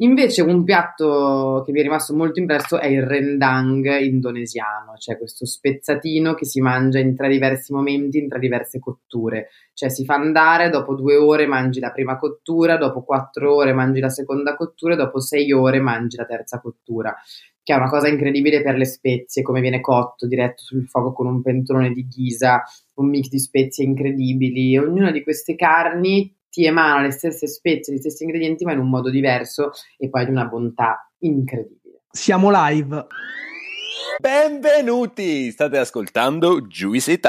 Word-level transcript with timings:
Invece 0.00 0.42
un 0.42 0.62
piatto 0.62 1.62
che 1.66 1.72
mi 1.72 1.80
è 1.80 1.82
rimasto 1.82 2.14
molto 2.14 2.38
impresso 2.38 2.78
è 2.78 2.86
il 2.86 3.02
rendang 3.02 3.98
indonesiano, 3.98 4.96
cioè 4.96 5.18
questo 5.18 5.44
spezzatino 5.44 6.34
che 6.34 6.44
si 6.44 6.60
mangia 6.60 7.00
in 7.00 7.16
tre 7.16 7.28
diversi 7.28 7.72
momenti, 7.72 8.18
in 8.18 8.28
tre 8.28 8.38
diverse 8.38 8.78
cotture. 8.78 9.48
Cioè 9.74 9.88
si 9.88 10.04
fa 10.04 10.14
andare, 10.14 10.70
dopo 10.70 10.94
due 10.94 11.16
ore 11.16 11.46
mangi 11.46 11.80
la 11.80 11.90
prima 11.90 12.16
cottura, 12.16 12.76
dopo 12.76 13.02
quattro 13.02 13.56
ore 13.56 13.72
mangi 13.72 13.98
la 13.98 14.08
seconda 14.08 14.54
cottura 14.54 14.94
dopo 14.94 15.18
sei 15.18 15.50
ore 15.50 15.80
mangi 15.80 16.16
la 16.16 16.26
terza 16.26 16.60
cottura 16.60 17.16
che 17.68 17.74
è 17.74 17.76
una 17.76 17.90
cosa 17.90 18.08
incredibile 18.08 18.62
per 18.62 18.76
le 18.76 18.86
spezie, 18.86 19.42
come 19.42 19.60
viene 19.60 19.82
cotto 19.82 20.26
diretto 20.26 20.62
sul 20.62 20.88
fuoco 20.88 21.12
con 21.12 21.26
un 21.26 21.42
pentolone 21.42 21.92
di 21.92 22.08
ghisa, 22.08 22.62
un 22.94 23.10
mix 23.10 23.28
di 23.28 23.38
spezie 23.38 23.84
incredibili. 23.84 24.78
Ognuna 24.78 25.10
di 25.10 25.22
queste 25.22 25.54
carni 25.54 26.34
ti 26.58 26.66
emana 26.66 27.02
le 27.02 27.12
stesse 27.12 27.46
spezie, 27.46 27.94
gli 27.94 27.98
stessi 27.98 28.24
ingredienti, 28.24 28.64
ma 28.64 28.72
in 28.72 28.80
un 28.80 28.88
modo 28.88 29.10
diverso 29.10 29.70
e 29.96 30.08
poi 30.08 30.24
di 30.24 30.32
una 30.32 30.46
bontà 30.46 31.08
incredibile. 31.18 32.00
Siamo 32.10 32.50
live. 32.50 33.06
Benvenuti! 34.18 35.52
State 35.52 35.78
ascoltando 35.78 36.62
Juicy 36.62 37.12
It 37.12 37.26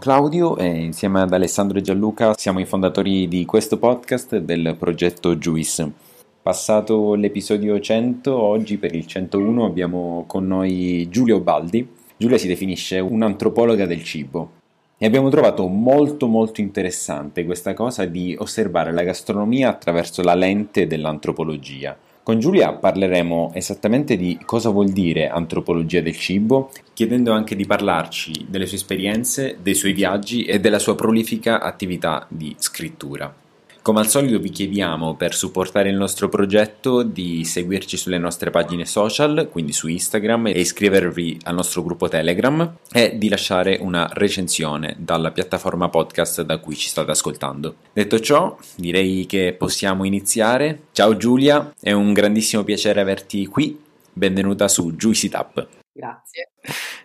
Claudio 0.00 0.56
e 0.56 0.64
insieme 0.66 1.20
ad 1.20 1.30
Alessandro 1.34 1.76
e 1.76 1.82
Gianluca 1.82 2.32
siamo 2.34 2.58
i 2.58 2.64
fondatori 2.64 3.28
di 3.28 3.44
questo 3.44 3.76
podcast 3.76 4.38
del 4.38 4.74
progetto 4.78 5.36
Juice. 5.36 5.92
Passato 6.40 7.12
l'episodio 7.12 7.78
100, 7.78 8.34
oggi 8.34 8.78
per 8.78 8.94
il 8.94 9.06
101 9.06 9.62
abbiamo 9.62 10.24
con 10.26 10.46
noi 10.46 11.06
Giulio 11.10 11.40
Baldi. 11.40 11.86
Giulia 12.16 12.38
si 12.38 12.48
definisce 12.48 12.98
un'antropologa 12.98 13.84
del 13.84 14.02
cibo 14.02 14.52
e 14.96 15.04
abbiamo 15.04 15.28
trovato 15.28 15.66
molto 15.66 16.28
molto 16.28 16.62
interessante 16.62 17.44
questa 17.44 17.74
cosa 17.74 18.06
di 18.06 18.34
osservare 18.38 18.94
la 18.94 19.02
gastronomia 19.02 19.68
attraverso 19.68 20.22
la 20.22 20.34
lente 20.34 20.86
dell'antropologia 20.86 21.94
con 22.30 22.38
Giulia 22.38 22.72
parleremo 22.72 23.50
esattamente 23.54 24.16
di 24.16 24.38
cosa 24.44 24.70
vuol 24.70 24.90
dire 24.90 25.28
antropologia 25.28 26.00
del 26.00 26.16
cibo, 26.16 26.70
chiedendo 26.94 27.32
anche 27.32 27.56
di 27.56 27.66
parlarci 27.66 28.46
delle 28.48 28.66
sue 28.66 28.76
esperienze, 28.76 29.56
dei 29.60 29.74
suoi 29.74 29.92
viaggi 29.92 30.44
e 30.44 30.60
della 30.60 30.78
sua 30.78 30.94
prolifica 30.94 31.60
attività 31.60 32.24
di 32.28 32.54
scrittura. 32.56 33.34
Come 33.82 34.00
al 34.00 34.08
solito 34.08 34.38
vi 34.38 34.50
chiediamo 34.50 35.14
per 35.14 35.34
supportare 35.34 35.88
il 35.88 35.96
nostro 35.96 36.28
progetto 36.28 37.02
di 37.02 37.46
seguirci 37.46 37.96
sulle 37.96 38.18
nostre 38.18 38.50
pagine 38.50 38.84
social, 38.84 39.48
quindi 39.50 39.72
su 39.72 39.88
Instagram 39.88 40.48
e 40.48 40.60
iscrivervi 40.60 41.40
al 41.44 41.54
nostro 41.54 41.82
gruppo 41.82 42.06
Telegram 42.06 42.76
e 42.92 43.16
di 43.16 43.30
lasciare 43.30 43.78
una 43.80 44.06
recensione 44.12 44.96
dalla 44.98 45.30
piattaforma 45.30 45.88
podcast 45.88 46.42
da 46.42 46.58
cui 46.58 46.76
ci 46.76 46.88
state 46.88 47.10
ascoltando. 47.12 47.76
Detto 47.94 48.20
ciò, 48.20 48.54
direi 48.76 49.24
che 49.24 49.54
possiamo 49.56 50.04
iniziare. 50.04 50.82
Ciao 50.92 51.16
Giulia, 51.16 51.72
è 51.80 51.92
un 51.92 52.12
grandissimo 52.12 52.62
piacere 52.64 53.00
averti 53.00 53.46
qui. 53.46 53.80
Benvenuta 54.12 54.68
su 54.68 54.92
Juicy 54.92 55.30
Tap. 55.30 55.79
Grazie. 55.92 56.50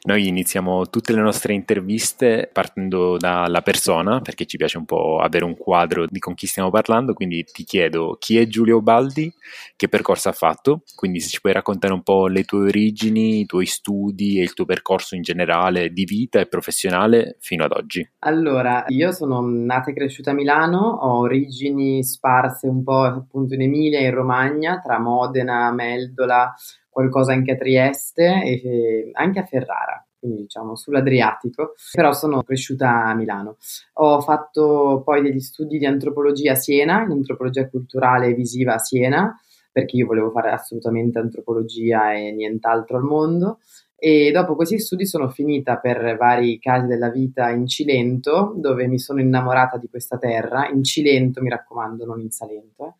Noi 0.03 0.27
iniziamo 0.27 0.87
tutte 0.89 1.11
le 1.13 1.21
nostre 1.21 1.53
interviste 1.53 2.47
partendo 2.53 3.17
dalla 3.17 3.61
persona, 3.61 4.21
perché 4.21 4.45
ci 4.45 4.57
piace 4.57 4.77
un 4.77 4.85
po' 4.85 5.19
avere 5.19 5.43
un 5.45 5.57
quadro 5.57 6.05
di 6.07 6.19
con 6.19 6.35
chi 6.35 6.45
stiamo 6.45 6.69
parlando, 6.69 7.13
quindi 7.13 7.43
ti 7.43 7.63
chiedo 7.63 8.15
chi 8.19 8.37
è 8.37 8.45
Giulio 8.45 8.81
Baldi, 8.81 9.33
che 9.75 9.89
percorso 9.89 10.29
ha 10.29 10.33
fatto, 10.33 10.83
quindi 10.93 11.19
se 11.19 11.29
ci 11.29 11.41
puoi 11.41 11.53
raccontare 11.53 11.93
un 11.93 12.03
po' 12.03 12.27
le 12.27 12.43
tue 12.43 12.67
origini, 12.67 13.39
i 13.39 13.45
tuoi 13.47 13.65
studi 13.65 14.39
e 14.39 14.43
il 14.43 14.53
tuo 14.53 14.65
percorso 14.65 15.15
in 15.15 15.23
generale 15.23 15.89
di 15.89 16.05
vita 16.05 16.39
e 16.39 16.45
professionale 16.45 17.37
fino 17.39 17.63
ad 17.63 17.71
oggi. 17.71 18.07
Allora, 18.19 18.85
io 18.89 19.11
sono 19.11 19.41
nata 19.41 19.89
e 19.89 19.93
cresciuta 19.95 20.29
a 20.29 20.35
Milano, 20.35 20.77
ho 20.77 21.17
origini 21.21 22.03
sparse 22.03 22.67
un 22.67 22.83
po' 22.83 23.01
appunto 23.01 23.55
in 23.55 23.61
Emilia 23.63 23.99
e 23.99 24.05
in 24.05 24.13
Romagna, 24.13 24.79
tra 24.79 24.99
Modena, 24.99 25.71
Meldola, 25.71 26.53
qualcosa 26.95 27.33
anche 27.33 27.51
a 27.51 27.57
Trieste 27.57 28.23
e 28.23 29.09
anche 29.11 29.39
a 29.39 29.43
Ferrara, 29.43 30.01
quindi 30.17 30.43
diciamo 30.43 30.77
sull'Adriatico, 30.77 31.73
però 31.91 32.13
sono 32.13 32.41
cresciuta 32.41 33.07
a 33.07 33.13
Milano. 33.13 33.57
Ho 33.95 34.21
fatto 34.21 35.01
poi 35.03 35.21
degli 35.21 35.41
studi 35.41 35.77
di 35.77 35.85
antropologia 35.85 36.53
a 36.53 36.55
Siena, 36.55 37.03
in 37.03 37.11
antropologia 37.11 37.67
culturale 37.67 38.27
e 38.27 38.33
visiva 38.33 38.75
a 38.75 38.79
Siena, 38.79 39.37
perché 39.73 39.97
io 39.97 40.05
volevo 40.05 40.31
fare 40.31 40.51
assolutamente 40.51 41.19
antropologia 41.19 42.13
e 42.13 42.31
nient'altro 42.31 42.95
al 42.95 43.03
mondo 43.03 43.59
e 43.97 44.31
dopo 44.31 44.55
questi 44.55 44.77
studi 44.77 45.05
sono 45.05 45.29
finita 45.29 45.77
per 45.77 46.17
vari 46.17 46.59
casi 46.59 46.85
della 46.85 47.09
vita 47.09 47.49
in 47.49 47.65
Cilento, 47.65 48.53
dove 48.57 48.87
mi 48.87 48.99
sono 48.99 49.21
innamorata 49.21 49.77
di 49.77 49.87
questa 49.87 50.17
terra, 50.17 50.67
in 50.67 50.83
Cilento 50.83 51.41
mi 51.41 51.49
raccomando, 51.49 52.05
non 52.05 52.19
in 52.19 52.29
Salento, 52.29 52.85
eh. 52.87 52.93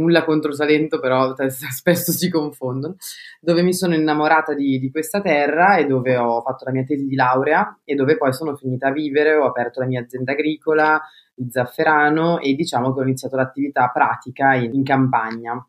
nulla 0.00 0.22
contro 0.24 0.52
Salento 0.52 1.00
però 1.00 1.34
spesso 1.48 2.12
si 2.12 2.28
confondono, 2.28 2.96
dove 3.40 3.62
mi 3.62 3.72
sono 3.72 3.94
innamorata 3.94 4.52
di, 4.52 4.78
di, 4.78 4.90
questa 4.90 5.22
terra 5.22 5.76
e 5.76 5.86
dove 5.86 6.16
ho 6.16 6.42
fatto 6.42 6.66
la 6.66 6.72
mia 6.72 6.84
tesi 6.84 7.06
di 7.06 7.14
laurea 7.14 7.80
e 7.82 7.94
dove 7.94 8.18
poi 8.18 8.32
sono 8.34 8.54
finita 8.54 8.88
a 8.88 8.92
vivere, 8.92 9.34
ho 9.34 9.46
aperto 9.46 9.80
la 9.80 9.86
mia 9.86 10.02
azienda 10.02 10.32
agricola 10.32 11.00
di 11.34 11.48
zafferano 11.50 12.38
e 12.38 12.54
diciamo 12.54 12.92
che 12.92 13.00
ho 13.00 13.02
iniziato 13.02 13.36
l'attività 13.36 13.90
pratica 13.92 14.54
in, 14.54 14.74
in 14.74 14.84
campagna. 14.84 15.66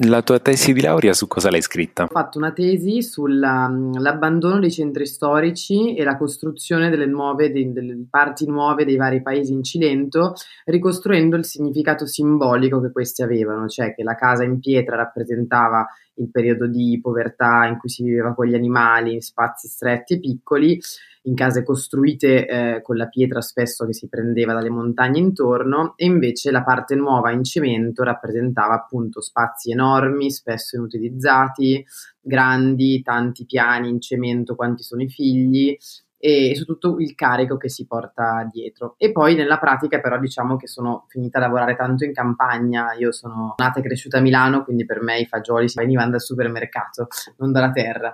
La 0.00 0.20
tua 0.20 0.38
tesi 0.40 0.74
di 0.74 0.82
laurea 0.82 1.14
su 1.14 1.26
cosa 1.26 1.50
l'hai 1.50 1.62
scritta? 1.62 2.04
Ho 2.04 2.08
fatto 2.08 2.36
una 2.36 2.52
tesi 2.52 3.02
sull'abbandono 3.02 4.58
dei 4.58 4.70
centri 4.70 5.06
storici 5.06 5.94
e 5.94 6.04
la 6.04 6.18
costruzione 6.18 6.90
delle, 6.90 7.06
nuove, 7.06 7.50
delle 7.50 8.04
parti 8.10 8.46
nuove 8.46 8.84
dei 8.84 8.96
vari 8.96 9.22
paesi 9.22 9.52
in 9.52 9.62
Cilento, 9.62 10.34
ricostruendo 10.66 11.36
il 11.36 11.46
significato 11.46 12.04
simbolico 12.04 12.80
che 12.82 12.92
questi 12.92 13.22
avevano, 13.22 13.68
cioè 13.68 13.94
che 13.94 14.02
la 14.02 14.16
casa 14.16 14.44
in 14.44 14.58
pietra 14.60 14.96
rappresentava 14.96 15.86
il 16.16 16.30
periodo 16.30 16.66
di 16.66 16.98
povertà 17.02 17.66
in 17.66 17.78
cui 17.78 17.88
si 17.88 18.02
viveva 18.02 18.34
con 18.34 18.46
gli 18.46 18.54
animali 18.54 19.14
in 19.14 19.20
spazi 19.20 19.68
stretti 19.68 20.14
e 20.14 20.20
piccoli, 20.20 20.80
in 21.22 21.34
case 21.34 21.64
costruite 21.64 22.46
eh, 22.46 22.82
con 22.82 22.96
la 22.96 23.08
pietra 23.08 23.40
spesso 23.40 23.84
che 23.84 23.92
si 23.92 24.08
prendeva 24.08 24.52
dalle 24.52 24.70
montagne 24.70 25.18
intorno, 25.18 25.94
e 25.96 26.04
invece 26.06 26.50
la 26.50 26.62
parte 26.62 26.94
nuova 26.94 27.32
in 27.32 27.42
cemento 27.42 28.02
rappresentava 28.04 28.74
appunto 28.74 29.20
spazi 29.20 29.72
enormi, 29.72 30.30
spesso 30.30 30.76
inutilizzati, 30.76 31.84
grandi, 32.20 33.02
tanti 33.02 33.44
piani 33.44 33.88
in 33.88 34.00
cemento 34.00 34.54
quanti 34.54 34.82
sono 34.82 35.02
i 35.02 35.08
figli, 35.08 35.76
e 36.26 36.56
su 36.56 36.64
tutto 36.64 36.96
il 36.98 37.14
carico 37.14 37.56
che 37.56 37.68
si 37.68 37.86
porta 37.86 38.48
dietro. 38.50 38.96
E 38.98 39.12
poi 39.12 39.36
nella 39.36 39.58
pratica 39.58 40.00
però 40.00 40.18
diciamo 40.18 40.56
che 40.56 40.66
sono 40.66 41.04
finita 41.06 41.38
a 41.38 41.42
lavorare 41.42 41.76
tanto 41.76 42.04
in 42.04 42.12
campagna, 42.12 42.94
io 42.94 43.12
sono 43.12 43.54
nata 43.56 43.78
e 43.78 43.82
cresciuta 43.84 44.18
a 44.18 44.20
Milano, 44.20 44.64
quindi 44.64 44.84
per 44.84 45.02
me 45.02 45.20
i 45.20 45.26
fagioli 45.26 45.70
venivano 45.72 46.10
dal 46.10 46.20
supermercato, 46.20 47.06
non 47.36 47.52
dalla 47.52 47.70
terra. 47.70 48.12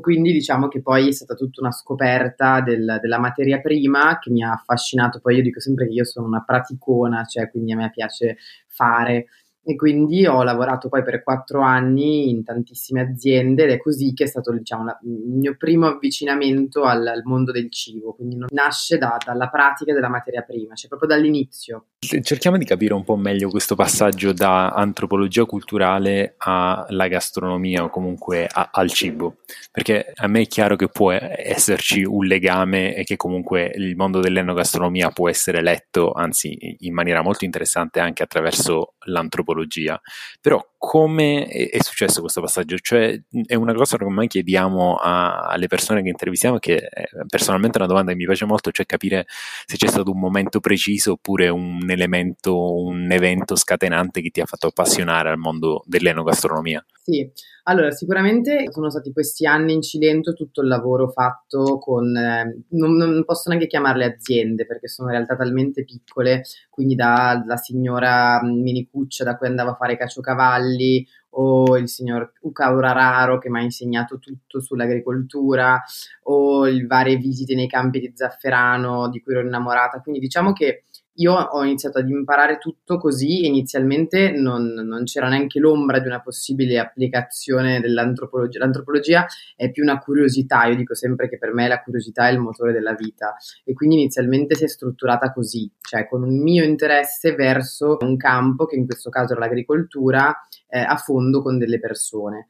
Quindi 0.00 0.32
diciamo 0.32 0.68
che 0.68 0.80
poi 0.80 1.08
è 1.08 1.12
stata 1.12 1.34
tutta 1.34 1.60
una 1.60 1.70
scoperta 1.70 2.62
del, 2.62 2.98
della 2.98 3.18
materia 3.18 3.60
prima 3.60 4.18
che 4.18 4.30
mi 4.30 4.42
ha 4.42 4.52
affascinato, 4.52 5.20
poi 5.20 5.36
io 5.36 5.42
dico 5.42 5.60
sempre 5.60 5.86
che 5.86 5.92
io 5.92 6.04
sono 6.06 6.26
una 6.28 6.42
praticona, 6.42 7.24
cioè 7.24 7.50
quindi 7.50 7.72
a 7.72 7.76
me 7.76 7.90
piace 7.90 8.38
fare 8.68 9.26
e 9.62 9.76
quindi 9.76 10.26
ho 10.26 10.42
lavorato 10.42 10.88
poi 10.88 11.02
per 11.02 11.22
quattro 11.22 11.60
anni 11.60 12.30
in 12.30 12.42
tantissime 12.44 13.02
aziende 13.02 13.64
ed 13.64 13.70
è 13.70 13.78
così 13.78 14.14
che 14.14 14.24
è 14.24 14.26
stato 14.26 14.52
diciamo, 14.52 14.84
la, 14.84 14.98
il 15.02 15.36
mio 15.36 15.56
primo 15.56 15.86
avvicinamento 15.86 16.84
al, 16.84 17.06
al, 17.06 17.22
mondo 17.24 17.52
del 17.52 17.70
cibo, 17.70 18.14
quindi 18.14 18.38
nasce 18.48 18.96
da, 18.96 19.16
dalla 19.24 19.48
pratica 19.48 19.92
della 19.92 20.08
materia 20.08 20.42
prima, 20.42 20.74
cioè 20.74 20.88
proprio 20.88 21.08
dall'inizio. 21.08 21.86
Cerchiamo 22.02 22.56
di 22.56 22.64
capire 22.64 22.94
un 22.94 23.04
po' 23.04 23.16
meglio 23.16 23.50
questo 23.50 23.74
passaggio 23.74 24.32
da 24.32 24.70
antropologia 24.70 25.44
culturale 25.44 26.34
alla 26.38 27.08
gastronomia 27.08 27.84
o 27.84 27.90
comunque 27.90 28.46
a, 28.50 28.70
al 28.72 28.90
cibo, 28.90 29.40
perché 29.70 30.10
a 30.14 30.26
me 30.26 30.40
è 30.40 30.46
chiaro 30.46 30.76
che 30.76 30.88
può 30.88 31.12
esserci 31.12 32.02
un 32.02 32.24
legame 32.24 32.94
e 32.94 33.04
che 33.04 33.16
comunque 33.16 33.70
il 33.74 33.96
mondo 33.96 34.20
dell'enogastronomia 34.20 35.10
può 35.10 35.28
essere 35.28 35.60
letto, 35.60 36.12
anzi 36.12 36.56
in 36.78 36.94
maniera 36.94 37.20
molto 37.20 37.44
interessante 37.44 38.00
anche 38.00 38.22
attraverso 38.22 38.94
l'antropologia 39.04 39.60
antropologia. 39.60 40.00
Però 40.40 40.66
come 40.76 41.44
è 41.46 41.82
successo 41.82 42.20
questo 42.20 42.40
passaggio? 42.40 42.76
Cioè, 42.78 43.20
è 43.46 43.54
una 43.54 43.74
cosa 43.74 43.96
che 43.96 44.04
ormai 44.04 44.28
chiediamo 44.28 44.96
a, 44.96 45.46
alle 45.48 45.66
persone 45.66 46.02
che 46.02 46.08
intervistiamo, 46.08 46.58
che 46.58 46.76
è 46.76 47.04
personalmente 47.28 47.76
è 47.76 47.80
una 47.80 47.90
domanda 47.90 48.12
che 48.12 48.16
mi 48.16 48.24
piace 48.24 48.46
molto, 48.46 48.70
cioè 48.70 48.86
capire 48.86 49.26
se 49.66 49.76
c'è 49.76 49.86
stato 49.86 50.10
un 50.10 50.18
momento 50.18 50.60
preciso 50.60 51.12
oppure 51.12 51.48
un 51.48 51.78
elemento, 51.90 52.74
un 52.74 53.10
evento 53.10 53.56
scatenante 53.56 54.20
che 54.20 54.30
ti 54.30 54.40
ha 54.40 54.46
fatto 54.46 54.68
appassionare 54.68 55.30
al 55.30 55.38
mondo 55.38 55.82
dell'enogastronomia. 55.86 56.84
Sì, 57.02 57.30
allora 57.64 57.90
sicuramente 57.90 58.66
sono 58.70 58.90
stati 58.90 59.12
questi 59.12 59.46
anni 59.46 59.72
in 59.72 59.82
Cilento 59.82 60.32
tutto 60.32 60.60
il 60.62 60.68
lavoro 60.68 61.08
fatto 61.08 61.78
con, 61.78 62.16
eh, 62.16 62.64
non, 62.70 62.94
non, 62.94 63.24
posso 63.24 63.48
neanche 63.48 63.66
chiamarle 63.66 64.04
aziende 64.04 64.66
perché 64.66 64.88
sono 64.88 65.08
in 65.08 65.16
realtà 65.16 65.36
talmente 65.36 65.84
piccole, 65.84 66.42
quindi 66.68 66.94
dalla 66.94 67.56
signora 67.56 68.40
Minicuccia 68.42 69.24
da 69.24 69.36
cui 69.36 69.48
andava 69.48 69.72
a 69.72 69.76
fare 69.76 69.96
caciocavalli 69.96 71.06
o 71.30 71.76
il 71.76 71.88
signor 71.88 72.32
Uka 72.40 72.70
Urararo 72.70 73.38
che 73.38 73.50
mi 73.50 73.58
ha 73.58 73.62
insegnato 73.62 74.18
tutto 74.18 74.60
sull'agricoltura, 74.60 75.82
o 76.24 76.64
le 76.64 76.86
varie 76.86 77.16
visite 77.16 77.54
nei 77.54 77.68
campi 77.68 78.00
di 78.00 78.12
zafferano 78.14 79.08
di 79.08 79.20
cui 79.20 79.34
ero 79.34 79.46
innamorata. 79.46 80.00
Quindi 80.00 80.20
diciamo 80.20 80.52
che 80.52 80.84
io 81.20 81.34
ho 81.34 81.62
iniziato 81.62 81.98
ad 81.98 82.08
imparare 82.08 82.56
tutto 82.58 82.98
così, 82.98 83.46
inizialmente 83.46 84.32
non, 84.32 84.72
non, 84.72 85.04
c'era 85.04 85.28
neanche 85.28 85.60
l'ombra 85.60 85.98
di 85.98 86.06
una 86.06 86.20
possibile 86.20 86.78
applicazione 86.78 87.80
dell'antropologia. 87.80 88.58
L'antropologia 88.58 89.26
è 89.54 89.70
più 89.70 89.82
una 89.82 89.98
curiosità, 89.98 90.64
io 90.64 90.76
dico 90.76 90.94
sempre 90.94 91.28
che 91.28 91.38
per 91.38 91.52
me 91.52 91.68
la 91.68 91.82
curiosità 91.82 92.28
è 92.28 92.32
il 92.32 92.38
motore 92.38 92.72
della 92.72 92.94
vita 92.94 93.36
e 93.64 93.74
quindi 93.74 93.96
inizialmente 93.96 94.54
si 94.54 94.64
è 94.64 94.68
strutturata 94.68 95.32
così, 95.32 95.70
cioè 95.80 96.08
con 96.08 96.22
un 96.22 96.40
mio 96.42 96.64
interesse 96.64 97.34
verso 97.34 97.98
un 98.00 98.16
campo, 98.16 98.64
che 98.64 98.76
in 98.76 98.86
questo 98.86 99.10
caso 99.10 99.32
era 99.32 99.40
l'agricoltura, 99.40 100.34
eh, 100.68 100.80
a 100.80 100.96
fondo 100.96 101.42
con 101.42 101.58
delle 101.58 101.78
persone. 101.78 102.48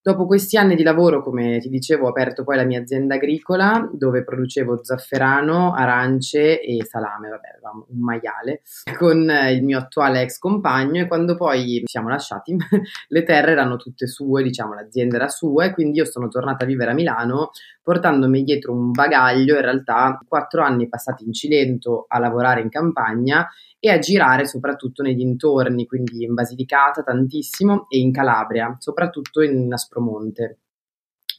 Dopo 0.00 0.26
questi 0.26 0.56
anni 0.56 0.76
di 0.76 0.84
lavoro, 0.84 1.22
come 1.22 1.58
ti 1.58 1.68
dicevo, 1.68 2.06
ho 2.06 2.10
aperto 2.10 2.44
poi 2.44 2.56
la 2.56 2.64
mia 2.64 2.80
azienda 2.80 3.16
agricola 3.16 3.90
dove 3.92 4.22
producevo 4.22 4.82
zafferano, 4.82 5.74
arance 5.74 6.60
e 6.60 6.84
salame, 6.84 7.28
vabbè, 7.28 7.48
avevamo 7.48 7.86
un 7.90 7.98
maiale, 7.98 8.62
con 8.96 9.28
il 9.50 9.64
mio 9.64 9.78
attuale 9.78 10.22
ex 10.22 10.38
compagno 10.38 11.02
e 11.02 11.08
quando 11.08 11.36
poi 11.36 11.80
ci 11.80 11.86
siamo 11.86 12.08
lasciati 12.08 12.56
le 13.08 13.22
terre 13.24 13.50
erano 13.52 13.76
tutte 13.76 14.06
sue, 14.06 14.44
diciamo 14.44 14.74
l'azienda 14.74 15.16
era 15.16 15.28
sua 15.28 15.64
e 15.64 15.74
quindi 15.74 15.98
io 15.98 16.04
sono 16.04 16.28
tornata 16.28 16.64
a 16.64 16.66
vivere 16.66 16.92
a 16.92 16.94
Milano 16.94 17.50
portandomi 17.82 18.44
dietro 18.44 18.72
un 18.72 18.92
bagaglio, 18.92 19.56
in 19.56 19.62
realtà 19.62 20.18
quattro 20.26 20.62
anni 20.62 20.88
passati 20.88 21.24
in 21.24 21.32
Cilento 21.32 22.04
a 22.06 22.18
lavorare 22.18 22.60
in 22.60 22.68
campagna 22.68 23.48
e 23.80 23.90
a 23.90 23.98
girare 23.98 24.46
soprattutto 24.46 25.02
nei 25.02 25.14
dintorni, 25.14 25.86
quindi 25.86 26.24
in 26.24 26.34
Basilicata 26.34 27.02
tantissimo 27.02 27.86
e 27.88 27.98
in 27.98 28.12
Calabria, 28.12 28.76
soprattutto 28.78 29.40
in 29.40 29.72
Aspromonte 29.72 30.58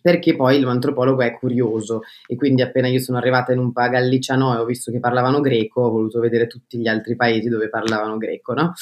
perché 0.02 0.36
poi 0.36 0.60
l'antropologo 0.60 1.22
è 1.22 1.38
curioso 1.38 2.02
e 2.26 2.36
quindi 2.36 2.62
appena 2.62 2.88
io 2.88 3.00
sono 3.00 3.18
arrivata 3.18 3.52
in 3.52 3.60
un 3.60 3.72
paese 3.72 3.88
galliciano 3.92 4.54
e 4.54 4.58
ho 4.58 4.66
visto 4.66 4.92
che 4.92 5.00
parlavano 5.00 5.42
greco, 5.42 5.82
ho 5.82 5.90
voluto 5.90 6.20
vedere 6.20 6.48
tutti 6.48 6.78
gli 6.78 6.88
altri 6.88 7.16
paesi 7.16 7.50
dove 7.50 7.70
parlavano 7.70 8.18
greco, 8.18 8.54
no? 8.54 8.74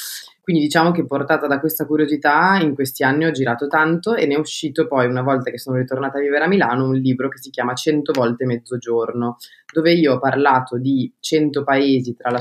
Quindi 0.47 0.63
diciamo 0.63 0.91
che 0.91 1.05
portata 1.05 1.45
da 1.45 1.59
questa 1.59 1.85
curiosità 1.85 2.57
in 2.61 2.73
questi 2.73 3.03
anni 3.03 3.25
ho 3.25 3.31
girato 3.31 3.67
tanto 3.67 4.15
e 4.15 4.25
ne 4.25 4.35
è 4.35 4.39
uscito 4.39 4.87
poi 4.87 5.05
una 5.05 5.21
volta 5.21 5.51
che 5.51 5.57
sono 5.57 5.75
ritornata 5.75 6.19
a 6.19 6.21
vivere 6.21 6.45
a 6.45 6.47
Milano 6.47 6.85
un 6.87 6.95
libro 6.95 7.27
che 7.27 7.37
si 7.37 7.49
chiama 7.49 7.73
100 7.73 8.13
volte 8.13 8.45
mezzogiorno, 8.45 9.35
dove 9.73 9.91
io 9.91 10.13
ho 10.13 10.19
parlato 10.19 10.77
di 10.77 11.13
100 11.19 11.65
paesi 11.65 12.15
tra 12.15 12.31
la, 12.31 12.39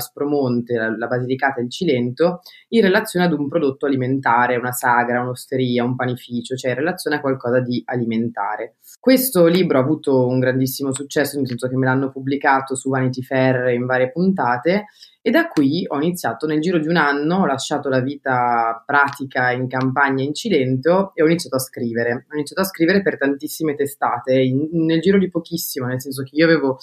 la 0.97 1.07
Basilicata 1.07 1.59
e 1.59 1.63
il 1.63 1.69
Cilento 1.69 2.39
in 2.69 2.81
relazione 2.81 3.25
ad 3.25 3.33
un 3.33 3.49
prodotto 3.49 3.87
alimentare, 3.87 4.55
una 4.55 4.71
sagra, 4.71 5.19
un'osteria, 5.19 5.83
un 5.83 5.97
panificio, 5.97 6.55
cioè 6.55 6.71
in 6.71 6.77
relazione 6.77 7.17
a 7.17 7.19
qualcosa 7.19 7.59
di 7.59 7.83
alimentare. 7.87 8.77
Questo 9.07 9.45
libro 9.45 9.77
ha 9.77 9.81
avuto 9.81 10.27
un 10.27 10.37
grandissimo 10.37 10.93
successo, 10.93 11.37
nel 11.37 11.47
senso 11.47 11.69
che 11.69 11.77
me 11.77 11.85
l'hanno 11.85 12.11
pubblicato 12.11 12.75
su 12.75 12.89
Vanity 12.89 13.21
Fair 13.21 13.69
in 13.69 13.85
varie 13.85 14.11
puntate 14.11 14.87
e 15.21 15.31
da 15.31 15.47
qui 15.47 15.85
ho 15.87 15.95
iniziato 15.95 16.45
nel 16.45 16.59
giro 16.59 16.77
di 16.77 16.89
un 16.89 16.97
anno, 16.97 17.37
ho 17.37 17.45
lasciato 17.45 17.87
la 17.87 18.01
vita 18.01 18.83
pratica 18.85 19.51
in 19.51 19.69
campagna 19.69 20.25
in 20.25 20.33
Cilento 20.33 21.13
e 21.15 21.23
ho 21.23 21.25
iniziato 21.25 21.55
a 21.55 21.59
scrivere. 21.59 22.25
Ho 22.29 22.33
iniziato 22.35 22.59
a 22.59 22.65
scrivere 22.65 23.01
per 23.01 23.17
tantissime 23.17 23.75
testate, 23.75 24.41
in, 24.41 24.67
nel 24.71 24.99
giro 24.99 25.17
di 25.17 25.29
pochissimo, 25.29 25.85
nel 25.85 26.01
senso 26.01 26.23
che 26.23 26.35
io 26.35 26.43
avevo 26.43 26.77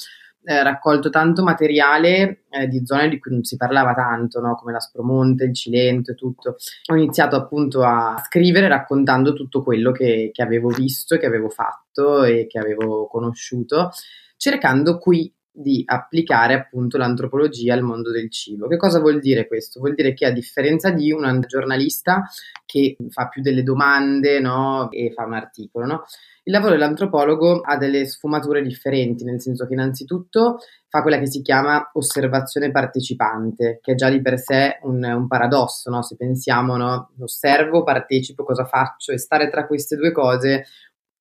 eh, 0.44 0.62
raccolto 0.62 1.10
tanto 1.10 1.42
materiale 1.42 2.44
eh, 2.50 2.68
di 2.68 2.84
zone 2.84 3.08
di 3.08 3.18
cui 3.18 3.32
non 3.32 3.44
si 3.44 3.56
parlava 3.56 3.94
tanto, 3.94 4.40
no? 4.40 4.54
come 4.54 4.72
l'Aspromonte, 4.72 5.44
il 5.44 5.54
Cilento 5.54 6.12
e 6.12 6.14
tutto. 6.14 6.56
Ho 6.90 6.94
iniziato 6.94 7.36
appunto 7.36 7.82
a 7.82 8.22
scrivere 8.24 8.68
raccontando 8.68 9.32
tutto 9.32 9.62
quello 9.62 9.90
che, 9.90 10.30
che 10.32 10.42
avevo 10.42 10.68
visto, 10.68 11.16
che 11.16 11.26
avevo 11.26 11.48
fatto 11.48 12.24
e 12.24 12.46
che 12.46 12.58
avevo 12.58 13.06
conosciuto, 13.06 13.90
cercando 14.36 14.98
qui 14.98 15.32
di 15.56 15.82
applicare 15.86 16.54
appunto 16.54 16.98
l'antropologia 16.98 17.74
al 17.74 17.82
mondo 17.82 18.10
del 18.10 18.28
cibo. 18.28 18.66
Che 18.66 18.76
cosa 18.76 18.98
vuol 18.98 19.20
dire 19.20 19.46
questo? 19.46 19.78
Vuol 19.78 19.94
dire 19.94 20.12
che 20.12 20.26
a 20.26 20.32
differenza 20.32 20.90
di 20.90 21.12
un 21.12 21.42
giornalista 21.46 22.24
che 22.66 22.96
fa 23.10 23.28
più 23.28 23.40
delle 23.40 23.62
domande 23.62 24.40
no? 24.40 24.90
e 24.90 25.12
fa 25.14 25.24
un 25.24 25.34
articolo, 25.34 25.86
no? 25.86 26.04
il 26.46 26.52
lavoro 26.52 26.72
dell'antropologo 26.72 27.60
ha 27.60 27.76
delle 27.76 28.04
sfumature 28.04 28.62
differenti, 28.62 29.24
nel 29.24 29.40
senso 29.40 29.66
che 29.66 29.72
innanzitutto 29.72 30.58
fa 30.88 31.00
quella 31.00 31.18
che 31.18 31.26
si 31.26 31.40
chiama 31.40 31.90
osservazione 31.94 32.70
partecipante, 32.70 33.78
che 33.80 33.92
è 33.92 33.94
già 33.94 34.10
di 34.10 34.20
per 34.20 34.38
sé 34.38 34.78
un, 34.82 35.02
un 35.04 35.26
paradosso, 35.26 35.88
no? 35.88 36.02
se 36.02 36.16
pensiamo, 36.16 36.76
no? 36.76 37.10
osservo, 37.20 37.82
partecipo, 37.82 38.44
cosa 38.44 38.64
faccio 38.64 39.12
e 39.12 39.18
stare 39.18 39.48
tra 39.48 39.66
queste 39.66 39.96
due 39.96 40.12
cose 40.12 40.66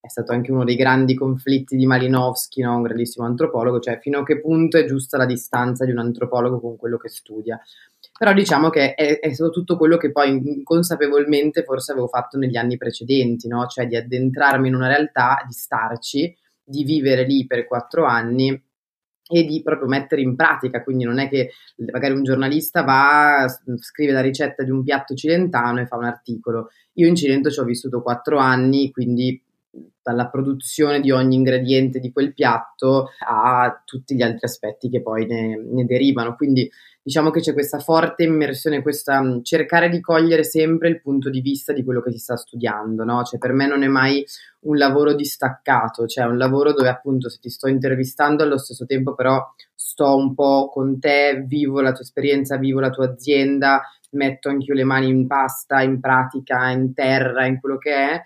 è 0.03 0.09
stato 0.09 0.33
anche 0.33 0.51
uno 0.51 0.65
dei 0.65 0.75
grandi 0.75 1.13
conflitti 1.13 1.77
di 1.77 1.85
Malinowski, 1.85 2.61
no? 2.61 2.75
un 2.75 2.81
grandissimo 2.81 3.25
antropologo, 3.25 3.79
cioè 3.79 3.99
fino 3.99 4.19
a 4.19 4.25
che 4.25 4.41
punto 4.41 4.77
è 4.77 4.83
giusta 4.83 5.15
la 5.15 5.25
distanza 5.25 5.85
di 5.85 5.91
un 5.91 5.99
antropologo 5.99 6.59
con 6.59 6.75
quello 6.75 6.97
che 6.97 7.07
studia. 7.07 7.57
Però 8.19 8.33
diciamo 8.33 8.69
che 8.69 8.95
è, 8.95 9.19
è 9.19 9.31
stato 9.31 9.51
tutto 9.51 9.77
quello 9.77 9.95
che 9.95 10.11
poi 10.11 10.31
inconsapevolmente 10.31 11.63
forse 11.63 11.93
avevo 11.93 12.07
fatto 12.07 12.37
negli 12.37 12.57
anni 12.57 12.75
precedenti, 12.75 13.47
no? 13.47 13.65
cioè 13.67 13.87
di 13.87 13.95
addentrarmi 13.95 14.67
in 14.67 14.75
una 14.75 14.89
realtà, 14.89 15.41
di 15.47 15.53
starci, 15.53 16.35
di 16.61 16.83
vivere 16.83 17.23
lì 17.23 17.47
per 17.47 17.65
quattro 17.65 18.03
anni 18.03 18.61
e 19.25 19.45
di 19.45 19.61
proprio 19.63 19.87
mettere 19.87 20.19
in 20.19 20.35
pratica, 20.35 20.83
quindi 20.83 21.05
non 21.05 21.17
è 21.17 21.29
che 21.29 21.51
magari 21.93 22.13
un 22.13 22.23
giornalista 22.23 22.83
va, 22.83 23.45
scrive 23.79 24.11
la 24.11 24.19
ricetta 24.19 24.63
di 24.63 24.69
un 24.69 24.83
piatto 24.83 25.15
cilentano 25.15 25.79
e 25.79 25.85
fa 25.85 25.95
un 25.95 26.03
articolo. 26.03 26.71
Io 26.95 27.07
in 27.07 27.15
Cilento 27.15 27.49
ci 27.49 27.59
ho 27.61 27.63
vissuto 27.63 28.01
quattro 28.01 28.37
anni, 28.37 28.91
quindi 28.91 29.41
dalla 30.01 30.27
produzione 30.27 30.99
di 30.99 31.11
ogni 31.11 31.35
ingrediente 31.35 31.99
di 31.99 32.11
quel 32.11 32.33
piatto 32.33 33.09
a 33.25 33.81
tutti 33.83 34.15
gli 34.15 34.21
altri 34.21 34.45
aspetti 34.45 34.89
che 34.89 35.01
poi 35.01 35.25
ne, 35.25 35.57
ne 35.57 35.85
derivano. 35.85 36.35
Quindi 36.35 36.69
diciamo 37.01 37.31
che 37.31 37.39
c'è 37.39 37.53
questa 37.53 37.79
forte 37.79 38.23
immersione, 38.23 38.81
questa 38.81 39.21
mm, 39.21 39.41
cercare 39.41 39.89
di 39.89 39.99
cogliere 39.99 40.43
sempre 40.43 40.89
il 40.89 41.01
punto 41.01 41.29
di 41.29 41.41
vista 41.41 41.73
di 41.73 41.83
quello 41.83 42.01
che 42.01 42.11
si 42.11 42.17
sta 42.17 42.37
studiando, 42.37 43.03
no? 43.03 43.23
Cioè 43.23 43.39
per 43.39 43.53
me 43.53 43.67
non 43.67 43.83
è 43.83 43.87
mai 43.87 44.23
un 44.61 44.77
lavoro 44.77 45.13
distaccato, 45.13 46.05
cioè 46.05 46.25
un 46.25 46.37
lavoro 46.37 46.73
dove 46.73 46.89
appunto 46.89 47.29
se 47.29 47.39
ti 47.41 47.49
sto 47.49 47.67
intervistando 47.67 48.43
allo 48.43 48.57
stesso 48.57 48.85
tempo 48.85 49.15
però 49.15 49.41
sto 49.73 50.15
un 50.15 50.33
po' 50.33 50.69
con 50.69 50.99
te, 50.99 51.43
vivo 51.45 51.81
la 51.81 51.91
tua 51.91 52.03
esperienza, 52.03 52.57
vivo 52.57 52.79
la 52.79 52.89
tua 52.89 53.05
azienda, 53.05 53.81
metto 54.11 54.49
anch'io 54.49 54.73
le 54.73 54.83
mani 54.83 55.09
in 55.09 55.27
pasta, 55.27 55.81
in 55.81 55.99
pratica, 55.99 56.69
in 56.69 56.93
terra, 56.93 57.45
in 57.45 57.59
quello 57.59 57.77
che 57.77 57.93
è 57.93 58.21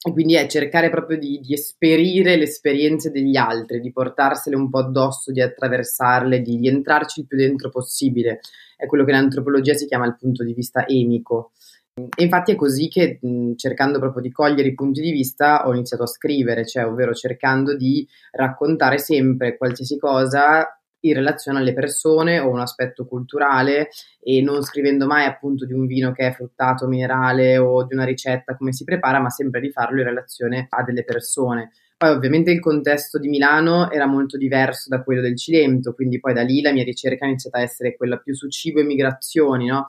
e 0.00 0.12
quindi 0.12 0.36
è 0.36 0.46
cercare 0.46 0.90
proprio 0.90 1.18
di, 1.18 1.40
di, 1.40 1.52
esperire 1.54 2.36
le 2.36 2.44
esperienze 2.44 3.10
degli 3.10 3.36
altri, 3.36 3.80
di 3.80 3.90
portarsele 3.90 4.54
un 4.54 4.70
po' 4.70 4.78
addosso, 4.78 5.32
di 5.32 5.40
attraversarle, 5.40 6.40
di, 6.40 6.58
di 6.58 6.68
entrarci 6.68 7.20
il 7.20 7.26
più 7.26 7.36
dentro 7.36 7.68
possibile. 7.68 8.40
È 8.76 8.86
quello 8.86 9.04
che 9.04 9.10
in 9.10 9.16
antropologia 9.16 9.74
si 9.74 9.86
chiama 9.86 10.06
il 10.06 10.16
punto 10.16 10.44
di 10.44 10.54
vista 10.54 10.86
emico. 10.86 11.50
E 11.94 12.22
infatti 12.22 12.52
è 12.52 12.54
così 12.54 12.86
che 12.86 13.18
cercando 13.56 13.98
proprio 13.98 14.22
di 14.22 14.30
cogliere 14.30 14.68
i 14.68 14.74
punti 14.74 15.00
di 15.00 15.10
vista 15.10 15.66
ho 15.66 15.74
iniziato 15.74 16.04
a 16.04 16.06
scrivere, 16.06 16.64
cioè 16.64 16.86
ovvero 16.86 17.12
cercando 17.12 17.76
di 17.76 18.06
raccontare 18.30 18.98
sempre 18.98 19.56
qualsiasi 19.56 19.98
cosa 19.98 20.77
in 21.00 21.14
relazione 21.14 21.58
alle 21.58 21.72
persone 21.72 22.38
o 22.38 22.50
un 22.50 22.60
aspetto 22.60 23.06
culturale 23.06 23.88
e 24.20 24.42
non 24.42 24.62
scrivendo 24.62 25.06
mai 25.06 25.26
appunto 25.26 25.64
di 25.64 25.72
un 25.72 25.86
vino 25.86 26.12
che 26.12 26.26
è 26.26 26.32
fruttato, 26.32 26.86
minerale 26.86 27.58
o 27.58 27.84
di 27.84 27.94
una 27.94 28.04
ricetta 28.04 28.56
come 28.56 28.72
si 28.72 28.84
prepara, 28.84 29.20
ma 29.20 29.30
sempre 29.30 29.60
di 29.60 29.70
farlo 29.70 30.00
in 30.00 30.06
relazione 30.06 30.66
a 30.68 30.82
delle 30.82 31.04
persone. 31.04 31.70
Poi 31.96 32.10
ovviamente 32.10 32.52
il 32.52 32.60
contesto 32.60 33.18
di 33.18 33.28
Milano 33.28 33.90
era 33.90 34.06
molto 34.06 34.36
diverso 34.36 34.88
da 34.88 35.02
quello 35.02 35.20
del 35.20 35.36
Cilento, 35.36 35.94
quindi 35.94 36.20
poi 36.20 36.32
da 36.32 36.42
lì 36.42 36.60
la 36.60 36.72
mia 36.72 36.84
ricerca 36.84 37.24
è 37.24 37.28
iniziata 37.28 37.58
a 37.58 37.62
essere 37.62 37.96
quella 37.96 38.18
più 38.18 38.34
su 38.34 38.48
cibo 38.48 38.78
e 38.78 38.84
migrazioni, 38.84 39.66
no? 39.66 39.86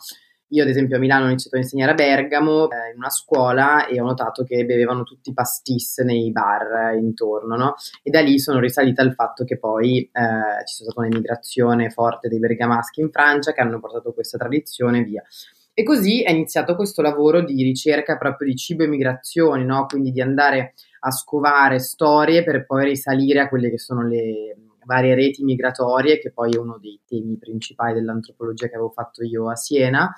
Io, 0.51 0.63
ad 0.63 0.69
esempio, 0.69 0.95
a 0.95 0.99
Milano 0.99 1.25
ho 1.25 1.27
iniziato 1.27 1.57
a 1.57 1.59
insegnare 1.59 1.91
a 1.91 1.95
Bergamo 1.95 2.69
eh, 2.69 2.91
in 2.91 2.97
una 2.97 3.11
scuola 3.11 3.85
e 3.85 4.01
ho 4.01 4.03
notato 4.03 4.43
che 4.43 4.65
bevevano 4.65 5.03
tutti 5.03 5.31
pastis 5.31 5.99
nei 5.99 6.31
bar 6.31 6.93
eh, 6.93 6.97
intorno, 6.97 7.55
no? 7.55 7.75
E 8.01 8.09
da 8.09 8.21
lì 8.21 8.39
sono 8.39 8.59
risalita 8.59 9.03
al 9.03 9.13
fatto 9.13 9.43
che 9.43 9.59
poi 9.59 9.99
eh, 9.99 10.65
ci 10.65 10.75
sia 10.75 10.85
stata 10.85 11.01
un'emigrazione 11.01 11.91
forte 11.91 12.29
dei 12.29 12.39
bergamaschi 12.39 13.01
in 13.01 13.11
Francia 13.11 13.51
che 13.51 13.61
hanno 13.61 13.79
portato 13.79 14.11
questa 14.11 14.39
tradizione 14.39 15.03
via. 15.03 15.23
E 15.71 15.83
così 15.83 16.23
è 16.23 16.31
iniziato 16.31 16.75
questo 16.75 17.01
lavoro 17.01 17.41
di 17.41 17.63
ricerca 17.63 18.17
proprio 18.17 18.49
di 18.49 18.55
cibo 18.55 18.83
e 18.83 18.87
migrazioni, 18.87 19.63
no? 19.63 19.85
Quindi 19.85 20.11
di 20.11 20.21
andare 20.21 20.73
a 21.01 21.11
scovare 21.11 21.79
storie 21.79 22.43
per 22.43 22.65
poi 22.65 22.85
risalire 22.85 23.41
a 23.41 23.49
quelle 23.49 23.69
che 23.69 23.77
sono 23.77 24.05
le 24.05 24.57
varie 24.89 25.13
reti 25.13 25.43
migratorie, 25.43 26.17
che 26.17 26.31
poi 26.31 26.53
è 26.53 26.57
uno 26.57 26.79
dei 26.81 26.99
temi 27.07 27.37
principali 27.37 27.93
dell'antropologia 27.93 28.67
che 28.67 28.73
avevo 28.73 28.89
fatto 28.89 29.23
io 29.23 29.47
a 29.47 29.55
Siena, 29.55 30.11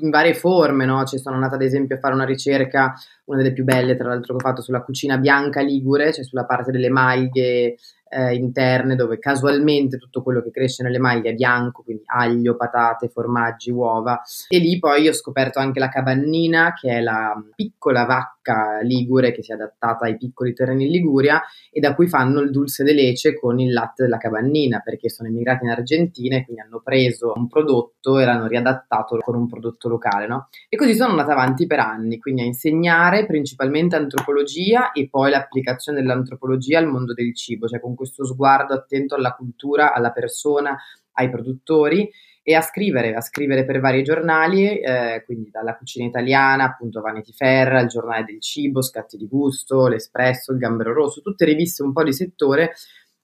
in 0.00 0.10
varie 0.10 0.34
forme, 0.34 0.84
no? 0.84 1.04
Cioè 1.04 1.20
sono 1.20 1.36
andata 1.36 1.54
ad 1.54 1.62
esempio 1.62 1.94
a 1.94 2.00
fare 2.00 2.14
una 2.14 2.24
ricerca, 2.24 2.92
una 3.26 3.38
delle 3.38 3.52
più 3.52 3.62
belle 3.62 3.96
tra 3.96 4.08
l'altro 4.08 4.34
che 4.34 4.44
ho 4.44 4.48
fatto 4.48 4.62
sulla 4.62 4.82
cucina 4.82 5.16
bianca 5.18 5.60
ligure, 5.60 6.12
cioè 6.12 6.24
sulla 6.24 6.44
parte 6.44 6.72
delle 6.72 6.90
maglie 6.90 7.76
eh, 8.08 8.34
interne 8.34 8.94
dove 8.94 9.18
casualmente 9.18 9.98
tutto 9.98 10.22
quello 10.22 10.42
che 10.42 10.50
cresce 10.50 10.82
nelle 10.82 10.98
maglie 10.98 11.30
è 11.30 11.34
bianco, 11.34 11.82
quindi 11.82 12.02
aglio, 12.06 12.56
patate, 12.56 13.08
formaggi, 13.08 13.70
uova. 13.70 14.22
E 14.48 14.58
lì 14.58 14.78
poi 14.78 15.08
ho 15.08 15.12
scoperto 15.12 15.58
anche 15.58 15.80
la 15.80 15.88
cabannina, 15.88 16.72
che 16.72 16.90
è 16.90 17.00
la 17.00 17.34
piccola 17.54 18.04
vacca 18.04 18.80
ligure 18.82 19.32
che 19.32 19.42
si 19.42 19.50
è 19.50 19.54
adattata 19.54 20.04
ai 20.04 20.16
piccoli 20.16 20.54
terreni 20.54 20.86
in 20.86 20.92
Liguria 20.92 21.42
e 21.70 21.80
da 21.80 21.94
cui 21.94 22.06
fanno 22.06 22.40
il 22.40 22.50
dulce 22.50 22.84
de 22.84 22.92
lece 22.92 23.38
con 23.38 23.58
il 23.58 23.72
latte 23.72 24.04
della 24.04 24.18
cabannina, 24.18 24.80
perché 24.80 25.10
sono 25.10 25.28
emigrati 25.28 25.64
in 25.64 25.70
Argentina 25.70 26.36
e 26.36 26.44
quindi 26.44 26.62
hanno 26.62 26.80
preso 26.82 27.32
un 27.34 27.48
prodotto 27.48 28.18
e 28.18 28.24
l'hanno 28.24 28.46
riadattato 28.46 29.18
con 29.18 29.34
un 29.34 29.48
prodotto 29.48 29.88
locale, 29.88 30.26
no? 30.26 30.48
E 30.68 30.76
così 30.76 30.94
sono 30.94 31.10
andata 31.10 31.32
avanti 31.32 31.66
per 31.66 31.80
anni, 31.80 32.18
quindi 32.18 32.42
a 32.42 32.44
insegnare 32.44 33.26
principalmente 33.26 33.96
antropologia 33.96 34.92
e 34.92 35.08
poi 35.10 35.30
l'applicazione 35.30 36.00
dell'antropologia 36.00 36.78
al 36.78 36.86
mondo 36.86 37.12
del 37.12 37.34
cibo, 37.34 37.66
cioè 37.66 37.80
con 37.80 37.94
questo 37.96 38.24
sguardo 38.24 38.74
attento 38.74 39.16
alla 39.16 39.32
cultura, 39.32 39.92
alla 39.92 40.12
persona, 40.12 40.76
ai 41.12 41.28
produttori 41.28 42.08
e 42.48 42.54
a 42.54 42.60
scrivere, 42.60 43.12
a 43.12 43.20
scrivere 43.20 43.64
per 43.64 43.80
vari 43.80 44.04
giornali, 44.04 44.78
eh, 44.78 45.24
quindi 45.24 45.50
dalla 45.50 45.76
cucina 45.76 46.06
italiana, 46.06 46.62
appunto 46.62 47.00
Vanity 47.00 47.32
Fair, 47.32 47.82
il 47.82 47.88
giornale 47.88 48.22
del 48.22 48.40
cibo, 48.40 48.82
Scatti 48.82 49.16
di 49.16 49.26
Gusto, 49.26 49.88
l'Espresso, 49.88 50.52
il 50.52 50.58
Gambero 50.58 50.92
Rosso, 50.92 51.22
tutte 51.22 51.44
riviste 51.44 51.82
un 51.82 51.92
po' 51.92 52.04
di 52.04 52.12
settore 52.12 52.74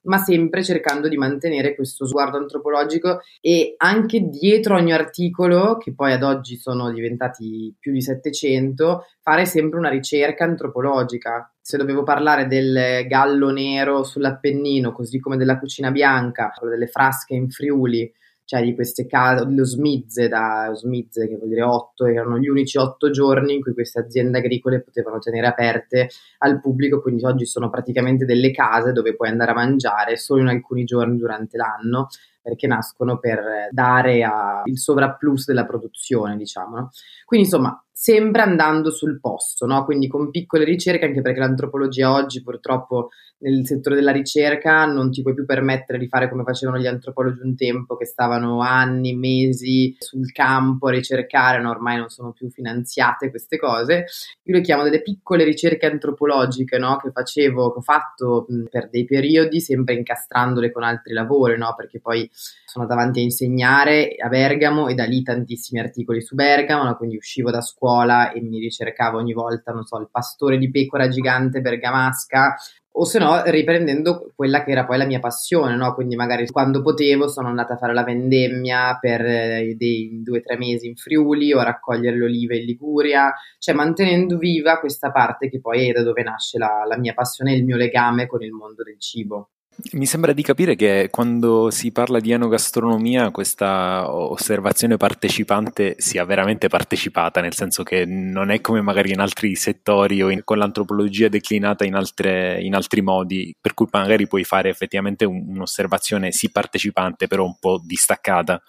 ma 0.03 0.17
sempre 0.17 0.63
cercando 0.63 1.07
di 1.07 1.17
mantenere 1.17 1.75
questo 1.75 2.05
sguardo 2.05 2.37
antropologico 2.37 3.21
e 3.39 3.75
anche 3.77 4.27
dietro 4.27 4.75
ogni 4.75 4.91
articolo, 4.91 5.77
che 5.77 5.93
poi 5.93 6.13
ad 6.13 6.23
oggi 6.23 6.57
sono 6.57 6.91
diventati 6.91 7.73
più 7.79 7.91
di 7.91 8.01
700, 8.01 9.05
fare 9.21 9.45
sempre 9.45 9.79
una 9.79 9.89
ricerca 9.89 10.43
antropologica. 10.43 11.52
Se 11.65 11.77
dovevo 11.77 12.03
parlare 12.03 12.45
del 12.45 13.07
gallo 13.07 13.49
nero 13.49 14.03
sull'Appennino, 14.03 14.91
così 14.91 15.21
come 15.21 15.37
della 15.37 15.57
cucina 15.57 15.91
bianca, 15.91 16.51
delle 16.61 16.87
frasche 16.87 17.35
in 17.35 17.49
Friuli, 17.49 18.11
cioè 18.43 18.61
di 18.61 18.75
queste 18.75 19.05
case, 19.07 19.45
lo 19.47 19.63
Smizze, 19.63 20.27
da 20.27 20.69
Smizze 20.73 21.25
che 21.25 21.37
vuol 21.37 21.47
dire 21.47 21.61
otto, 21.61 22.05
erano 22.05 22.37
gli 22.37 22.49
unici 22.49 22.77
otto 22.77 23.09
giorni 23.11 23.53
in 23.53 23.61
cui 23.61 23.73
queste 23.73 23.99
aziende 23.99 24.39
agricole 24.39 24.81
potevano 24.81 25.19
tenere 25.19 25.47
aperte 25.47 26.09
al 26.39 26.59
pubblico, 26.59 27.01
quindi 27.01 27.23
oggi 27.23 27.45
sono 27.45 27.69
praticamente 27.69 28.25
delle 28.25 28.51
case 28.51 28.91
dove 28.91 29.15
puoi 29.15 29.29
andare 29.29 29.51
a 29.51 29.55
mangiare 29.55 30.17
solo 30.17 30.41
in 30.41 30.47
alcuni 30.47 30.83
giorni 30.83 31.15
durante 31.15 31.55
l'anno, 31.55 32.09
perché 32.41 32.67
nascono 32.67 33.19
per 33.19 33.69
dare 33.71 34.21
a, 34.21 34.63
il 34.65 34.77
sovrapplus 34.77 35.45
della 35.45 35.65
produzione, 35.65 36.35
diciamo. 36.35 36.75
No? 36.75 36.89
Quindi 37.23 37.45
insomma, 37.45 37.81
sempre 38.03 38.41
andando 38.41 38.91
sul 38.91 39.21
posto, 39.21 39.65
no? 39.65 39.85
quindi 39.85 40.09
con 40.09 40.29
piccole 40.29 40.65
ricerche, 40.65 41.05
anche 41.05 41.21
perché 41.21 41.39
l'antropologia 41.39 42.11
oggi 42.11 42.43
purtroppo 42.43 43.11
nel 43.37 43.65
settore 43.65 43.95
della 43.95 44.11
ricerca 44.11 44.85
non 44.85 45.09
ti 45.09 45.21
puoi 45.21 45.33
più 45.33 45.45
permettere 45.45 45.97
di 45.97 46.09
fare 46.09 46.29
come 46.29 46.43
facevano 46.43 46.79
gli 46.79 46.85
antropologi 46.85 47.39
un 47.41 47.55
tempo, 47.55 47.95
che 47.95 48.05
stavano 48.05 48.59
anni, 48.59 49.15
mesi 49.15 49.95
sul 49.99 50.33
campo 50.33 50.87
a 50.87 50.91
ricercare, 50.91 51.61
no? 51.61 51.69
ormai 51.69 51.95
non 51.95 52.09
sono 52.09 52.33
più 52.33 52.49
finanziate 52.49 53.29
queste 53.29 53.57
cose. 53.57 54.03
Io 54.43 54.53
le 54.53 54.61
chiamo 54.61 54.83
delle 54.83 55.01
piccole 55.01 55.45
ricerche 55.45 55.85
antropologiche 55.85 56.77
no? 56.77 56.97
che 56.97 57.09
facevo, 57.09 57.71
che 57.71 57.77
ho 57.77 57.81
fatto 57.81 58.47
per 58.69 58.89
dei 58.89 59.05
periodi, 59.05 59.61
sempre 59.61 59.93
incastrandole 59.93 60.73
con 60.73 60.83
altri 60.83 61.13
lavori, 61.13 61.57
no? 61.57 61.73
perché 61.73 62.01
poi 62.01 62.29
sono 62.65 62.85
davanti 62.85 63.19
a 63.19 63.23
insegnare 63.23 64.15
a 64.17 64.27
Bergamo 64.27 64.87
e 64.87 64.93
da 64.93 65.05
lì 65.05 65.21
tantissimi 65.21 65.79
articoli 65.79 66.21
su 66.21 66.35
Bergamo, 66.35 66.95
quindi 66.95 67.15
uscivo 67.15 67.51
da 67.51 67.61
scuola 67.61 67.92
e 68.01 68.41
mi 68.41 68.59
ricercavo 68.59 69.17
ogni 69.17 69.33
volta, 69.33 69.71
non 69.71 69.83
so, 69.85 69.97
il 69.99 70.09
pastore 70.09 70.57
di 70.57 70.71
pecora 70.71 71.07
gigante 71.07 71.61
bergamasca 71.61 72.55
o 72.95 73.05
se 73.05 73.17
no 73.17 73.41
riprendendo 73.45 74.31
quella 74.35 74.63
che 74.63 74.71
era 74.71 74.85
poi 74.85 74.97
la 74.97 75.05
mia 75.05 75.19
passione, 75.19 75.75
no? 75.75 75.93
Quindi 75.93 76.15
magari 76.15 76.47
quando 76.47 76.81
potevo 76.81 77.27
sono 77.27 77.47
andata 77.47 77.73
a 77.73 77.77
fare 77.77 77.93
la 77.93 78.03
vendemmia 78.03 78.97
per 78.99 79.21
eh, 79.25 79.75
dei 79.75 80.21
due 80.21 80.39
o 80.39 80.41
tre 80.41 80.57
mesi 80.57 80.87
in 80.87 80.95
Friuli 80.95 81.53
o 81.53 81.59
a 81.59 81.63
raccogliere 81.63 82.17
le 82.17 82.25
olive 82.25 82.57
in 82.57 82.65
Liguria, 82.65 83.33
cioè 83.57 83.73
mantenendo 83.73 84.37
viva 84.37 84.79
questa 84.79 85.11
parte 85.11 85.49
che 85.49 85.59
poi 85.59 85.89
è 85.89 85.91
da 85.91 86.03
dove 86.03 86.23
nasce 86.23 86.57
la, 86.59 86.83
la 86.87 86.97
mia 86.97 87.13
passione 87.13 87.53
e 87.53 87.57
il 87.57 87.65
mio 87.65 87.77
legame 87.77 88.27
con 88.27 88.43
il 88.43 88.51
mondo 88.51 88.83
del 88.83 88.99
cibo. 88.99 89.49
Mi 89.93 90.05
sembra 90.05 90.33
di 90.33 90.43
capire 90.43 90.75
che 90.75 91.07
quando 91.09 91.71
si 91.71 91.91
parla 91.91 92.19
di 92.19 92.31
enogastronomia 92.31 93.31
questa 93.31 94.11
osservazione 94.13 94.97
partecipante 94.97 95.95
sia 95.97 96.23
veramente 96.25 96.67
partecipata, 96.67 97.41
nel 97.41 97.55
senso 97.55 97.81
che 97.81 98.05
non 98.05 98.51
è 98.51 98.61
come 98.61 98.81
magari 98.81 99.11
in 99.11 99.19
altri 99.19 99.55
settori 99.55 100.21
o 100.21 100.29
in, 100.29 100.43
con 100.43 100.59
l'antropologia 100.59 101.27
declinata 101.27 101.85
in, 101.85 101.95
altre, 101.95 102.61
in, 102.61 102.75
altri 102.75 103.01
modi, 103.01 103.55
per 103.59 103.73
cui 103.73 103.87
magari 103.91 104.27
puoi 104.27 104.43
fare 104.43 104.69
effettivamente 104.69 105.25
un, 105.25 105.43
un'osservazione 105.47 106.31
sì 106.31 106.51
partecipante, 106.51 107.25
però 107.27 107.43
un 107.43 107.57
po' 107.59 107.81
distaccata 107.83 108.61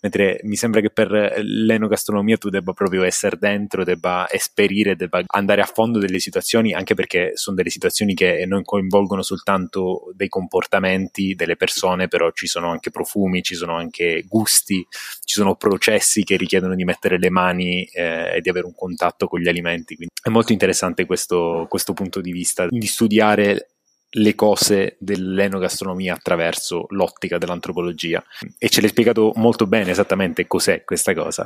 mentre 0.00 0.40
mi 0.44 0.56
sembra 0.56 0.80
che 0.80 0.90
per 0.90 1.10
l'enogastronomia 1.42 2.36
tu 2.36 2.48
debba 2.48 2.72
proprio 2.72 3.02
essere 3.02 3.36
dentro, 3.38 3.84
debba 3.84 4.26
esperire, 4.30 4.96
debba 4.96 5.22
andare 5.26 5.60
a 5.60 5.66
fondo 5.66 5.98
delle 5.98 6.18
situazioni, 6.18 6.72
anche 6.72 6.94
perché 6.94 7.32
sono 7.34 7.56
delle 7.56 7.70
situazioni 7.70 8.14
che 8.14 8.44
non 8.46 8.62
coinvolgono 8.62 9.22
soltanto 9.22 10.12
dei 10.14 10.28
comportamenti 10.28 11.34
delle 11.34 11.56
persone, 11.56 12.08
però 12.08 12.30
ci 12.32 12.46
sono 12.46 12.70
anche 12.70 12.90
profumi, 12.90 13.42
ci 13.42 13.54
sono 13.54 13.76
anche 13.76 14.24
gusti, 14.26 14.86
ci 15.24 15.34
sono 15.34 15.56
processi 15.56 16.22
che 16.24 16.36
richiedono 16.36 16.74
di 16.74 16.84
mettere 16.84 17.18
le 17.18 17.30
mani 17.30 17.84
eh, 17.84 18.36
e 18.36 18.40
di 18.40 18.48
avere 18.48 18.66
un 18.66 18.74
contatto 18.74 19.26
con 19.26 19.40
gli 19.40 19.48
alimenti. 19.48 19.96
Quindi 19.96 20.14
è 20.22 20.30
molto 20.30 20.52
interessante 20.52 21.06
questo, 21.06 21.66
questo 21.68 21.92
punto 21.92 22.20
di 22.20 22.32
vista, 22.32 22.66
di 22.68 22.86
studiare 22.86 23.70
le 24.10 24.34
cose 24.34 24.96
dell'enogastronomia 24.98 26.14
attraverso 26.14 26.86
l'ottica 26.90 27.36
dell'antropologia 27.36 28.22
e 28.58 28.68
ce 28.70 28.80
l'hai 28.80 28.88
spiegato 28.88 29.32
molto 29.36 29.66
bene 29.66 29.90
esattamente 29.90 30.46
cos'è 30.46 30.84
questa 30.84 31.14
cosa. 31.14 31.42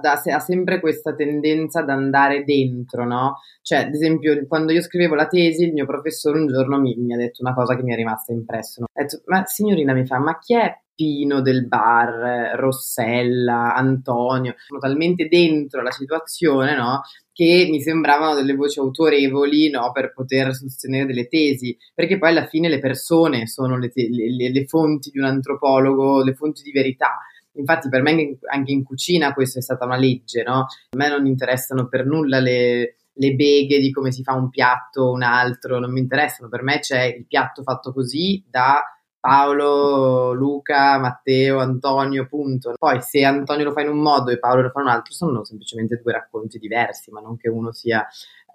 Da, 0.00 0.20
da, 0.22 0.34
ha 0.34 0.40
sempre 0.40 0.80
questa 0.80 1.14
tendenza 1.14 1.80
ad 1.80 1.88
andare 1.88 2.44
dentro, 2.44 3.04
no? 3.04 3.38
Cioè, 3.62 3.78
ad 3.78 3.94
esempio, 3.94 4.46
quando 4.46 4.72
io 4.72 4.82
scrivevo 4.82 5.14
la 5.14 5.26
tesi, 5.26 5.64
il 5.64 5.72
mio 5.72 5.86
professore 5.86 6.38
un 6.38 6.46
giorno 6.46 6.78
mi, 6.78 6.94
mi 6.96 7.14
ha 7.14 7.16
detto 7.16 7.42
una 7.42 7.54
cosa 7.54 7.74
che 7.74 7.82
mi 7.82 7.92
è 7.92 7.96
rimasta 7.96 8.32
impressa. 8.32 8.80
No? 8.80 8.86
Ha 8.92 9.02
detto, 9.02 9.22
ma 9.26 9.44
signorina 9.46 9.94
mi 9.94 10.04
fa, 10.04 10.18
ma 10.18 10.38
chi 10.38 10.54
è 10.54 10.83
Pino 10.94 11.40
del 11.40 11.66
bar, 11.66 12.56
Rossella, 12.56 13.74
Antonio, 13.74 14.54
sono 14.66 14.78
talmente 14.78 15.26
dentro 15.28 15.82
la 15.82 15.90
situazione, 15.90 16.76
no? 16.76 17.02
Che 17.32 17.66
mi 17.68 17.80
sembravano 17.80 18.34
delle 18.34 18.54
voci 18.54 18.78
autorevoli, 18.78 19.70
no? 19.70 19.90
Per 19.92 20.12
poter 20.12 20.54
sostenere 20.54 21.06
delle 21.06 21.26
tesi, 21.26 21.76
perché 21.92 22.18
poi 22.18 22.30
alla 22.30 22.46
fine 22.46 22.68
le 22.68 22.78
persone 22.78 23.46
sono 23.46 23.76
le, 23.76 23.90
te- 23.90 24.08
le, 24.08 24.50
le 24.50 24.66
fonti 24.66 25.10
di 25.10 25.18
un 25.18 25.24
antropologo, 25.24 26.22
le 26.22 26.34
fonti 26.34 26.62
di 26.62 26.70
verità. 26.70 27.18
Infatti, 27.56 27.88
per 27.88 28.02
me 28.02 28.38
anche 28.50 28.72
in 28.72 28.82
cucina 28.82 29.32
questa 29.32 29.58
è 29.58 29.62
stata 29.62 29.84
una 29.84 29.96
legge, 29.96 30.42
no? 30.42 30.60
A 30.60 30.96
me 30.96 31.08
non 31.08 31.26
interessano 31.26 31.88
per 31.88 32.06
nulla 32.06 32.38
le, 32.38 32.96
le 33.12 33.34
beghe 33.34 33.78
di 33.78 33.90
come 33.90 34.12
si 34.12 34.22
fa 34.22 34.34
un 34.34 34.50
piatto 34.50 35.02
o 35.02 35.12
un 35.12 35.22
altro, 35.22 35.78
non 35.78 35.92
mi 35.92 36.00
interessano. 36.00 36.48
Per 36.48 36.62
me 36.62 36.78
c'è 36.80 37.02
il 37.04 37.26
piatto 37.26 37.62
fatto 37.62 37.92
così 37.92 38.42
da 38.48 38.82
Paolo, 39.24 40.34
Luca, 40.34 40.98
Matteo, 40.98 41.58
Antonio, 41.58 42.26
punto. 42.26 42.74
Poi 42.78 43.00
se 43.00 43.24
Antonio 43.24 43.64
lo 43.64 43.72
fa 43.72 43.80
in 43.80 43.88
un 43.88 44.02
modo 44.02 44.30
e 44.30 44.38
Paolo 44.38 44.60
lo 44.60 44.68
fa 44.68 44.80
in 44.80 44.86
un 44.86 44.92
altro, 44.92 45.14
sono 45.14 45.44
semplicemente 45.44 45.98
due 46.02 46.12
racconti 46.12 46.58
diversi, 46.58 47.10
ma 47.10 47.22
non 47.22 47.38
che 47.38 47.48
uno 47.48 47.72
sia 47.72 48.06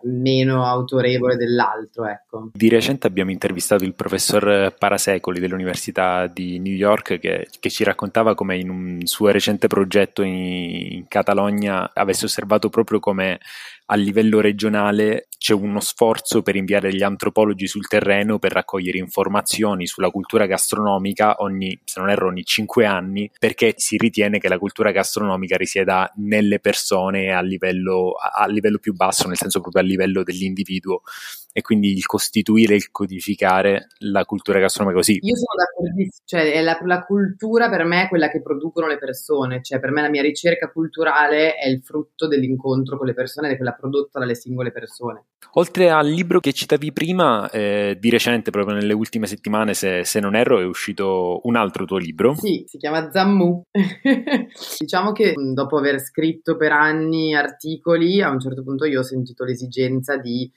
meno 0.03 0.63
autorevole 0.63 1.37
dell'altro. 1.37 2.05
Ecco. 2.05 2.51
Di 2.53 2.69
recente 2.69 3.07
abbiamo 3.07 3.31
intervistato 3.31 3.83
il 3.83 3.95
professor 3.95 4.75
Parasecoli 4.77 5.39
dell'Università 5.39 6.27
di 6.27 6.59
New 6.59 6.75
York 6.75 7.17
che, 7.17 7.47
che 7.59 7.69
ci 7.71 7.83
raccontava 7.83 8.35
come 8.35 8.55
in 8.55 8.69
un 8.69 8.99
suo 9.05 9.29
recente 9.29 9.65
progetto 9.65 10.21
in, 10.21 10.35
in 10.35 11.07
Catalogna 11.07 11.89
avesse 11.95 12.25
osservato 12.25 12.69
proprio 12.69 12.99
come 12.99 13.39
a 13.87 13.95
livello 13.95 14.39
regionale 14.39 15.28
c'è 15.39 15.53
uno 15.53 15.79
sforzo 15.79 16.41
per 16.41 16.57
inviare 16.57 16.93
gli 16.93 17.01
antropologi 17.01 17.65
sul 17.65 17.87
terreno 17.87 18.39
per 18.39 18.51
raccogliere 18.51 18.97
informazioni 18.97 19.87
sulla 19.87 20.11
cultura 20.11 20.45
gastronomica 20.45 21.37
ogni, 21.39 21.79
se 21.85 22.01
non 22.01 22.09
erro, 22.09 22.27
ogni 22.27 22.43
cinque 22.43 22.85
anni, 22.85 23.31
perché 23.39 23.73
si 23.77 23.95
ritiene 23.95 24.37
che 24.37 24.49
la 24.49 24.57
cultura 24.57 24.91
gastronomica 24.91 25.55
risieda 25.55 26.11
nelle 26.17 26.59
persone 26.59 27.31
a 27.33 27.39
livello, 27.39 28.15
a 28.15 28.45
livello 28.47 28.79
più 28.79 28.93
basso, 28.93 29.29
nel 29.29 29.37
senso 29.37 29.61
proprio 29.61 29.81
a 29.81 29.85
livello 29.85 30.23
dell'individuo 30.23 31.03
e 31.51 31.61
quindi 31.61 31.91
il 31.91 32.05
costituire 32.05 32.75
il 32.75 32.91
codificare 32.91 33.87
la 33.99 34.25
cultura 34.25 34.59
gastronomica 34.59 34.99
così. 34.99 35.19
Io 35.21 35.35
sono 35.35 35.55
d'accordissimo, 35.57 36.23
cioè 36.25 36.61
la, 36.61 36.79
la, 36.83 37.03
cultura 37.03 37.69
per 37.69 37.83
me 37.85 38.03
è 38.03 38.07
quella 38.07 38.29
che 38.29 38.41
producono 38.41 38.87
le 38.87 38.97
persone, 38.97 39.61
cioè 39.63 39.79
per 39.79 39.91
me 39.91 40.01
la 40.01 40.09
mia 40.09 40.21
ricerca 40.21 40.71
culturale 40.71 41.55
è 41.55 41.67
il 41.67 41.81
frutto 41.81 42.27
dell'incontro 42.27 42.97
con 42.97 43.07
le 43.07 43.13
persone 43.13 43.47
ed 43.47 43.53
è 43.53 43.57
quella 43.57 43.73
prodotta 43.73 44.19
dalle 44.19 44.35
singole 44.35 44.71
persone. 44.71 45.25
Oltre 45.53 45.89
al 45.89 46.07
libro 46.07 46.39
che 46.39 46.53
citavi 46.53 46.91
prima, 46.91 47.49
eh, 47.49 47.97
di 47.99 48.09
recente, 48.09 48.51
proprio 48.51 48.75
nelle 48.75 48.93
ultime 48.93 49.25
settimane, 49.25 49.73
se, 49.73 50.03
se, 50.05 50.19
non 50.19 50.35
erro, 50.35 50.59
è 50.59 50.65
uscito 50.65 51.41
un 51.43 51.55
altro 51.55 51.85
tuo 51.85 51.97
libro. 51.97 52.35
Sì, 52.35 52.63
si 52.67 52.77
chiama 52.77 53.09
Zammu. 53.09 53.63
diciamo 54.79 55.11
che 55.11 55.33
dopo 55.53 55.77
aver 55.77 55.99
scritto 55.99 56.55
per 56.55 56.71
anni 56.71 57.35
articoli, 57.35 58.21
a 58.21 58.29
un 58.29 58.39
certo 58.39 58.63
punto 58.63 58.85
io 58.85 58.99
ho 58.99 59.03
sentito 59.03 59.43
l'esigenza 59.43 60.17
di 60.17 60.51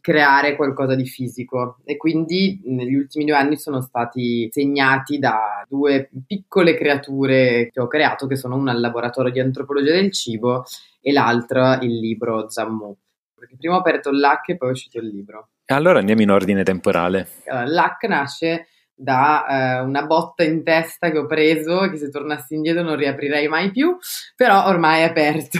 creare 0.00 0.56
qualcosa 0.56 0.94
di 0.94 1.06
fisico. 1.06 1.78
E 1.84 1.96
quindi 1.96 2.60
negli 2.64 2.94
ultimi 2.94 3.24
due 3.24 3.36
anni 3.36 3.56
sono 3.56 3.80
stati 3.80 4.48
segnati 4.50 5.18
da 5.18 5.64
due 5.68 6.10
piccole 6.26 6.76
creature 6.76 7.70
che 7.72 7.80
ho 7.80 7.86
creato 7.86 8.26
che 8.26 8.36
sono 8.36 8.56
una 8.56 8.72
il 8.72 8.80
laboratorio 8.80 9.32
di 9.32 9.40
antropologia 9.40 9.92
del 9.92 10.12
cibo 10.12 10.64
e 11.00 11.12
l'altra 11.12 11.78
il 11.80 11.98
libro 11.98 12.48
Zammu. 12.48 12.96
Perché 13.34 13.56
prima 13.56 13.76
ho 13.76 13.78
aperto 13.78 14.10
l'hack 14.10 14.50
e 14.50 14.56
poi 14.56 14.68
è 14.68 14.72
uscito 14.72 14.98
il 14.98 15.06
libro. 15.08 15.48
Allora 15.66 15.98
andiamo 15.98 16.22
in 16.22 16.30
ordine 16.30 16.62
temporale. 16.62 17.28
L'hack 17.44 18.04
nasce 18.04 18.66
da 18.94 19.46
eh, 19.46 19.80
una 19.80 20.04
botta 20.04 20.42
in 20.42 20.64
testa 20.64 21.10
che 21.10 21.18
ho 21.18 21.26
preso 21.26 21.88
che 21.88 21.96
se 21.96 22.10
tornassi 22.10 22.54
indietro 22.54 22.82
non 22.82 22.96
riaprirei 22.96 23.46
mai 23.46 23.70
più, 23.70 23.96
però 24.34 24.66
ormai 24.66 25.02
è 25.02 25.04
aperto. 25.04 25.58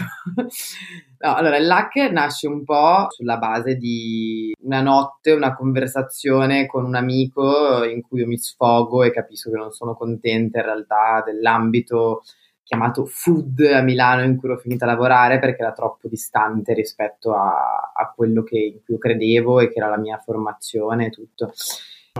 No, 1.19 1.35
allora, 1.35 1.57
il 1.57 1.65
LAC 1.65 1.95
nasce 2.11 2.47
un 2.47 2.63
po' 2.63 3.07
sulla 3.09 3.37
base 3.37 3.75
di 3.75 4.53
una 4.61 4.81
notte, 4.81 5.31
una 5.31 5.55
conversazione 5.55 6.65
con 6.65 6.85
un 6.85 6.95
amico 6.95 7.83
in 7.83 8.01
cui 8.01 8.21
io 8.21 8.27
mi 8.27 8.37
sfogo 8.37 9.03
e 9.03 9.11
capisco 9.11 9.49
che 9.49 9.57
non 9.57 9.71
sono 9.71 9.95
contenta 9.95 10.59
in 10.59 10.65
realtà 10.65 11.21
dell'ambito 11.25 12.21
chiamato 12.69 13.05
food 13.05 13.61
a 13.61 13.81
Milano 13.81 14.23
in 14.23 14.37
cui 14.37 14.47
ero 14.47 14.59
finita 14.59 14.85
a 14.85 14.89
lavorare 14.89 15.39
perché 15.39 15.63
era 15.63 15.71
troppo 15.71 16.07
distante 16.07 16.75
rispetto 16.75 17.33
a, 17.33 17.91
a 17.95 18.13
quello 18.15 18.43
che, 18.43 18.59
in 18.59 18.83
cui 18.83 18.93
io 18.93 18.99
credevo 18.99 19.59
e 19.59 19.71
che 19.71 19.79
era 19.79 19.89
la 19.89 19.97
mia 19.97 20.19
formazione 20.19 21.07
e 21.07 21.09
tutto. 21.09 21.51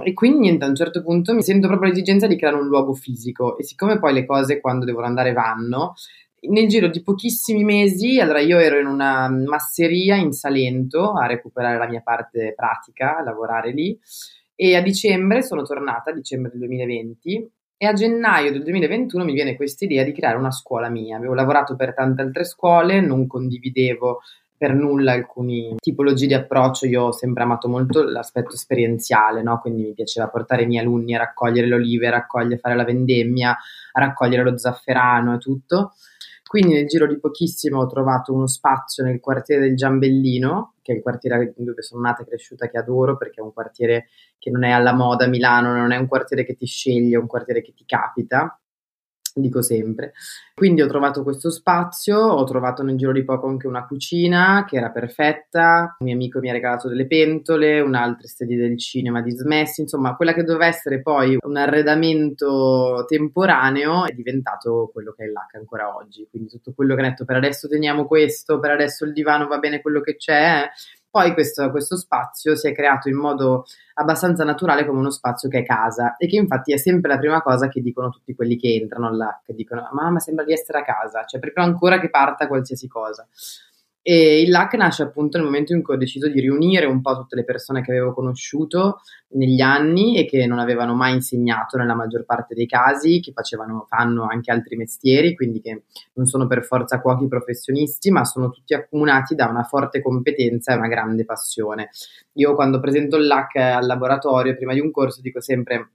E 0.04 0.14
quindi 0.14 0.40
niente, 0.40 0.66
a 0.66 0.68
un 0.68 0.76
certo 0.76 1.04
punto 1.04 1.36
mi 1.36 1.44
sento 1.44 1.68
proprio 1.68 1.90
l'esigenza 1.90 2.26
di 2.26 2.36
creare 2.36 2.56
un 2.56 2.66
luogo 2.66 2.94
fisico 2.96 3.58
e 3.60 3.64
siccome 3.64 4.00
poi 4.00 4.14
le 4.14 4.26
cose 4.26 4.60
quando 4.60 4.86
devono 4.86 5.06
andare 5.06 5.34
vanno, 5.34 5.94
nel 6.42 6.68
giro 6.68 6.88
di 6.88 7.02
pochissimi 7.02 7.64
mesi, 7.64 8.20
allora 8.20 8.40
io 8.40 8.60
ero 8.60 8.80
in 8.80 8.86
una 8.86 9.30
masseria 9.30 10.16
in 10.16 10.32
Salento 10.32 11.14
a 11.14 11.26
recuperare 11.26 11.78
la 11.78 11.88
mia 11.88 12.02
parte 12.02 12.54
pratica, 12.56 13.18
a 13.18 13.24
lavorare 13.24 13.72
lì 13.72 14.00
e 14.56 14.76
a 14.76 14.82
dicembre 14.82 15.42
sono 15.42 15.64
tornata, 15.64 16.12
a 16.12 16.14
dicembre 16.14 16.52
del 16.52 16.60
2020 16.60 17.52
e 17.78 17.86
a 17.86 17.94
gennaio 17.94 18.52
del 18.52 18.64
2021 18.64 19.24
mi 19.24 19.32
viene 19.32 19.56
questa 19.56 19.86
idea 19.86 20.04
di 20.04 20.12
creare 20.12 20.38
una 20.38 20.52
scuola 20.52 20.90
mia. 20.90 21.16
Avevo 21.16 21.34
lavorato 21.34 21.78
per 21.78 21.94
tante 21.94 22.22
altre 22.22 22.44
scuole, 22.44 23.00
non 23.00 23.26
condividevo 23.26 24.20
per 24.58 24.74
nulla 24.74 25.14
alcune 25.14 25.76
tipologie 25.80 26.28
di 26.28 26.34
approccio, 26.34 26.86
io 26.86 27.04
ho 27.04 27.12
sempre 27.14 27.44
amato 27.44 27.70
molto 27.70 28.04
l'aspetto 28.04 28.56
esperienziale, 28.56 29.42
no? 29.42 29.62
quindi 29.62 29.84
mi 29.84 29.94
piaceva 29.94 30.28
portare 30.28 30.64
i 30.64 30.66
miei 30.66 30.84
alunni 30.84 31.16
a 31.16 31.20
raccogliere 31.20 31.66
le 31.66 31.76
olive, 31.76 32.08
a 32.08 32.12
raccogliere, 32.12 32.58
fare 32.58 32.76
la 32.76 32.84
vendemmia, 32.84 33.52
a 33.52 34.00
raccogliere 34.02 34.44
lo 34.44 34.58
zafferano 34.58 35.36
e 35.36 35.38
tutto. 35.38 35.94
Quindi 36.50 36.74
nel 36.74 36.88
giro 36.88 37.06
di 37.06 37.20
pochissimo 37.20 37.80
ho 37.80 37.86
trovato 37.86 38.34
uno 38.34 38.48
spazio 38.48 39.04
nel 39.04 39.20
quartiere 39.20 39.62
del 39.62 39.76
Giambellino, 39.76 40.74
che 40.82 40.94
è 40.94 40.96
il 40.96 41.04
quartiere 41.04 41.54
dove 41.56 41.84
sono 41.84 42.02
nata 42.02 42.24
e 42.24 42.26
cresciuta, 42.26 42.68
che 42.68 42.80
adoro 42.80 43.18
perché 43.18 43.40
è 43.40 43.44
un 43.44 43.54
quartiere 43.54 44.08
che 44.40 44.50
non 44.50 44.64
è 44.64 44.72
alla 44.72 44.92
moda 44.92 45.26
a 45.26 45.28
Milano, 45.28 45.76
non 45.76 45.92
è 45.92 45.98
un 45.98 46.08
quartiere 46.08 46.44
che 46.44 46.56
ti 46.56 46.66
sceglie, 46.66 47.18
è 47.18 47.20
un 47.20 47.28
quartiere 47.28 47.62
che 47.62 47.76
ti 47.76 47.84
capita 47.86 48.60
dico 49.42 49.62
sempre. 49.62 50.14
Quindi 50.54 50.82
ho 50.82 50.88
trovato 50.88 51.24
questo 51.24 51.50
spazio, 51.50 52.18
ho 52.20 52.44
trovato 52.44 52.84
nel 52.84 52.98
giro 52.98 53.14
di 53.14 53.24
poco 53.24 53.48
anche 53.48 53.68
una 53.68 53.86
cucina 53.86 54.66
che 54.68 54.76
era 54.78 54.90
perfetta, 54.90 55.96
un 56.00 56.06
mio 56.06 56.16
amico 56.16 56.40
mi 56.40 56.50
ha 56.50 56.54
regalato 56.54 56.90
delle 56.90 57.08
pentole, 57.08 57.80
un'altra 57.80 58.28
sedia 58.28 58.58
del 58.58 58.78
cinema 58.78 59.22
dismessi, 59.22 59.82
insomma 59.82 60.16
quella 60.16 60.34
che 60.34 60.44
doveva 60.44 60.66
essere 60.66 61.02
poi 61.02 61.38
un 61.40 61.56
arredamento 61.56 63.06
temporaneo 63.08 64.06
è 64.06 64.12
diventato 64.12 64.90
quello 64.92 65.14
che 65.14 65.24
è 65.24 65.28
l'H 65.28 65.58
ancora 65.58 65.96
oggi, 65.96 66.28
quindi 66.30 66.50
tutto 66.50 66.74
quello 66.76 66.94
che 66.96 67.02
ho 67.02 67.06
detto 67.06 67.26
per 67.26 67.38
adesso 67.38 67.68
teniamo 67.70 68.06
questo, 68.06 68.60
per 68.60 68.72
adesso 68.72 69.06
il 69.06 69.14
divano 69.14 69.48
va 69.48 69.60
bene 69.60 69.82
quello 69.82 70.02
che 70.02 70.18
c'è, 70.18 70.70
poi 71.12 71.34
questo, 71.34 71.72
questo, 71.72 71.98
spazio 71.98 72.56
si 72.56 72.68
è 72.68 72.74
creato 72.74 73.10
in 73.10 73.16
modo 73.16 73.66
abbastanza 73.96 74.44
naturale 74.44 74.86
come 74.86 75.00
uno 75.00 75.10
spazio 75.10 75.50
che 75.50 75.60
è 75.60 75.66
casa 75.66 76.16
e 76.18 76.28
che 76.28 76.36
infatti 76.36 76.72
è 76.72 76.78
sempre 76.78 77.12
la 77.12 77.18
prima 77.18 77.42
cosa 77.42 77.68
che 77.68 77.82
dicono 77.82 78.10
tutti 78.10 78.36
quelli 78.36 78.58
che 78.58 78.76
entrano 78.76 79.12
là, 79.16 79.42
che 79.44 79.54
dicono 79.54 79.90
mamma 79.92 80.20
sembra 80.20 80.46
di 80.46 80.54
essere 80.54 80.80
a 80.80 80.84
casa, 80.84 81.26
cioè 81.26 81.40
prima 81.40 81.64
ancora 81.64 82.00
che 82.00 82.10
parta 82.10 82.48
qualsiasi 82.48 82.88
cosa. 82.88 83.28
E 84.02 84.42
il 84.42 84.50
LAC 84.50 84.76
nasce 84.76 85.04
appunto 85.04 85.38
nel 85.38 85.46
momento 85.46 85.74
in 85.74 85.84
cui 85.84 85.96
ho 85.96 85.98
deciso 85.98 86.30
di 86.30 86.40
riunire 86.40 86.86
un 86.86 87.02
po' 87.02 87.16
tutte 87.16 87.36
le 87.36 87.44
persone 87.44 87.82
che 87.82 87.92
avevo 87.92 88.14
conosciuto 88.14 89.02
negli 89.32 89.62
anni 89.62 90.18
e 90.18 90.26
che 90.26 90.48
non 90.48 90.58
avevano 90.58 90.96
mai 90.96 91.14
insegnato 91.14 91.78
nella 91.78 91.96
maggior 91.96 92.24
parte 92.26 92.56
dei 92.56 92.66
casi, 92.66 93.20
che 93.20 93.34
facevano, 93.34 93.86
fanno 93.88 94.26
anche 94.26 94.52
altri 94.52 94.78
mestieri, 94.78 95.36
quindi 95.36 95.60
che 95.62 95.84
non 96.14 96.26
sono 96.26 96.48
per 96.48 96.64
forza 96.64 97.02
cuochi 97.02 97.28
professionisti, 97.28 98.10
ma 98.10 98.24
sono 98.24 98.50
tutti 98.50 98.74
accomunati 98.74 99.36
da 99.36 99.48
una 99.48 99.64
forte 99.64 100.02
competenza 100.02 100.74
e 100.74 100.78
una 100.78 100.88
grande 100.88 101.26
passione. 101.26 101.90
Io 102.34 102.56
quando 102.56 102.80
presento 102.80 103.18
il 103.18 103.28
LAC 103.28 103.58
al 103.58 103.86
laboratorio, 103.86 104.56
prima 104.56 104.74
di 104.74 104.80
un 104.80 104.92
corso, 104.92 105.22
dico 105.22 105.42
sempre 105.42 105.92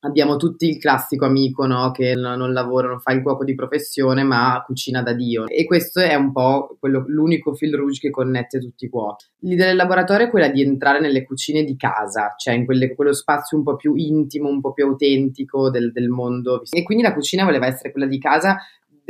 abbiamo 0.00 0.36
tutti 0.36 0.68
il 0.68 0.78
classico 0.78 1.24
amico 1.24 1.66
no? 1.66 1.90
che 1.90 2.14
non 2.14 2.52
lavora, 2.52 2.88
non 2.88 3.00
fa 3.00 3.12
il 3.12 3.22
cuoco 3.22 3.44
di 3.44 3.54
professione, 3.54 4.22
ma 4.22 4.62
cucina 4.64 5.02
da 5.02 5.12
Dio. 5.12 5.46
E 5.46 5.64
questo 5.64 6.00
è 6.00 6.14
un 6.14 6.32
po' 6.32 6.76
quello, 6.78 7.04
l'unico 7.06 7.54
fil 7.54 7.74
rouge 7.74 8.00
che 8.00 8.10
connette 8.10 8.58
tutti 8.58 8.86
i 8.86 8.88
cuochi. 8.88 9.26
L'idea 9.40 9.66
del 9.66 9.76
laboratorio 9.76 10.26
è 10.26 10.30
quella 10.30 10.48
di 10.48 10.62
entrare 10.62 11.00
nelle 11.00 11.24
cucine 11.24 11.64
di 11.64 11.76
casa, 11.76 12.34
cioè 12.36 12.54
in 12.54 12.64
quelle, 12.64 12.94
quello 12.94 13.12
spazio 13.12 13.56
un 13.56 13.64
po' 13.64 13.76
più 13.76 13.94
intimo, 13.94 14.48
un 14.48 14.60
po' 14.60 14.72
più 14.72 14.84
autentico 14.86 15.70
del, 15.70 15.92
del 15.92 16.08
mondo. 16.08 16.62
E 16.70 16.82
quindi 16.82 17.04
la 17.04 17.14
cucina 17.14 17.44
voleva 17.44 17.66
essere 17.66 17.92
quella 17.92 18.06
di 18.06 18.18
casa 18.18 18.58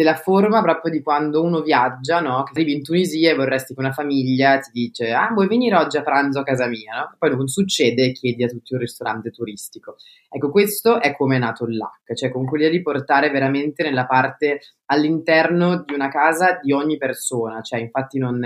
della 0.01 0.15
forma 0.15 0.63
proprio 0.63 0.91
di 0.91 1.03
quando 1.03 1.43
uno 1.43 1.61
viaggia, 1.61 2.21
no? 2.21 2.43
Che 2.45 2.53
arrivi 2.55 2.73
in 2.73 2.83
Tunisia 2.83 3.31
e 3.31 3.35
vorresti 3.35 3.75
che 3.75 3.81
una 3.81 3.93
famiglia 3.93 4.59
ti 4.59 4.71
dice 4.73 5.13
ah 5.13 5.31
vuoi 5.35 5.47
venire 5.47 5.77
oggi 5.77 5.99
a 5.99 6.03
pranzo 6.03 6.39
a 6.39 6.43
casa 6.43 6.67
mia, 6.69 6.97
no? 6.97 7.17
Poi 7.19 7.37
non 7.37 7.49
succede 7.49 8.07
e 8.07 8.13
chiedi 8.13 8.43
a 8.43 8.49
tutti 8.49 8.73
un 8.73 8.81
ristorante 8.81 9.31
turistico. 9.31 9.97
Ecco, 10.31 10.51
questo 10.51 11.03
è 11.03 11.15
come 11.15 11.37
è 11.37 11.39
nato 11.39 11.67
il 11.67 11.77
LAC, 11.77 12.15
cioè 12.15 12.31
con 12.31 12.47
quella 12.47 12.71
di 12.71 12.81
portare 12.81 13.29
veramente 13.29 13.83
nella 13.83 14.07
parte 14.07 14.61
all'interno 14.87 15.85
di 15.85 15.93
una 15.93 16.09
casa 16.09 16.59
di 16.63 16.73
ogni 16.73 16.97
persona, 16.97 17.61
cioè 17.61 17.81
infatti 17.81 18.19
non, 18.19 18.41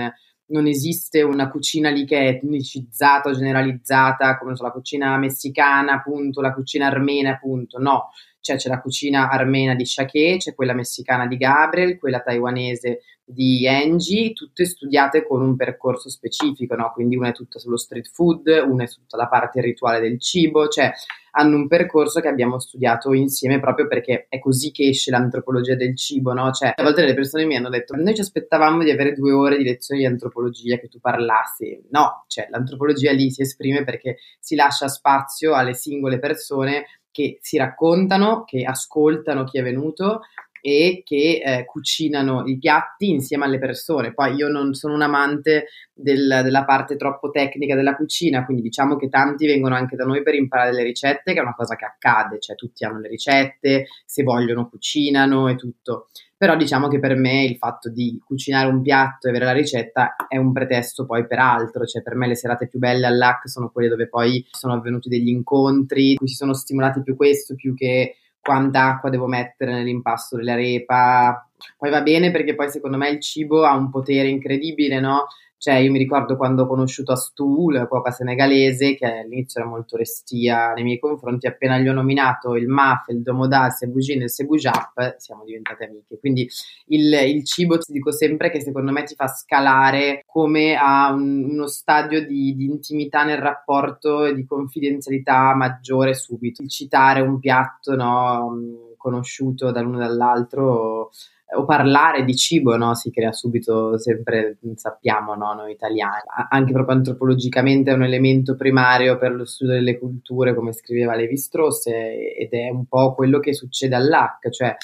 non 0.47 0.67
esiste 0.67 1.23
una 1.23 1.49
cucina 1.51 1.89
lì 1.89 2.05
che 2.05 2.19
è 2.19 2.27
etnicizzata 2.31 3.29
o 3.29 3.33
generalizzata, 3.33 4.39
come 4.39 4.57
so, 4.57 4.65
la 4.65 4.73
cucina 4.73 5.17
messicana, 5.19 5.93
appunto, 5.93 6.41
la 6.41 6.53
cucina 6.53 6.87
armena, 6.87 7.31
appunto, 7.31 7.79
no 7.79 8.09
cioè 8.45 8.57
c'è 8.57 8.69
la 8.69 8.83
cucina 8.83 9.31
armena 9.31 9.75
di 9.75 9.87
Shake, 9.87 10.37
c'è 10.37 10.55
quella 10.55 10.75
messicana 10.75 11.27
di 11.27 11.39
Gabriel, 11.39 11.99
quella 11.99 12.21
taiwanese 12.21 13.01
di 13.25 13.67
Angie, 13.67 14.35
tutte 14.35 14.67
studiate 14.67 15.27
con 15.27 15.41
un 15.41 15.57
percorso 15.57 16.11
specifico, 16.11 16.75
no? 16.75 16.93
quindi 16.93 17.17
una 17.17 17.29
è 17.29 17.33
tutta 17.33 17.59
sullo 17.59 17.79
street 17.79 18.11
food, 18.13 18.47
una 18.69 18.85
è 18.85 18.87
tutta 18.87 19.17
la 19.17 19.29
parte 19.29 19.63
rituale 19.63 19.99
del 19.99 20.21
cibo, 20.21 20.69
cioè 20.69 20.93
hanno 21.37 21.57
un 21.57 21.69
percorso 21.69 22.21
che 22.21 22.29
abbiamo 22.29 22.61
studiato 22.61 23.15
insieme 23.15 23.61
proprio 23.61 23.87
perché 23.87 24.27
è 24.29 24.39
così 24.39 24.71
che 24.73 24.89
esce 24.89 25.11
l'antropologia 25.11 25.75
del 25.75 25.97
cibo, 25.97 26.35
no? 26.35 26.53
Cioè, 26.53 26.75
a 26.77 26.83
volte 26.83 27.03
le 27.07 27.15
persone 27.15 27.47
mi 27.47 27.57
hanno 27.57 27.71
detto, 27.71 27.97
noi 27.97 28.15
ci 28.15 28.21
aspettavamo 28.21 28.85
di 28.85 28.91
avere 28.91 29.15
due 29.15 29.33
ore 29.33 29.57
di 29.57 29.65
lezioni 29.65 30.03
di 30.03 30.07
antropologia, 30.07 30.77
che 30.77 30.89
tu 30.89 31.01
parlassi. 31.01 31.83
No, 31.91 32.25
cioè 32.29 32.47
l'antropologia 32.51 33.11
lì 33.11 33.31
si 33.31 33.41
esprime 33.41 33.85
perché 33.85 34.19
si 34.39 34.55
lascia 34.55 34.87
spazio 34.87 35.55
alle 35.55 35.75
singole 35.75 36.19
persone 36.19 36.85
che 37.15 37.39
si 37.41 37.57
raccontano, 37.57 38.43
che 38.43 38.65
ascoltano 38.65 39.45
chi 39.45 39.59
è 39.59 39.63
venuto 39.63 40.23
e 40.67 41.03
che 41.05 41.43
eh, 41.45 41.67
cucinano 41.67 42.45
i 42.47 42.57
piatti 42.57 43.11
insieme 43.11 43.45
alle 43.45 43.59
persone. 43.59 44.15
Poi 44.15 44.33
io 44.33 44.49
non 44.49 44.73
sono 44.73 44.95
un 44.95 45.03
amante 45.03 45.67
del, 45.93 46.41
della 46.43 46.65
parte 46.65 46.97
troppo 46.97 47.29
tecnica 47.29 47.75
della 47.77 47.95
cucina, 47.95 48.47
quindi 48.47 48.63
diciamo 48.63 48.97
che 48.97 49.11
tanti 49.11 49.45
vengono 49.45 49.75
anche 49.75 49.95
da 49.95 50.07
noi 50.07 50.23
per 50.23 50.35
imparare 50.35 50.73
le 50.73 50.83
ricette, 50.83 51.35
che 51.35 51.39
è 51.39 51.43
una 51.43 51.55
cosa 51.55 51.77
che 51.77 51.85
accade, 51.85 52.41
cioè 52.41 52.57
tutti 52.57 52.83
hanno 52.83 52.99
le 52.99 53.09
ricette, 53.09 53.89
se 54.07 54.23
vogliono 54.23 54.71
cucinano 54.71 55.49
e 55.49 55.57
tutto. 55.57 56.09
Però 56.35 56.57
diciamo 56.57 56.89
che 56.89 56.99
per 56.99 57.15
me 57.15 57.45
il 57.45 57.59
fatto 57.59 57.91
di 57.91 58.19
cucinare 58.25 58.67
un 58.67 58.81
piatto 58.81 59.27
e 59.27 59.31
avere 59.31 59.45
la 59.45 59.53
ricetta 59.53 60.17
è 60.27 60.39
un 60.39 60.51
pretesto 60.51 61.05
poi 61.05 61.27
per 61.27 61.41
altro, 61.41 61.85
cioè 61.85 62.03
per 62.03 62.15
me 62.15 62.27
le 62.27 62.37
serate 62.37 62.69
più 62.69 62.79
belle 62.79 63.05
all'AC 63.05 63.51
sono 63.51 63.71
quelle 63.71 63.89
dove 63.89 64.09
poi 64.09 64.43
sono 64.51 64.73
avvenuti 64.73 65.11
degli 65.11 65.29
incontri, 65.29 66.13
in 66.13 66.17
cui 66.17 66.29
si 66.29 66.37
sono 66.37 66.55
stimolati 66.55 67.03
più 67.03 67.17
questo, 67.17 67.55
più 67.55 67.75
che 67.75 68.17
quanta 68.45 68.85
acqua 68.85 69.09
devo 69.09 69.27
mettere 69.27 69.73
nell'impasto 69.73 70.37
della 70.37 70.55
repa. 70.55 71.49
Poi 71.79 71.91
va 71.91 72.03
bene 72.03 72.31
perché 72.31 72.55
poi 72.55 72.69
secondo 72.69 72.99
me 72.99 73.09
il 73.09 73.21
cibo 73.21 73.65
ha 73.65 73.75
un 73.75 73.91
potere 73.91 74.29
incredibile, 74.29 75.01
no? 75.01 75.27
Cioè, 75.57 75.77
io 75.77 75.91
mi 75.91 75.99
ricordo 75.99 76.37
quando 76.37 76.65
ho 76.65 76.67
conosciuto 76.67 77.13
Astu, 77.13 77.71
la 77.71 77.87
cuoca 77.87 78.11
senegalese, 78.11 78.97
che 78.97 79.07
all'inizio 79.07 79.61
era 79.61 79.71
molto 79.71 79.97
restia 79.97 80.73
nei 80.73 80.85
miei 80.85 80.99
confronti, 80.99 81.47
appena 81.47 81.79
gli 81.79 81.89
ho 81.89 81.93
nominato 81.93 82.55
il 82.57 82.69
maf, 82.69 83.09
il 83.09 83.23
domodà, 83.23 83.67
il 83.67 83.73
sebugin 83.73 84.21
e 84.21 84.25
il 84.25 84.31
sebujap, 84.31 85.17
siamo 85.17 85.45
diventate 85.45 85.85
amiche. 85.85 86.19
Quindi 86.19 86.49
il, 86.89 87.13
il, 87.13 87.45
cibo, 87.45 87.79
ti 87.79 87.93
dico 87.93 88.13
sempre 88.13 88.51
che 88.51 88.61
secondo 88.61 88.93
me 88.93 89.05
ti 89.05 89.15
fa 89.15 89.27
scalare 89.27 90.23
come 90.27 90.77
a 90.77 91.13
un, 91.13 91.51
uno 91.51 91.67
stadio 91.67 92.27
di, 92.27 92.55
di, 92.55 92.67
intimità 92.67 93.25
nel 93.25 93.39
rapporto 93.39 94.25
e 94.25 94.35
di 94.35 94.45
confidenzialità 94.45 95.55
maggiore 95.55 96.15
subito. 96.15 96.63
Il 96.63 96.69
citare 96.69 97.21
un 97.21 97.39
piatto, 97.39 97.95
no, 97.95 98.93
conosciuto 98.97 99.71
dall'uno 99.71 99.97
e 99.97 100.07
dall'altro 100.07 101.11
o 101.55 101.65
parlare 101.65 102.25
di 102.25 102.35
cibo, 102.35 102.77
no? 102.77 102.95
Si 102.95 103.11
crea 103.11 103.33
subito, 103.33 103.99
sempre 103.99 104.59
sappiamo, 104.75 105.35
no? 105.35 105.55
Noi 105.55 105.73
italiani. 105.73 106.23
Anche 106.51 106.73
proprio 106.73 106.97
antropologicamente 106.97 107.91
è 107.91 107.95
un 107.95 108.05
elemento 108.05 108.55
primario 108.57 109.19
per 109.19 109.33
lo 109.33 109.45
studio 109.45 109.75
delle 109.75 109.99
culture, 109.99 110.55
come 110.55 110.73
scriveva 110.73 111.15
Levi 111.15 111.37
Strauss, 111.37 111.87
ed 111.87 112.51
è 112.51 112.69
un 112.69 112.87
po' 112.87 113.15
quello 113.15 113.39
che 113.39 113.55
succede 113.55 113.95
all'H, 113.95 114.51
cioè 114.51 114.77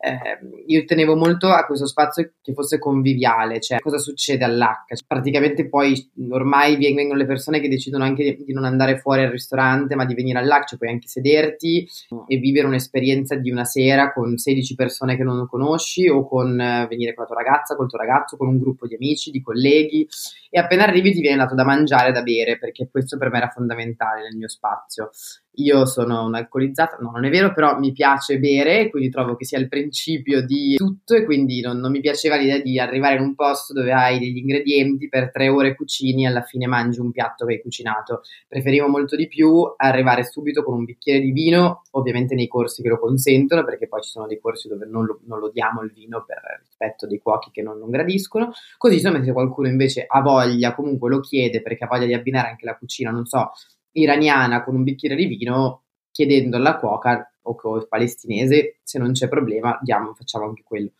eh, 0.00 0.38
io 0.66 0.84
tenevo 0.84 1.16
molto 1.16 1.48
a 1.48 1.66
questo 1.66 1.86
spazio 1.86 2.34
che 2.40 2.52
fosse 2.52 2.78
conviviale, 2.78 3.60
cioè 3.60 3.80
cosa 3.80 3.98
succede 3.98 4.44
all'H? 4.44 4.84
Praticamente 5.06 5.68
poi 5.68 6.10
ormai 6.30 6.76
vengono 6.76 7.18
le 7.18 7.26
persone 7.26 7.58
che 7.58 7.68
decidono 7.68 8.04
anche 8.04 8.36
di 8.44 8.52
non 8.52 8.64
andare 8.64 8.98
fuori 8.98 9.24
al 9.24 9.30
ristorante, 9.30 9.96
ma 9.96 10.04
di 10.04 10.14
venire 10.14 10.38
all'H, 10.38 10.66
cioè 10.66 10.78
puoi 10.78 10.90
anche 10.90 11.08
sederti 11.08 11.88
e 12.28 12.36
vivere 12.36 12.68
un'esperienza 12.68 13.34
di 13.34 13.50
una 13.50 13.64
sera 13.64 14.12
con 14.12 14.36
16 14.36 14.74
persone 14.76 15.16
che 15.16 15.24
non 15.24 15.48
conosci 15.48 16.08
o 16.08 16.26
con 16.28 16.60
eh, 16.60 16.86
venire 16.88 17.14
con 17.14 17.24
la 17.24 17.30
tua 17.30 17.42
ragazza, 17.42 17.74
col 17.74 17.88
tuo 17.88 17.98
ragazzo, 17.98 18.36
con 18.36 18.46
un 18.46 18.58
gruppo 18.58 18.86
di 18.86 18.94
amici, 18.94 19.32
di 19.32 19.42
colleghi 19.42 20.06
e 20.48 20.60
appena 20.60 20.84
arrivi 20.84 21.12
ti 21.12 21.20
viene 21.20 21.36
dato 21.36 21.56
da 21.56 21.64
mangiare 21.64 22.10
e 22.10 22.12
da 22.12 22.22
bere 22.22 22.56
perché 22.56 22.88
questo 22.88 23.18
per 23.18 23.30
me 23.30 23.38
era 23.38 23.48
fondamentale 23.48 24.22
nel 24.22 24.36
mio 24.36 24.48
spazio. 24.48 25.10
Io 25.58 25.86
sono 25.86 26.24
un'alcolizzata, 26.24 26.98
no, 27.00 27.10
non 27.10 27.24
è 27.24 27.30
vero, 27.30 27.52
però 27.52 27.78
mi 27.78 27.90
piace 27.90 28.38
bere, 28.38 28.90
quindi 28.90 29.10
trovo 29.10 29.34
che 29.34 29.44
sia 29.44 29.58
il 29.58 29.68
principio 29.68 30.44
di 30.44 30.76
tutto 30.76 31.14
e 31.14 31.24
quindi 31.24 31.60
non, 31.60 31.78
non 31.78 31.90
mi 31.90 32.00
piaceva 32.00 32.36
l'idea 32.36 32.60
di 32.60 32.78
arrivare 32.78 33.16
in 33.16 33.22
un 33.22 33.34
posto 33.34 33.72
dove 33.72 33.92
hai 33.92 34.20
degli 34.20 34.36
ingredienti, 34.36 35.08
per 35.08 35.32
tre 35.32 35.48
ore 35.48 35.74
cucini 35.74 36.24
e 36.24 36.28
alla 36.28 36.42
fine 36.42 36.66
mangi 36.66 37.00
un 37.00 37.10
piatto 37.10 37.44
che 37.44 37.54
hai 37.54 37.60
cucinato. 37.60 38.22
Preferivo 38.46 38.86
molto 38.86 39.16
di 39.16 39.26
più 39.26 39.64
arrivare 39.76 40.24
subito 40.24 40.62
con 40.62 40.74
un 40.74 40.84
bicchiere 40.84 41.20
di 41.20 41.32
vino, 41.32 41.82
ovviamente 41.92 42.36
nei 42.36 42.46
corsi 42.46 42.80
che 42.80 42.88
lo 42.88 43.00
consentono, 43.00 43.64
perché 43.64 43.88
poi 43.88 44.02
ci 44.02 44.10
sono 44.10 44.28
dei 44.28 44.38
corsi 44.38 44.68
dove 44.68 44.86
non 44.86 45.06
lo, 45.06 45.20
non 45.26 45.40
lo 45.40 45.50
diamo 45.50 45.82
il 45.82 45.90
vino 45.92 46.24
per 46.24 46.38
rispetto 46.60 47.08
dei 47.08 47.18
cuochi 47.18 47.50
che 47.50 47.62
non, 47.62 47.78
non 47.78 47.90
gradiscono. 47.90 48.52
Così, 48.76 49.00
se 49.00 49.32
qualcuno 49.32 49.66
invece 49.66 50.04
ha 50.06 50.20
voglia, 50.20 50.72
comunque 50.74 51.10
lo 51.10 51.18
chiede 51.18 51.62
perché 51.62 51.82
ha 51.82 51.88
voglia 51.88 52.06
di 52.06 52.14
abbinare 52.14 52.50
anche 52.50 52.64
la 52.64 52.76
cucina, 52.76 53.10
non 53.10 53.26
so, 53.26 53.50
iraniana 53.92 54.62
con 54.64 54.74
un 54.74 54.82
bicchiere 54.82 55.14
di 55.14 55.26
vino, 55.26 55.84
chiedendo 56.10 56.56
alla 56.56 56.76
cuoca 56.78 57.30
o 57.42 57.86
palestinese, 57.88 58.78
se 58.82 58.98
non 58.98 59.12
c'è 59.12 59.28
problema, 59.28 59.78
diamo, 59.82 60.14
facciamo 60.14 60.44
anche 60.46 60.62
quello. 60.64 60.90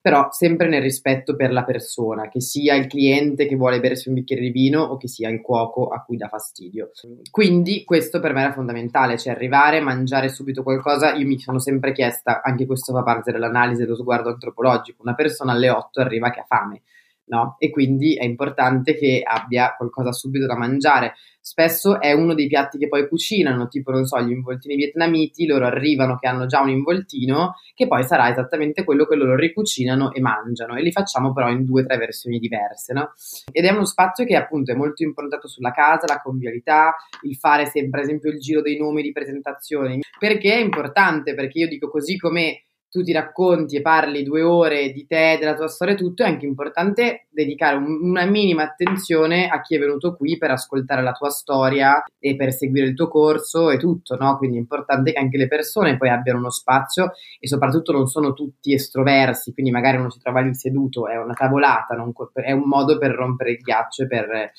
Però 0.00 0.28
sempre 0.32 0.68
nel 0.68 0.82
rispetto 0.82 1.34
per 1.34 1.50
la 1.50 1.64
persona, 1.64 2.28
che 2.28 2.42
sia 2.42 2.74
il 2.74 2.88
cliente 2.88 3.46
che 3.46 3.56
vuole 3.56 3.80
bersi 3.80 4.08
un 4.08 4.14
bicchiere 4.14 4.42
di 4.42 4.50
vino 4.50 4.82
o 4.82 4.98
che 4.98 5.08
sia 5.08 5.30
il 5.30 5.40
cuoco 5.40 5.88
a 5.88 6.02
cui 6.02 6.18
dà 6.18 6.28
fastidio. 6.28 6.90
Quindi 7.30 7.84
questo 7.84 8.20
per 8.20 8.34
me 8.34 8.42
era 8.42 8.52
fondamentale, 8.52 9.16
cioè 9.16 9.32
arrivare, 9.32 9.80
mangiare 9.80 10.28
subito 10.28 10.62
qualcosa. 10.62 11.14
Io 11.14 11.26
mi 11.26 11.38
sono 11.38 11.58
sempre 11.58 11.92
chiesta, 11.92 12.42
anche 12.42 12.66
questo 12.66 12.92
fa 12.92 13.02
parte 13.02 13.32
dell'analisi 13.32 13.80
dello 13.80 13.96
sguardo 13.96 14.28
antropologico, 14.28 15.00
una 15.00 15.14
persona 15.14 15.52
alle 15.52 15.70
8 15.70 16.00
arriva 16.00 16.30
che 16.30 16.40
ha 16.40 16.46
fame 16.46 16.82
no? 17.26 17.56
E 17.58 17.70
quindi 17.70 18.16
è 18.16 18.24
importante 18.24 18.94
che 18.94 19.22
abbia 19.24 19.74
qualcosa 19.76 20.12
subito 20.12 20.46
da 20.46 20.56
mangiare. 20.56 21.14
Spesso 21.40 22.00
è 22.00 22.12
uno 22.12 22.32
dei 22.32 22.46
piatti 22.46 22.78
che 22.78 22.88
poi 22.88 23.06
cucinano, 23.06 23.68
tipo, 23.68 23.90
non 23.90 24.06
so, 24.06 24.18
gli 24.22 24.30
involtini 24.30 24.76
vietnamiti, 24.76 25.46
loro 25.46 25.66
arrivano 25.66 26.16
che 26.16 26.26
hanno 26.26 26.46
già 26.46 26.62
un 26.62 26.70
involtino, 26.70 27.56
che 27.74 27.86
poi 27.86 28.02
sarà 28.04 28.30
esattamente 28.30 28.82
quello 28.82 29.04
che 29.04 29.14
loro 29.14 29.36
ricucinano 29.36 30.12
e 30.12 30.20
mangiano, 30.20 30.74
e 30.74 30.82
li 30.82 30.90
facciamo 30.90 31.34
però 31.34 31.50
in 31.50 31.64
due 31.64 31.82
o 31.82 31.86
tre 31.86 31.98
versioni 31.98 32.38
diverse, 32.38 32.94
no? 32.94 33.12
Ed 33.52 33.64
è 33.66 33.70
uno 33.70 33.84
spazio 33.84 34.24
che 34.24 34.36
appunto 34.36 34.72
è 34.72 34.74
molto 34.74 35.02
improntato 35.02 35.46
sulla 35.46 35.70
casa, 35.70 36.06
la 36.06 36.22
convivialità, 36.22 36.94
il 37.22 37.36
fare 37.36 37.66
sempre, 37.66 37.90
per 37.90 38.00
esempio, 38.00 38.30
il 38.30 38.38
giro 38.38 38.62
dei 38.62 38.78
nomi 38.78 39.02
di 39.02 39.12
presentazioni, 39.12 40.00
perché 40.18 40.54
è 40.54 40.58
importante, 40.58 41.34
perché 41.34 41.58
io 41.58 41.68
dico 41.68 41.90
così 41.90 42.16
come 42.16 42.64
tu 42.94 43.02
ti 43.02 43.10
racconti 43.10 43.74
e 43.74 43.80
parli 43.80 44.22
due 44.22 44.42
ore 44.42 44.92
di 44.92 45.04
te, 45.04 45.36
della 45.40 45.56
tua 45.56 45.66
storia 45.66 45.94
e 45.94 45.96
tutto, 45.96 46.22
è 46.22 46.28
anche 46.28 46.46
importante 46.46 47.26
dedicare 47.28 47.74
un, 47.74 47.98
una 48.08 48.24
minima 48.24 48.62
attenzione 48.62 49.48
a 49.48 49.60
chi 49.62 49.74
è 49.74 49.80
venuto 49.80 50.14
qui 50.14 50.38
per 50.38 50.52
ascoltare 50.52 51.02
la 51.02 51.10
tua 51.10 51.28
storia 51.30 52.04
e 52.20 52.36
per 52.36 52.52
seguire 52.52 52.86
il 52.86 52.94
tuo 52.94 53.08
corso 53.08 53.72
e 53.72 53.78
tutto, 53.78 54.14
no? 54.14 54.36
Quindi 54.36 54.58
è 54.58 54.60
importante 54.60 55.10
che 55.10 55.18
anche 55.18 55.38
le 55.38 55.48
persone 55.48 55.96
poi 55.96 56.08
abbiano 56.08 56.38
uno 56.38 56.50
spazio 56.50 57.10
e 57.40 57.48
soprattutto 57.48 57.90
non 57.90 58.06
sono 58.06 58.32
tutti 58.32 58.72
estroversi, 58.72 59.52
quindi 59.52 59.72
magari 59.72 59.96
uno 59.96 60.10
si 60.10 60.20
trova 60.20 60.38
lì 60.38 60.54
seduto, 60.54 61.08
è 61.08 61.16
una 61.16 61.34
tavolata, 61.34 61.96
è 62.34 62.52
un 62.52 62.62
modo 62.64 62.96
per 62.96 63.10
rompere 63.10 63.50
il 63.50 63.58
ghiaccio 63.58 64.04
e 64.04 64.06
per 64.06 64.52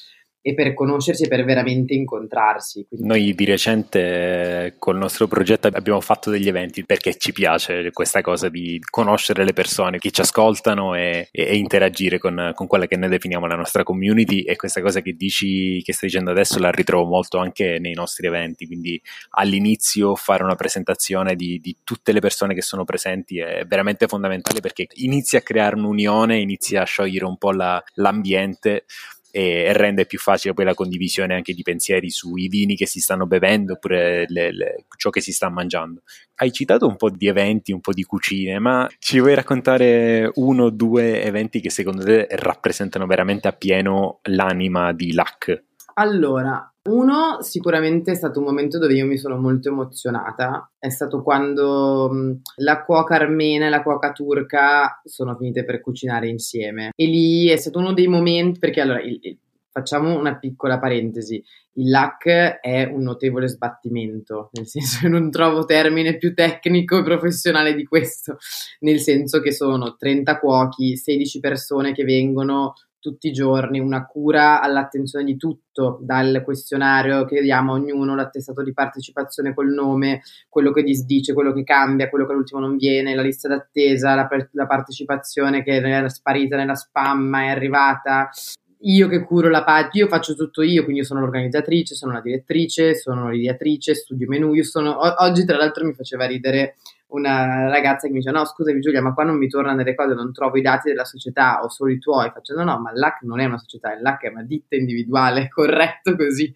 e 0.48 0.54
per 0.54 0.76
conoscersi 0.76 1.24
e 1.24 1.28
per 1.28 1.44
veramente 1.44 1.96
incontrarsi. 1.96 2.86
Quindi... 2.88 3.08
Noi 3.08 3.34
di 3.34 3.46
recente 3.46 4.76
col 4.78 4.96
nostro 4.96 5.26
progetto 5.26 5.70
abbiamo 5.72 6.02
fatto 6.02 6.30
degli 6.30 6.48
eventi 6.48 6.86
perché 6.86 7.18
ci 7.18 7.32
piace 7.32 7.90
questa 7.92 8.22
cosa 8.22 8.48
di 8.48 8.80
conoscere 8.88 9.44
le 9.44 9.54
persone 9.54 9.98
che 9.98 10.12
ci 10.12 10.22
ascoltano 10.22 10.94
e, 10.94 11.30
e 11.32 11.58
interagire 11.58 12.20
con, 12.20 12.52
con, 12.54 12.68
quella 12.68 12.86
che 12.86 12.96
noi 12.96 13.10
definiamo 13.10 13.48
la 13.48 13.56
nostra 13.56 13.82
community 13.82 14.42
e 14.42 14.56
questa 14.56 14.82
cosa 14.82 15.02
che 15.02 15.14
dici, 15.14 15.82
che 15.82 15.94
stai 15.94 16.10
dicendo 16.10 16.30
adesso 16.30 16.60
la 16.60 16.70
ritrovo 16.70 17.10
molto 17.10 17.40
anche 17.40 17.80
nei 17.80 17.96
nostri 17.96 18.28
eventi, 18.28 18.68
quindi 18.68 19.02
all'inizio 19.32 20.14
fare 20.14 20.44
una 20.44 20.54
presentazione 20.54 21.36
di, 21.36 21.60
di 21.60 21.78
tutte 21.84 22.12
le 22.12 22.20
persone 22.20 22.54
che 22.54 22.62
sono 22.62 22.84
presenti 22.84 23.40
è 23.40 23.66
veramente 23.66 24.06
fondamentale 24.06 24.60
perché 24.60 24.86
inizia 24.98 25.40
a 25.40 25.42
creare 25.42 25.76
un'unione, 25.76 26.38
inizia 26.38 26.84
a 26.84 26.86
sciogliere 26.86 27.26
un 27.26 27.38
po' 27.38 27.52
la, 27.52 27.84
l'ambiente 27.96 28.86
e, 29.36 29.74
rende 29.74 30.06
più 30.06 30.18
facile 30.18 30.54
poi 30.54 30.64
la 30.64 30.74
condivisione 30.74 31.34
anche 31.34 31.54
di 31.54 31.62
pensieri 31.62 32.10
sui 32.10 32.48
vini 32.48 32.78
che 32.78 32.88
si 32.88 33.02
stanno 33.02 33.28
bevendo 33.28 33.74
oppure 33.74 34.24
le, 34.30 34.54
le, 34.54 34.86
ciò 34.96 35.10
che 35.10 35.20
si 35.20 35.34
sta 35.34 35.50
mangiando. 35.50 36.04
Hai 36.36 36.54
citato 36.54 36.88
un 36.88 36.96
po' 36.96 37.10
di 37.10 37.28
eventi, 37.28 37.74
un 37.74 37.82
po' 37.82 37.92
di 37.92 38.04
cucine, 38.04 38.60
ma 38.60 38.90
ci 38.98 39.20
vuoi 39.20 39.36
raccontare 39.36 40.32
uno 40.36 40.64
o 40.66 40.70
due 40.70 41.22
eventi 41.22 41.60
che 41.60 41.70
secondo 41.70 42.06
te 42.06 42.28
rappresentano 42.30 43.06
veramente 43.06 43.50
appieno 43.50 44.20
l'anima 44.24 44.94
di 44.94 45.12
LAC? 45.12 45.64
Allora, 45.96 46.74
uno 46.86 47.42
sicuramente 47.42 48.12
è 48.12 48.16
stato 48.16 48.40
un 48.40 48.46
momento 48.46 48.78
dove 48.78 48.94
io 48.94 49.06
mi 49.06 49.18
sono 49.18 49.38
molto 49.38 49.70
emozionata, 49.70 50.72
è 50.78 50.90
stato 50.90 51.24
quando 51.24 52.10
mh, 52.12 52.42
la 52.58 52.84
cuoca 52.84 53.16
armena 53.16 53.66
e 53.66 53.70
la 53.70 53.82
cuoca 53.82 54.12
turca 54.12 55.02
sono 55.04 55.36
finite 55.36 55.64
per 55.66 55.82
cucinare 55.82 56.28
insieme. 56.28 56.92
E 56.96 57.06
lì 57.06 57.48
è 57.48 57.58
stato 57.58 57.80
uno 57.80 57.94
dei 57.94 58.08
momenti, 58.08 58.60
perché 58.60 58.82
allora 58.82 59.02
il, 59.02 59.18
il, 59.22 59.38
facciamo 59.72 60.18
una 60.18 60.38
piccola 60.38 60.80
parentesi, 60.80 61.44
il 61.78 61.90
LAC 61.90 62.60
è 62.62 62.84
un 62.86 63.02
notevole 63.02 63.48
sbattimento, 63.48 64.50
nel 64.54 64.68
senso 64.68 65.00
che 65.02 65.10
non 65.10 65.30
trovo 65.30 65.66
termine 65.66 66.18
più 66.18 66.34
tecnico 66.34 67.00
e 67.00 67.04
professionale 67.04 67.76
di 67.76 67.84
questo, 67.84 68.38
nel 68.82 69.00
senso 69.00 69.42
che 69.42 69.52
sono 69.52 69.96
30 69.98 70.40
cuochi, 70.40 70.96
16 70.96 71.40
persone 71.40 71.94
che 71.94 72.04
vengono 72.04 72.76
tutti 73.06 73.28
i 73.28 73.32
giorni, 73.32 73.80
una 73.80 74.08
cura 74.08 74.62
all'attenzione 74.62 75.24
di 75.24 75.38
tutto, 75.38 76.00
dal 76.02 76.42
questionario 76.44 77.24
che 77.26 77.40
diamo 77.40 77.74
a 77.74 77.76
ognuno, 77.76 78.16
l'attestato 78.16 78.64
di 78.64 78.74
partecipazione 78.74 79.54
col 79.54 79.72
nome, 79.72 80.24
quello 80.50 80.72
che 80.72 80.82
disdice, 80.82 81.34
quello 81.34 81.54
che 81.54 81.64
cambia, 81.64 82.10
quello 82.10 82.26
che 82.26 82.32
all'ultimo 82.32 82.60
non 82.60 82.78
viene, 82.78 83.14
la 83.14 83.22
lista 83.22 83.48
d'attesa, 83.48 84.16
la, 84.16 84.28
la 84.54 84.66
partecipazione 84.66 85.62
che 85.62 85.76
era 85.76 86.10
sparita 86.10 86.56
nella 86.56 86.74
spam 86.74 87.20
ma 87.20 87.44
è 87.44 87.50
arrivata, 87.50 88.32
io 88.80 89.08
che 89.08 89.24
curo 89.24 89.50
la 89.50 89.64
pagina, 89.64 90.06
io 90.06 90.08
faccio 90.08 90.34
tutto 90.34 90.64
io, 90.64 90.82
quindi 90.82 91.02
io 91.02 91.06
sono 91.06 91.20
l'organizzatrice, 91.20 91.94
sono 91.94 92.12
la 92.12 92.22
direttrice, 92.22 92.96
sono 92.96 93.30
l'ideatrice, 93.30 93.94
studio 93.94 94.28
menu, 94.28 94.52
io 94.56 94.64
sono, 94.64 94.98
oggi 95.22 95.46
tra 95.46 95.58
l'altro 95.58 95.86
mi 95.86 95.94
faceva 95.94 96.26
ridere 96.26 96.78
una 97.08 97.70
ragazza 97.70 98.08
che 98.08 98.14
mi 98.14 98.20
dice 98.20 98.32
no 98.32 98.46
scusami 98.46 98.80
Giulia 98.80 99.02
ma 99.02 99.14
qua 99.14 99.24
non 99.24 99.38
mi 99.38 99.48
tornano 99.48 99.84
le 99.84 99.96
cose 99.96 100.14
non 100.14 100.34
trovo 100.34 100.58
i 100.58 100.62
dati 100.62 100.90
della 100.90 101.06
società 101.06 101.62
ho 101.64 101.70
solo 101.70 101.92
i 101.92 102.00
tuoi. 102.00 102.32
Facendo 102.32 102.64
no 102.64 102.80
ma 102.80 102.92
l'AC 102.94 103.22
non 103.22 103.40
è 103.40 103.46
una 103.46 103.58
società 103.58 103.98
l'AC 104.00 104.24
è 104.24 104.30
una 104.30 104.44
ditta 104.44 104.76
individuale 104.76 105.48
corretto 105.54 106.16
così. 106.16 106.54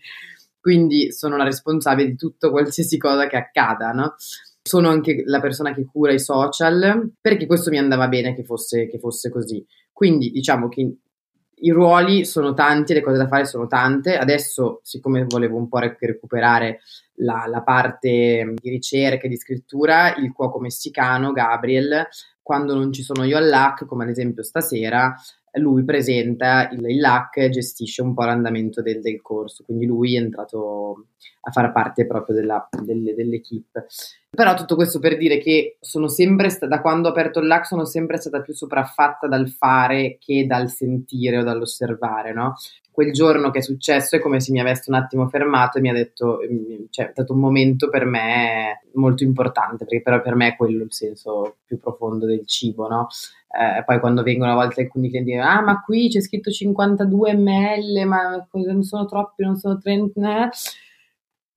Quindi 0.59 1.11
sono 1.11 1.37
la 1.37 1.45
responsabile 1.45 2.09
di 2.09 2.15
tutto 2.15 2.51
qualsiasi 2.51 2.97
cosa 2.97 3.27
che 3.27 3.37
accada 3.37 3.91
no? 3.91 4.15
sono 4.61 4.89
anche 4.89 5.23
la 5.25 5.39
persona 5.39 5.73
che 5.73 5.85
cura 5.85 6.11
i 6.11 6.19
social 6.19 7.13
perché 7.19 7.45
questo 7.45 7.69
mi 7.69 7.77
andava 7.77 8.07
bene 8.07 8.35
che 8.35 8.43
fosse, 8.43 8.87
che 8.87 8.99
fosse 8.99 9.29
così. 9.29 9.65
Quindi 9.91 10.31
diciamo 10.31 10.69
che 10.69 10.95
i 11.61 11.71
ruoli 11.71 12.25
sono 12.25 12.53
tanti, 12.53 12.93
le 12.93 13.01
cose 13.01 13.17
da 13.17 13.27
fare 13.27 13.45
sono 13.45 13.67
tante. 13.67 14.17
Adesso, 14.17 14.79
siccome 14.83 15.25
volevo 15.25 15.57
un 15.57 15.67
po' 15.67 15.79
recuperare 15.79 16.79
la, 17.15 17.45
la 17.47 17.61
parte 17.61 18.53
di 18.55 18.69
ricerca 18.69 19.25
e 19.25 19.29
di 19.29 19.37
scrittura, 19.37 20.15
il 20.15 20.31
cuoco 20.31 20.59
messicano 20.59 21.31
Gabriel, 21.31 22.07
quando 22.41 22.73
non 22.73 22.91
ci 22.91 23.03
sono 23.03 23.23
io 23.23 23.37
all'AC, 23.37 23.85
come 23.85 24.03
ad 24.03 24.09
esempio 24.09 24.43
stasera, 24.43 25.15
lui 25.53 25.83
presenta 25.83 26.69
il, 26.69 26.83
il 26.87 26.99
LAC 26.99 27.37
e 27.37 27.49
gestisce 27.49 28.01
un 28.01 28.13
po' 28.13 28.23
l'andamento 28.23 28.81
del, 28.81 29.01
del, 29.01 29.21
corso, 29.21 29.63
quindi 29.63 29.85
lui 29.85 30.15
è 30.15 30.19
entrato 30.19 31.07
a 31.41 31.51
far 31.51 31.71
parte 31.71 32.05
proprio 32.05 32.35
della, 32.35 32.67
delle, 32.83 33.15
dell'equipe. 33.15 33.87
Però 34.31 34.53
tutto 34.53 34.75
questo 34.75 34.99
per 34.99 35.17
dire 35.17 35.39
che 35.39 35.77
sono 35.81 36.07
sempre, 36.07 36.49
sta- 36.49 36.67
da 36.67 36.81
quando 36.81 37.07
ho 37.07 37.11
aperto 37.11 37.39
il 37.39 37.47
LAC, 37.47 37.65
sono 37.65 37.83
sempre 37.83 38.17
stata 38.17 38.41
più 38.41 38.53
sopraffatta 38.53 39.27
dal 39.27 39.49
fare 39.49 40.17
che 40.19 40.45
dal 40.45 40.69
sentire 40.69 41.39
o 41.39 41.43
dall'osservare, 41.43 42.31
no? 42.31 42.55
Quel 42.91 43.11
giorno 43.11 43.49
che 43.49 43.59
è 43.59 43.61
successo 43.61 44.15
è 44.15 44.19
come 44.19 44.39
se 44.39 44.51
mi 44.51 44.59
avesse 44.59 44.89
un 44.91 44.97
attimo 44.97 45.27
fermato 45.29 45.77
e 45.77 45.81
mi 45.81 45.89
ha 45.89 45.93
detto, 45.93 46.39
cioè 46.89 47.07
è 47.07 47.11
stato 47.11 47.33
un 47.33 47.39
momento 47.39 47.89
per 47.89 48.05
me 48.05 48.81
molto 48.93 49.23
importante, 49.23 49.85
perché 49.85 50.01
però 50.01 50.21
per 50.21 50.35
me 50.35 50.49
è 50.49 50.55
quello 50.55 50.83
il 50.83 50.93
senso 50.93 51.55
più 51.65 51.79
profondo 51.79 52.25
del 52.25 52.45
cibo, 52.45 52.87
no? 52.87 53.07
Eh, 53.51 53.83
poi 53.83 53.99
quando 53.99 54.21
vengono 54.21 54.51
a 54.51 54.55
volte 54.55 54.81
alcuni 54.81 55.09
clienti 55.09 55.31
dicono, 55.31 55.49
ah 55.49 55.61
ma 55.61 55.81
qui 55.81 56.07
c'è 56.07 56.21
scritto 56.21 56.51
52 56.51 57.33
ml, 57.35 58.05
ma 58.05 58.47
non 58.51 58.83
sono 58.83 59.05
troppi, 59.05 59.43
non 59.43 59.55
sono 59.55 59.79
30... 59.79 60.49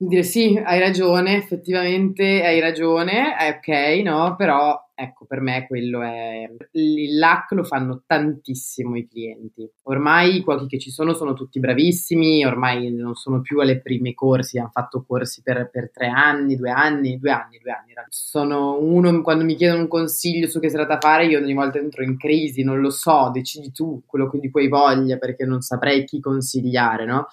Dire 0.04 0.24
sì, 0.24 0.60
hai 0.60 0.80
ragione, 0.80 1.36
effettivamente 1.36 2.44
hai 2.44 2.58
ragione, 2.58 3.36
è 3.36 3.56
ok, 3.56 4.02
no? 4.02 4.34
Però 4.36 4.90
ecco, 4.96 5.26
per 5.26 5.40
me 5.40 5.64
quello 5.68 6.02
è... 6.02 6.50
Il 6.72 7.18
LAC 7.18 7.52
lo 7.52 7.62
fanno 7.62 8.02
tantissimo 8.04 8.96
i 8.96 9.06
clienti. 9.06 9.70
Ormai 9.82 10.38
i 10.38 10.40
cuochi 10.42 10.66
che 10.66 10.80
ci 10.80 10.90
sono 10.90 11.14
sono 11.14 11.34
tutti 11.34 11.60
bravissimi, 11.60 12.44
ormai 12.44 12.90
non 12.92 13.14
sono 13.14 13.42
più 13.42 13.60
alle 13.60 13.80
prime 13.80 14.12
corsi, 14.12 14.58
hanno 14.58 14.70
fatto 14.72 15.04
corsi 15.06 15.40
per, 15.40 15.70
per 15.70 15.92
tre 15.92 16.08
anni, 16.08 16.56
due 16.56 16.70
anni, 16.70 17.16
due 17.20 17.30
anni, 17.30 17.58
due 17.62 17.70
anni. 17.70 17.92
Sono 18.08 18.80
uno, 18.80 19.22
quando 19.22 19.44
mi 19.44 19.54
chiedono 19.54 19.82
un 19.82 19.88
consiglio 19.88 20.48
su 20.48 20.58
che 20.58 20.68
serata 20.68 20.98
fare, 20.98 21.26
io 21.26 21.38
ogni 21.38 21.54
volta 21.54 21.78
entro 21.78 22.02
in 22.02 22.18
crisi, 22.18 22.64
non 22.64 22.80
lo 22.80 22.90
so, 22.90 23.30
decidi 23.32 23.70
tu 23.70 24.02
quello 24.04 24.28
di 24.34 24.50
cui 24.50 24.62
hai 24.62 24.68
voglia, 24.68 25.16
perché 25.16 25.44
non 25.44 25.60
saprei 25.60 26.04
chi 26.04 26.18
consigliare, 26.18 27.04
no? 27.04 27.28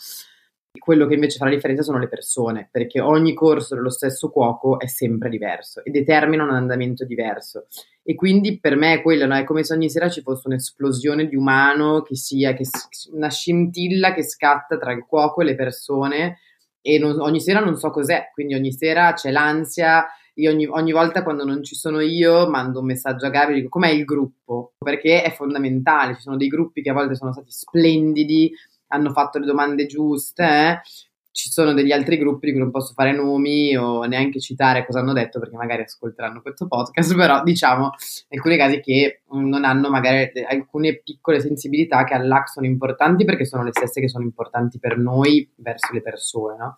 Quello 0.78 1.08
che 1.08 1.16
invece 1.16 1.38
fa 1.38 1.46
la 1.46 1.52
differenza 1.52 1.82
sono 1.82 1.98
le 1.98 2.08
persone, 2.08 2.70
perché 2.72 3.00
ogni 3.00 3.34
corso 3.34 3.76
dello 3.76 3.90
stesso 3.90 4.30
cuoco 4.30 4.80
è 4.80 4.88
sempre 4.88 5.30
diverso 5.30 5.84
e 5.84 5.90
determina 5.90 6.44
un 6.44 6.52
andamento 6.52 7.06
diverso. 7.06 7.68
E 8.04 8.14
quindi 8.16 8.60
per 8.60 8.76
me 8.76 8.94
è 8.94 9.02
quello, 9.02 9.26
no? 9.26 9.36
è 9.36 9.44
come 9.44 9.64
se 9.64 9.74
ogni 9.74 9.90
sera 9.90 10.10
ci 10.10 10.22
fosse 10.22 10.48
un'esplosione 10.48 11.28
di 11.28 11.36
umano, 11.36 12.02
che 12.02 12.16
sia 12.16 12.54
che, 12.54 12.66
una 13.12 13.30
scintilla 13.30 14.14
che 14.14 14.24
scatta 14.24 14.78
tra 14.78 14.92
il 14.92 15.06
cuoco 15.08 15.42
e 15.42 15.46
le 15.46 15.56
persone 15.56 16.38
e 16.82 16.98
non, 16.98 17.20
ogni 17.20 17.42
sera 17.42 17.60
non 17.60 17.76
so 17.76 17.90
cos'è, 17.90 18.30
quindi 18.34 18.54
ogni 18.54 18.72
sera 18.72 19.14
c'è 19.14 19.32
l'ansia, 19.32 20.06
io 20.36 20.52
ogni, 20.52 20.66
ogni, 20.66 20.92
volta 20.92 21.24
quando 21.24 21.44
non 21.44 21.64
ci 21.64 21.76
sono 21.76 22.00
io 22.00 22.50
mando 22.50 22.80
un 22.80 22.86
messaggio 22.86 23.26
a 23.26 23.30
Gabi 23.30 23.52
e 23.52 23.56
dico 23.56 23.70
com'è 23.70 23.90
il 23.90 24.06
gruppo, 24.06 24.74
perché 24.78 25.22
è 25.22 25.32
fondamentale, 25.32 26.16
ci 26.16 26.22
sono 26.22 26.38
dei 26.38 26.48
gruppi 26.48 26.82
che 26.82 26.90
a 26.90 26.94
volte 26.94 27.16
sono 27.16 27.34
stati 27.34 27.52
splendidi, 27.52 28.52
hanno 28.90 29.12
fatto 29.12 29.40
le 29.40 29.46
domande 29.46 29.86
giuste, 29.86 30.44
eh? 30.44 30.82
ci 31.32 31.50
sono 31.50 31.74
degli 31.74 31.94
altri 31.94 32.18
gruppi 32.18 32.48
di 32.48 32.52
cui 32.52 32.62
non 32.62 32.72
posso 32.72 32.94
fare 32.94 33.14
nomi 33.14 33.76
o 33.78 34.04
neanche 34.04 34.40
citare 34.42 34.86
cosa 34.86 35.00
hanno 35.00 35.14
detto 35.14 35.40
perché 35.40 35.56
magari 35.56 35.84
ascolteranno 35.84 36.42
questo 36.42 36.68
podcast, 36.68 37.16
però 37.16 37.44
diciamo 37.44 37.92
in 38.30 38.38
alcuni 38.38 38.58
casi 38.58 38.82
che 38.82 39.22
non 39.32 39.64
hanno 39.64 39.90
magari 39.90 40.32
alcune 40.48 40.98
piccole 41.02 41.40
sensibilità 41.40 42.04
che 42.04 42.14
all'AC 42.14 42.50
sono 42.50 42.66
importanti 42.66 43.24
perché 43.24 43.46
sono 43.46 43.64
le 43.64 43.72
stesse 43.72 44.02
che 44.02 44.10
sono 44.10 44.26
importanti 44.26 44.80
per 44.80 44.98
noi 44.98 45.50
verso 45.56 45.94
le 45.94 46.02
persone, 46.02 46.58
no? 46.58 46.76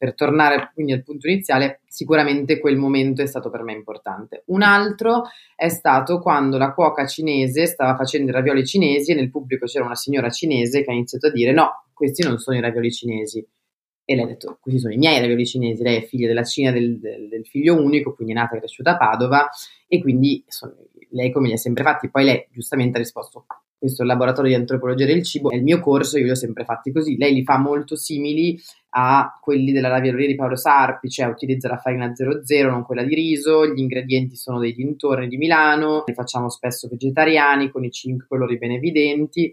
Per 0.00 0.14
tornare 0.14 0.70
quindi 0.72 0.92
al 0.92 1.02
punto 1.02 1.28
iniziale, 1.28 1.82
sicuramente 1.86 2.58
quel 2.58 2.78
momento 2.78 3.20
è 3.20 3.26
stato 3.26 3.50
per 3.50 3.62
me 3.62 3.74
importante. 3.74 4.44
Un 4.46 4.62
altro 4.62 5.24
è 5.54 5.68
stato 5.68 6.20
quando 6.20 6.56
la 6.56 6.72
cuoca 6.72 7.04
cinese 7.04 7.66
stava 7.66 7.94
facendo 7.96 8.30
i 8.30 8.32
ravioli 8.32 8.64
cinesi 8.64 9.12
e 9.12 9.14
nel 9.14 9.28
pubblico 9.28 9.66
c'era 9.66 9.84
una 9.84 9.94
signora 9.94 10.30
cinese 10.30 10.82
che 10.82 10.90
ha 10.90 10.94
iniziato 10.94 11.26
a 11.26 11.30
dire 11.30 11.52
no, 11.52 11.84
questi 11.92 12.26
non 12.26 12.38
sono 12.38 12.56
i 12.56 12.62
ravioli 12.62 12.90
cinesi. 12.90 13.46
E 14.02 14.14
lei 14.14 14.24
ha 14.24 14.26
detto, 14.26 14.56
questi 14.58 14.80
sono 14.80 14.94
i 14.94 14.96
miei 14.96 15.20
ravioli 15.20 15.44
cinesi, 15.44 15.82
lei 15.82 15.98
è 15.98 16.06
figlia 16.06 16.28
della 16.28 16.44
Cina 16.44 16.72
del, 16.72 16.98
del, 16.98 17.46
figlio 17.46 17.74
unico, 17.78 18.14
quindi 18.14 18.32
è 18.32 18.36
nata 18.36 18.56
e 18.56 18.58
cresciuta 18.60 18.92
a 18.92 18.96
Padova 18.96 19.50
e 19.86 20.00
quindi 20.00 20.42
sono, 20.48 20.76
lei 21.10 21.30
come 21.30 21.48
li 21.48 21.52
ha 21.52 21.58
sempre 21.58 21.84
fatti, 21.84 22.08
poi 22.08 22.24
lei 22.24 22.48
giustamente 22.50 22.96
ha 22.96 23.00
risposto, 23.00 23.44
questo 23.76 24.02
è 24.02 24.04
il 24.04 24.10
laboratorio 24.10 24.50
di 24.50 24.56
antropologia 24.56 25.06
del 25.06 25.22
cibo, 25.24 25.50
è 25.50 25.56
il 25.56 25.62
mio 25.62 25.80
corso, 25.80 26.18
io 26.18 26.24
li 26.24 26.30
ho 26.30 26.34
sempre 26.34 26.64
fatti 26.64 26.90
così, 26.90 27.16
lei 27.16 27.34
li 27.34 27.44
fa 27.44 27.58
molto 27.58 27.96
simili 27.96 28.58
a 28.90 29.38
quelli 29.40 29.72
della 29.72 29.88
ravioleria 29.88 30.26
di 30.26 30.34
Paolo 30.34 30.56
Sarpi, 30.56 31.08
cioè 31.08 31.26
utilizza 31.26 31.68
la 31.68 31.78
farina 31.78 32.12
00, 32.14 32.70
non 32.70 32.84
quella 32.84 33.04
di 33.04 33.14
riso, 33.14 33.66
gli 33.66 33.78
ingredienti 33.78 34.36
sono 34.36 34.58
dei 34.58 34.74
dintorni 34.74 35.28
di 35.28 35.36
Milano, 35.36 36.04
li 36.06 36.14
facciamo 36.14 36.48
spesso 36.48 36.88
vegetariani 36.88 37.70
con 37.70 37.84
i 37.84 37.90
cinque 37.90 38.26
colori 38.28 38.58
ben 38.58 38.72
evidenti, 38.72 39.52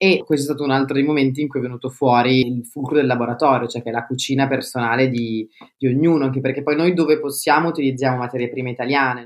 e 0.00 0.22
questo 0.24 0.52
è 0.52 0.54
stato 0.54 0.62
un 0.62 0.70
altro 0.70 0.94
dei 0.94 1.02
momenti 1.02 1.40
in 1.40 1.48
cui 1.48 1.58
è 1.58 1.62
venuto 1.62 1.90
fuori 1.90 2.46
il 2.46 2.64
fulcro 2.64 2.94
del 2.94 3.06
laboratorio, 3.06 3.66
cioè 3.66 3.82
che 3.82 3.88
è 3.88 3.92
la 3.92 4.06
cucina 4.06 4.46
personale 4.46 5.08
di, 5.08 5.46
di 5.76 5.88
ognuno, 5.88 6.24
anche 6.24 6.40
perché 6.40 6.62
poi 6.62 6.76
noi 6.76 6.94
dove 6.94 7.18
possiamo 7.18 7.68
utilizziamo 7.68 8.16
materie 8.16 8.48
prime 8.48 8.70
italiane. 8.70 9.24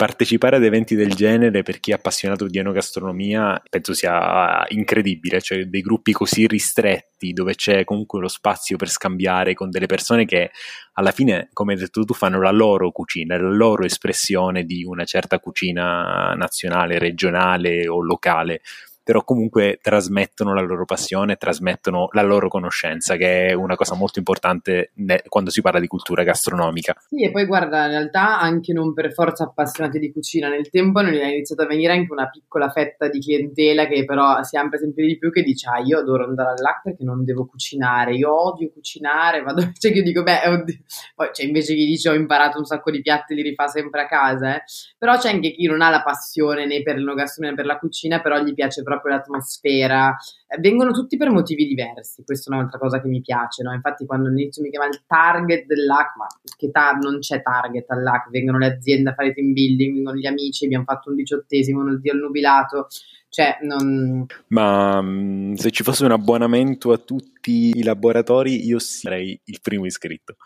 Partecipare 0.00 0.56
ad 0.56 0.64
eventi 0.64 0.94
del 0.94 1.12
genere 1.12 1.62
per 1.62 1.78
chi 1.78 1.90
è 1.90 1.94
appassionato 1.94 2.46
di 2.46 2.56
enogastronomia 2.56 3.60
penso 3.68 3.92
sia 3.92 4.64
incredibile, 4.68 5.42
cioè 5.42 5.66
dei 5.66 5.82
gruppi 5.82 6.12
così 6.12 6.46
ristretti 6.46 7.34
dove 7.34 7.54
c'è 7.54 7.84
comunque 7.84 8.18
lo 8.18 8.28
spazio 8.28 8.78
per 8.78 8.88
scambiare 8.88 9.52
con 9.52 9.68
delle 9.68 9.84
persone 9.84 10.24
che 10.24 10.52
alla 10.94 11.10
fine, 11.10 11.50
come 11.52 11.74
hai 11.74 11.78
detto 11.80 12.02
tu, 12.04 12.14
fanno 12.14 12.40
la 12.40 12.50
loro 12.50 12.90
cucina, 12.92 13.36
la 13.36 13.50
loro 13.50 13.84
espressione 13.84 14.64
di 14.64 14.84
una 14.84 15.04
certa 15.04 15.38
cucina 15.38 16.32
nazionale, 16.34 16.98
regionale 16.98 17.86
o 17.86 18.00
locale 18.00 18.62
però 19.10 19.24
comunque 19.24 19.80
trasmettono 19.82 20.54
la 20.54 20.60
loro 20.60 20.84
passione, 20.84 21.34
trasmettono 21.34 22.10
la 22.12 22.22
loro 22.22 22.46
conoscenza, 22.46 23.16
che 23.16 23.48
è 23.48 23.52
una 23.54 23.74
cosa 23.74 23.96
molto 23.96 24.20
importante 24.20 24.92
ne- 24.98 25.24
quando 25.26 25.50
si 25.50 25.60
parla 25.62 25.80
di 25.80 25.88
cultura 25.88 26.22
gastronomica. 26.22 26.94
Sì, 27.08 27.24
e 27.24 27.32
poi 27.32 27.44
guarda, 27.46 27.86
in 27.86 27.90
realtà 27.90 28.38
anche 28.38 28.72
non 28.72 28.94
per 28.94 29.12
forza 29.12 29.42
appassionati 29.42 29.98
di 29.98 30.12
cucina, 30.12 30.48
nel 30.48 30.70
tempo 30.70 31.00
ne 31.00 31.18
è 31.18 31.26
iniziato 31.26 31.62
a 31.62 31.66
venire 31.66 31.92
anche 31.92 32.12
una 32.12 32.30
piccola 32.30 32.70
fetta 32.70 33.08
di 33.08 33.18
clientela 33.18 33.88
che 33.88 34.04
però 34.04 34.44
si 34.44 34.56
amplia 34.56 34.78
sempre 34.78 35.04
di 35.04 35.18
più 35.18 35.32
che 35.32 35.42
dice 35.42 35.68
ah 35.68 35.80
io 35.80 35.98
adoro 35.98 36.26
andare 36.26 36.50
all'AC 36.56 36.82
perché 36.82 37.02
non 37.02 37.24
devo 37.24 37.46
cucinare, 37.46 38.14
io 38.14 38.32
odio 38.32 38.70
cucinare, 38.72 39.42
vado... 39.42 39.72
cioè 39.76 39.90
che 39.90 40.02
dico 40.02 40.22
beh, 40.22 40.46
oddio. 40.46 40.78
poi 41.16 41.30
c'è 41.32 41.42
invece 41.42 41.74
chi 41.74 41.84
dice 41.84 42.10
ho 42.10 42.14
imparato 42.14 42.58
un 42.58 42.64
sacco 42.64 42.92
di 42.92 43.00
piatti 43.00 43.34
li 43.34 43.42
rifà 43.42 43.66
sempre 43.66 44.02
a 44.02 44.06
casa, 44.06 44.54
eh. 44.54 44.62
però 44.96 45.18
c'è 45.18 45.32
anche 45.32 45.50
chi 45.50 45.66
non 45.66 45.82
ha 45.82 45.90
la 45.90 46.04
passione 46.04 46.64
né 46.64 46.80
per 46.82 46.94
l'enogastronomia 46.94 47.56
né 47.56 47.56
per 47.56 47.66
la 47.66 47.76
cucina, 47.80 48.20
però 48.20 48.40
gli 48.40 48.54
piace 48.54 48.84
proprio 48.84 48.98
proprio 49.00 49.16
l'atmosfera. 49.16 50.16
Eh, 50.46 50.60
vengono 50.60 50.92
tutti 50.92 51.16
per 51.16 51.30
motivi 51.30 51.66
diversi, 51.66 52.22
questa 52.24 52.50
è 52.50 52.54
un'altra 52.54 52.78
cosa 52.78 53.00
che 53.00 53.08
mi 53.08 53.20
piace, 53.20 53.62
no? 53.62 53.72
Infatti 53.72 54.06
quando 54.06 54.28
all'inizio 54.28 54.62
mi 54.62 54.70
chiama 54.70 54.86
il 54.86 55.02
target 55.06 55.66
dell'AC, 55.66 56.16
ma 56.16 56.26
che 56.56 56.70
tar- 56.70 56.98
non 56.98 57.18
c'è 57.18 57.42
target 57.42 57.90
all'AC, 57.90 58.30
vengono 58.30 58.58
le 58.58 58.66
aziende 58.66 59.10
a 59.10 59.14
fare 59.14 59.32
team 59.32 59.52
building, 59.52 59.94
vengono 59.94 60.16
gli 60.16 60.26
amici, 60.26 60.64
abbiamo 60.64 60.84
fatto 60.84 61.10
un 61.10 61.16
diciottesimo 61.16 61.82
nel 61.82 62.00
dio 62.00 62.12
al 62.12 62.18
nubilato, 62.18 62.88
cioè 63.28 63.58
non... 63.62 64.26
Ma 64.48 65.00
mm, 65.00 65.54
se 65.54 65.70
ci 65.70 65.82
fosse 65.82 66.04
un 66.04 66.12
abbonamento 66.12 66.92
a 66.92 66.98
tutti 66.98 67.70
i 67.74 67.82
laboratori 67.82 68.66
io 68.66 68.78
sarei 68.78 69.40
il 69.44 69.60
primo 69.62 69.86
iscritto. 69.86 70.36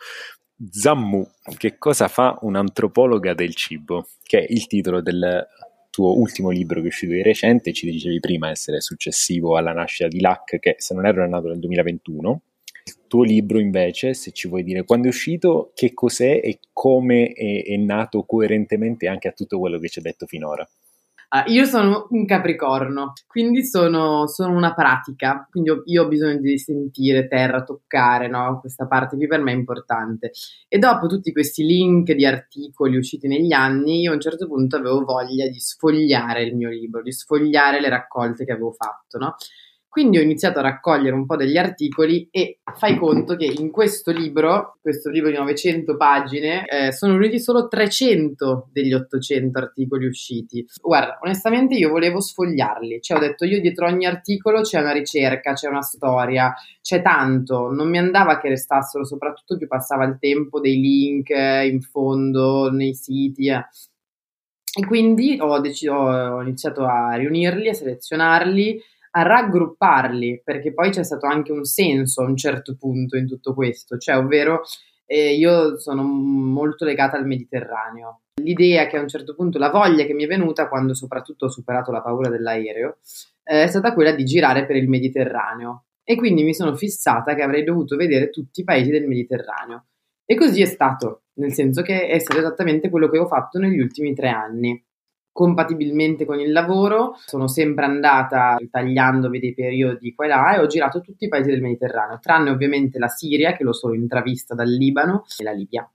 Zammu, 0.71 1.27
che 1.57 1.79
cosa 1.79 2.09
fa 2.09 2.39
un'antropologa 2.43 3.35
del 3.35 3.55
cibo? 3.55 4.09
Che 4.23 4.39
è 4.39 4.47
il 4.49 4.67
titolo 4.67 5.01
del 5.03 5.47
tuo 5.95 6.19
ultimo 6.19 6.51
libro 6.51 6.81
che 6.81 6.87
è 6.87 6.89
uscito 6.89 7.13
di 7.13 7.23
recente, 7.23 7.73
ci 7.73 7.89
dicevi 7.89 8.19
prima 8.19 8.51
essere 8.51 8.81
successivo 8.81 9.57
alla 9.57 9.73
nascita 9.73 10.09
di 10.09 10.21
LAC, 10.21 10.59
che 10.59 10.75
se 10.77 10.93
non 10.93 11.07
erro 11.07 11.23
è 11.25 11.29
nato 11.29 11.47
nel 11.47 11.61
2021. 11.61 12.43
Il 12.87 12.95
tuo 13.07 13.23
libro 13.23 13.61
invece, 13.61 14.13
se 14.13 14.33
ci 14.33 14.49
vuoi 14.49 14.65
dire 14.65 14.83
quando 14.83 15.07
è 15.07 15.11
uscito, 15.11 15.71
che 15.73 15.95
cos'è 15.95 16.41
e 16.43 16.59
come 16.73 17.29
è, 17.29 17.63
è 17.63 17.77
nato 17.77 18.25
coerentemente 18.25 19.07
anche 19.07 19.29
a 19.29 19.33
tutto 19.33 19.61
quello 19.61 19.79
che 19.79 19.89
ci 19.89 20.01
hai 20.01 20.05
detto 20.07 20.27
finora. 20.27 20.69
Uh, 21.35 21.51
io 21.51 21.65
sono 21.65 22.07
un 22.11 22.27
capricorno, 22.27 23.13
quindi 23.27 23.65
sono, 23.65 24.29
sono, 24.29 24.55
una 24.55 24.73
pratica, 24.73 25.49
quindi 25.51 25.71
ho, 25.71 25.83
io 25.87 26.05
ho 26.05 26.07
bisogno 26.07 26.39
di 26.39 26.57
sentire 26.59 27.27
terra, 27.27 27.65
toccare, 27.65 28.29
no? 28.29 28.61
questa 28.61 28.87
parte 28.87 29.17
qui 29.17 29.27
per 29.27 29.41
me 29.41 29.51
è 29.51 29.57
importante. 29.57 30.31
E 30.69 30.79
dopo 30.79 31.09
tutti 31.09 31.33
questi 31.33 31.65
link 31.65 32.13
di 32.13 32.25
articoli 32.25 32.97
usciti 32.97 33.27
negli 33.27 33.51
anni, 33.51 34.03
io 34.03 34.13
a 34.13 34.15
un 34.15 34.21
certo 34.21 34.47
punto 34.47 34.77
avevo 34.77 35.03
voglia 35.03 35.49
di 35.49 35.59
sfogliare 35.59 36.45
il 36.45 36.55
mio 36.55 36.69
libro, 36.69 37.03
di 37.03 37.11
sfogliare 37.11 37.81
le 37.81 37.89
raccolte 37.89 38.45
che 38.45 38.53
avevo 38.53 38.71
fatto, 38.71 39.19
no? 39.19 39.35
Quindi 39.95 40.19
ho 40.19 40.23
iniziato 40.23 40.59
a 40.59 40.63
raccogliere 40.63 41.15
un 41.15 41.25
po' 41.25 41.37
degli 41.37 41.57
articoli 41.57 42.27
e 42.33 42.59
fai 42.77 42.99
conto 42.99 43.37
che 43.37 43.45
in 43.45 43.71
questo 43.71 44.11
libro, 44.11 44.77
questo 44.83 45.09
libro 45.09 45.31
di 45.31 45.37
900 45.37 45.97
pagine, 45.97 46.67
eh, 46.67 46.91
sono 46.91 47.13
riuniti 47.13 47.39
solo 47.39 47.69
300 47.69 48.71
degli 48.73 48.93
800 48.93 49.57
articoli 49.57 50.07
usciti. 50.07 50.67
Guarda, 50.83 51.21
onestamente 51.23 51.77
io 51.77 51.91
volevo 51.91 52.19
sfogliarli, 52.21 53.01
cioè 53.01 53.19
ho 53.19 53.21
detto 53.21 53.45
io 53.45 53.61
dietro 53.61 53.87
ogni 53.87 54.05
articolo 54.05 54.63
c'è 54.63 54.81
una 54.81 54.91
ricerca, 54.91 55.53
c'è 55.53 55.69
una 55.69 55.83
storia, 55.83 56.53
c'è 56.83 57.01
tanto, 57.01 57.71
non 57.71 57.89
mi 57.89 57.99
andava 57.99 58.41
che 58.41 58.49
restassero, 58.49 59.05
soprattutto 59.05 59.57
più 59.57 59.69
passava 59.69 60.03
il 60.07 60.17
tempo 60.19 60.59
dei 60.59 60.81
link 60.81 61.31
eh, 61.31 61.69
in 61.69 61.81
fondo 61.81 62.69
nei 62.69 62.95
siti. 62.95 63.47
Eh. 63.47 63.65
E 64.77 64.85
quindi 64.87 65.39
ho, 65.41 65.61
deciso, 65.61 65.93
ho 65.93 66.43
iniziato 66.43 66.85
a 66.85 67.15
riunirli, 67.15 67.69
a 67.69 67.75
selezionarli 67.75 68.83
a 69.17 69.23
raggrupparli, 69.23 70.43
perché 70.45 70.73
poi 70.73 70.91
c'è 70.91 71.05
stato 71.05 71.27
anche 71.27 71.53
un 71.53 71.65
senso 71.65 72.23
a 72.23 72.27
un 72.27 72.37
certo 72.37 72.77
punto 72.77 73.17
in 73.17 73.29
tutto 73.29 73.55
questo, 73.55 73.97
cioè 73.97 74.17
ovvero 74.17 74.63
e 75.07 75.35
io 75.35 75.79
sono 75.79 76.03
molto 76.03 76.85
legata 76.85 77.17
al 77.17 77.27
Mediterraneo. 77.27 78.23
L'idea 78.43 78.87
che 78.87 78.97
a 78.97 79.01
un 79.01 79.09
certo 79.09 79.35
punto, 79.35 79.59
la 79.59 79.71
voglia 79.71 80.05
che 80.05 80.15
mi 80.15 80.25
è 80.25 80.27
venuta 80.27 80.69
quando 80.69 80.95
soprattutto 80.95 81.45
ho 81.45 81.51
superato 81.51 81.93
la 81.93 82.03
paura 82.03 82.29
dell'aereo, 82.29 82.99
eh, 83.45 83.65
è 83.65 83.67
stata 83.67 83.93
quella 83.93 84.13
di 84.13 84.25
girare 84.25 84.67
per 84.67 84.77
il 84.77 84.89
Mediterraneo. 84.89 85.85
E 86.03 86.17
quindi 86.17 86.43
mi 86.43 86.55
sono 86.55 86.75
fissata 86.75 87.35
che 87.35 87.43
avrei 87.43 87.65
dovuto 87.65 87.97
vedere 87.97 88.31
tutti 88.31 88.61
i 88.61 88.65
paesi 88.65 88.91
del 88.91 89.07
Mediterraneo. 89.07 89.87
E 90.25 90.35
così 90.37 90.63
è 90.63 90.67
stato, 90.67 91.25
nel 91.35 91.53
senso 91.53 91.83
che 91.83 92.07
è 92.09 92.19
stato 92.19 92.41
esattamente 92.41 92.89
quello 92.89 93.09
che 93.09 93.19
ho 93.19 93.27
fatto 93.27 93.59
negli 93.59 93.79
ultimi 93.79 94.15
tre 94.15 94.29
anni 94.29 94.83
compatibilmente 95.35 96.25
con 96.25 96.39
il 96.39 96.53
lavoro, 96.53 97.17
sono 97.27 97.49
sempre 97.49 97.85
andata 97.85 98.57
tagliandovi 98.71 99.41
dei 99.41 99.53
periodi 99.53 100.15
qua 100.15 100.27
e 100.27 100.29
là 100.29 100.55
e 100.55 100.61
ho 100.61 100.67
girato 100.67 101.01
tutti 101.01 101.25
i 101.25 101.29
paesi 101.29 101.51
del 101.51 101.61
Mediterraneo, 101.61 102.21
tranne 102.21 102.51
ovviamente 102.51 103.01
la 103.01 103.09
Siria, 103.09 103.57
che 103.57 103.65
l'ho 103.65 103.73
solo 103.73 103.95
intravista 103.95 104.55
dal 104.55 104.69
Libano, 104.69 105.25
e 105.37 105.43
la 105.43 105.51
Libia. 105.51 105.91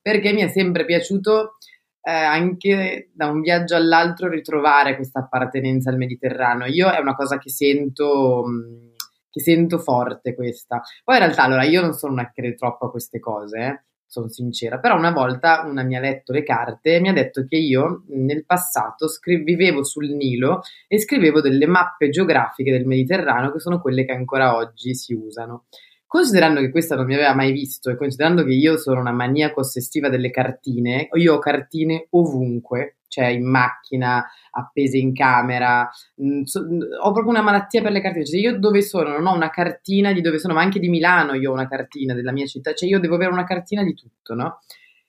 Perché 0.00 0.32
mi 0.32 0.40
è 0.40 0.48
sempre 0.48 0.84
piaciuto 0.84 1.58
eh, 2.02 2.10
anche 2.10 3.10
da 3.14 3.28
un 3.28 3.42
viaggio 3.42 3.76
all'altro 3.76 4.28
ritrovare 4.28 4.96
questa 4.96 5.20
appartenenza 5.20 5.90
al 5.90 5.96
Mediterraneo. 5.96 6.66
Io 6.66 6.90
è 6.90 6.98
una 6.98 7.14
cosa 7.14 7.38
che 7.38 7.48
sento, 7.48 8.42
che 9.30 9.40
sento 9.40 9.78
forte 9.78 10.34
questa. 10.34 10.82
Poi 11.04 11.14
in 11.14 11.22
realtà, 11.22 11.44
allora, 11.44 11.62
io 11.62 11.80
non 11.80 11.92
sono 11.92 12.14
una 12.14 12.24
che 12.24 12.40
crede 12.40 12.56
troppo 12.56 12.86
a 12.86 12.90
queste 12.90 13.20
cose, 13.20 13.58
eh 13.60 13.82
sono 14.12 14.28
sincera, 14.28 14.78
però 14.78 14.94
una 14.94 15.10
volta 15.10 15.62
una 15.64 15.82
mi 15.82 15.96
ha 15.96 16.00
letto 16.00 16.34
le 16.34 16.42
carte 16.42 16.96
e 16.96 17.00
mi 17.00 17.08
ha 17.08 17.14
detto 17.14 17.46
che 17.48 17.56
io 17.56 18.04
nel 18.08 18.44
passato 18.44 19.08
scri- 19.08 19.42
vivevo 19.42 19.84
sul 19.84 20.10
Nilo 20.10 20.60
e 20.86 21.00
scrivevo 21.00 21.40
delle 21.40 21.66
mappe 21.66 22.10
geografiche 22.10 22.70
del 22.70 22.84
Mediterraneo 22.84 23.50
che 23.50 23.58
sono 23.58 23.80
quelle 23.80 24.04
che 24.04 24.12
ancora 24.12 24.54
oggi 24.54 24.94
si 24.94 25.14
usano. 25.14 25.64
Considerando 26.06 26.60
che 26.60 26.68
questa 26.68 26.94
non 26.94 27.06
mi 27.06 27.14
aveva 27.14 27.34
mai 27.34 27.52
visto 27.52 27.88
e 27.88 27.96
considerando 27.96 28.44
che 28.44 28.52
io 28.52 28.76
sono 28.76 29.00
una 29.00 29.12
maniaco 29.12 29.60
ossessiva 29.60 30.10
delle 30.10 30.28
cartine, 30.28 31.08
io 31.14 31.36
ho 31.36 31.38
cartine 31.38 32.08
ovunque, 32.10 32.98
cioè 33.12 33.26
in 33.26 33.46
macchina, 33.46 34.26
appese 34.52 34.96
in 34.96 35.12
camera. 35.12 35.86
Mm, 36.22 36.40
mm, 36.40 36.80
ho 37.02 37.12
proprio 37.12 37.28
una 37.28 37.42
malattia 37.42 37.82
per 37.82 37.92
le 37.92 38.00
cartine. 38.00 38.24
Cioè, 38.24 38.40
io 38.40 38.58
dove 38.58 38.80
sono 38.80 39.10
non 39.10 39.26
ho 39.26 39.34
una 39.34 39.50
cartina 39.50 40.12
di 40.12 40.22
dove 40.22 40.38
sono, 40.38 40.54
ma 40.54 40.62
anche 40.62 40.78
di 40.78 40.88
Milano 40.88 41.34
io 41.34 41.50
ho 41.50 41.52
una 41.52 41.68
cartina 41.68 42.14
della 42.14 42.32
mia 42.32 42.46
città. 42.46 42.72
Cioè, 42.72 42.88
io 42.88 42.98
devo 42.98 43.16
avere 43.16 43.30
una 43.30 43.44
cartina 43.44 43.82
di 43.84 43.92
tutto, 43.92 44.34
no? 44.34 44.60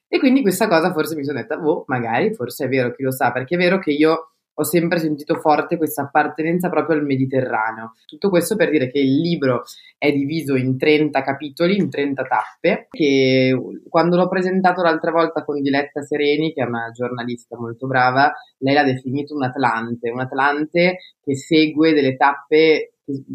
E 0.09 0.19
quindi 0.19 0.41
questa 0.41 0.67
cosa 0.67 0.91
forse 0.91 1.15
mi 1.15 1.23
sono 1.23 1.39
detta, 1.39 1.57
boh, 1.57 1.85
magari, 1.87 2.33
forse 2.33 2.65
è 2.65 2.67
vero, 2.67 2.93
chi 2.93 3.03
lo 3.03 3.11
sa, 3.11 3.31
perché 3.31 3.55
è 3.55 3.57
vero 3.57 3.79
che 3.79 3.91
io 3.91 4.32
ho 4.55 4.63
sempre 4.63 4.99
sentito 4.99 5.35
forte 5.35 5.77
questa 5.77 6.03
appartenenza 6.03 6.69
proprio 6.69 6.97
al 6.97 7.05
Mediterraneo. 7.05 7.93
Tutto 8.05 8.29
questo 8.29 8.55
per 8.55 8.69
dire 8.69 8.91
che 8.91 8.99
il 8.99 9.19
libro 9.19 9.63
è 9.97 10.11
diviso 10.11 10.55
in 10.55 10.77
30 10.77 11.21
capitoli, 11.21 11.77
in 11.77 11.89
30 11.89 12.23
tappe, 12.23 12.87
che 12.89 13.57
quando 13.89 14.15
l'ho 14.15 14.27
presentato 14.27 14.81
l'altra 14.81 15.11
volta 15.11 15.43
con 15.43 15.61
Diletta 15.61 16.01
Sereni, 16.01 16.53
che 16.53 16.61
è 16.61 16.67
una 16.67 16.91
giornalista 16.91 17.57
molto 17.57 17.87
brava, 17.87 18.31
lei 18.59 18.73
l'ha 18.73 18.83
definito 18.83 19.35
un 19.35 19.43
Atlante, 19.43 20.09
un 20.09 20.19
Atlante 20.19 20.97
che 21.23 21.35
segue 21.35 21.93
delle 21.93 22.15
tappe 22.15 22.93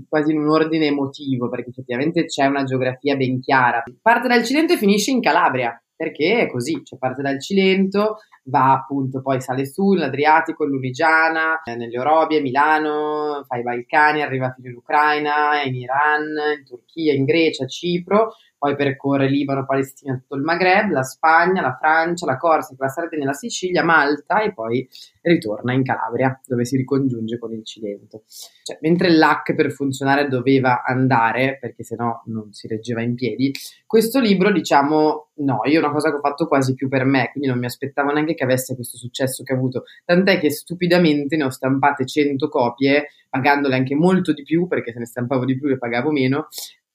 quasi 0.08 0.32
in 0.32 0.40
un 0.40 0.48
ordine 0.48 0.86
emotivo, 0.86 1.48
perché 1.48 1.70
effettivamente 1.70 2.24
c'è 2.24 2.46
una 2.46 2.64
geografia 2.64 3.16
ben 3.16 3.40
chiara. 3.40 3.82
Parte 4.00 4.28
dal 4.28 4.44
Cilento 4.44 4.72
e 4.72 4.78
finisce 4.78 5.10
in 5.10 5.20
Calabria, 5.20 5.78
perché 5.98 6.42
è 6.42 6.48
così, 6.48 6.80
cioè 6.84 6.96
parte 6.96 7.22
dal 7.22 7.42
Cilento, 7.42 8.18
va 8.44 8.72
appunto 8.72 9.20
poi 9.20 9.40
sale 9.40 9.66
su 9.66 9.94
l'Adriatico, 9.94 10.64
l'Unigiana, 10.64 11.60
eh, 11.64 11.74
nelle 11.74 11.98
Orobie, 11.98 12.40
Milano, 12.40 13.44
fa 13.44 13.56
i 13.56 13.64
Balcani, 13.64 14.22
arriva 14.22 14.52
fino 14.54 14.68
in 14.68 14.76
Ucraina, 14.76 15.60
in 15.64 15.74
Iran, 15.74 16.22
in 16.56 16.64
Turchia, 16.64 17.14
in 17.14 17.24
Grecia, 17.24 17.66
Cipro, 17.66 18.34
poi 18.58 18.74
percorre 18.74 19.28
Libano, 19.28 19.64
Palestina, 19.64 20.16
tutto 20.16 20.34
il 20.34 20.42
Maghreb, 20.42 20.90
la 20.90 21.04
Spagna, 21.04 21.62
la 21.62 21.76
Francia, 21.80 22.26
la 22.26 22.36
Corsica, 22.36 22.84
la 22.84 22.90
Sardegna, 22.90 23.26
la 23.26 23.32
Sicilia, 23.32 23.84
Malta 23.84 24.42
e 24.42 24.52
poi 24.52 24.86
ritorna 25.22 25.72
in 25.72 25.84
Calabria 25.84 26.40
dove 26.44 26.64
si 26.64 26.76
ricongiunge 26.76 27.38
con 27.38 27.52
il 27.52 27.64
Cilento. 27.64 28.24
Cioè, 28.26 28.78
mentre 28.82 29.10
l'hack 29.10 29.54
per 29.54 29.70
funzionare 29.70 30.28
doveva 30.28 30.82
andare, 30.84 31.58
perché 31.60 31.84
sennò 31.84 32.22
non 32.26 32.52
si 32.52 32.66
reggeva 32.66 33.00
in 33.00 33.14
piedi, 33.14 33.54
questo 33.86 34.20
libro 34.20 34.50
diciamo 34.50 35.28
no, 35.38 35.60
io 35.64 35.76
è 35.76 35.82
una 35.82 35.92
cosa 35.92 36.10
che 36.10 36.16
ho 36.16 36.20
fatto 36.20 36.46
quasi 36.46 36.74
più 36.74 36.88
per 36.88 37.04
me, 37.04 37.30
quindi 37.30 37.48
non 37.48 37.58
mi 37.58 37.66
aspettavo 37.66 38.10
neanche 38.10 38.34
che 38.34 38.44
avesse 38.44 38.74
questo 38.74 38.96
successo 38.96 39.42
che 39.42 39.52
ha 39.52 39.56
avuto, 39.56 39.84
tant'è 40.04 40.38
che 40.38 40.50
stupidamente 40.50 41.36
ne 41.36 41.44
ho 41.44 41.50
stampate 41.50 42.04
100 42.04 42.48
copie 42.48 43.08
pagandole 43.28 43.74
anche 43.74 43.94
molto 43.94 44.32
di 44.32 44.42
più 44.42 44.66
perché 44.66 44.92
se 44.92 44.98
ne 44.98 45.06
stampavo 45.06 45.44
di 45.44 45.56
più 45.58 45.68
le 45.68 45.78
pagavo 45.78 46.10
meno 46.10 46.48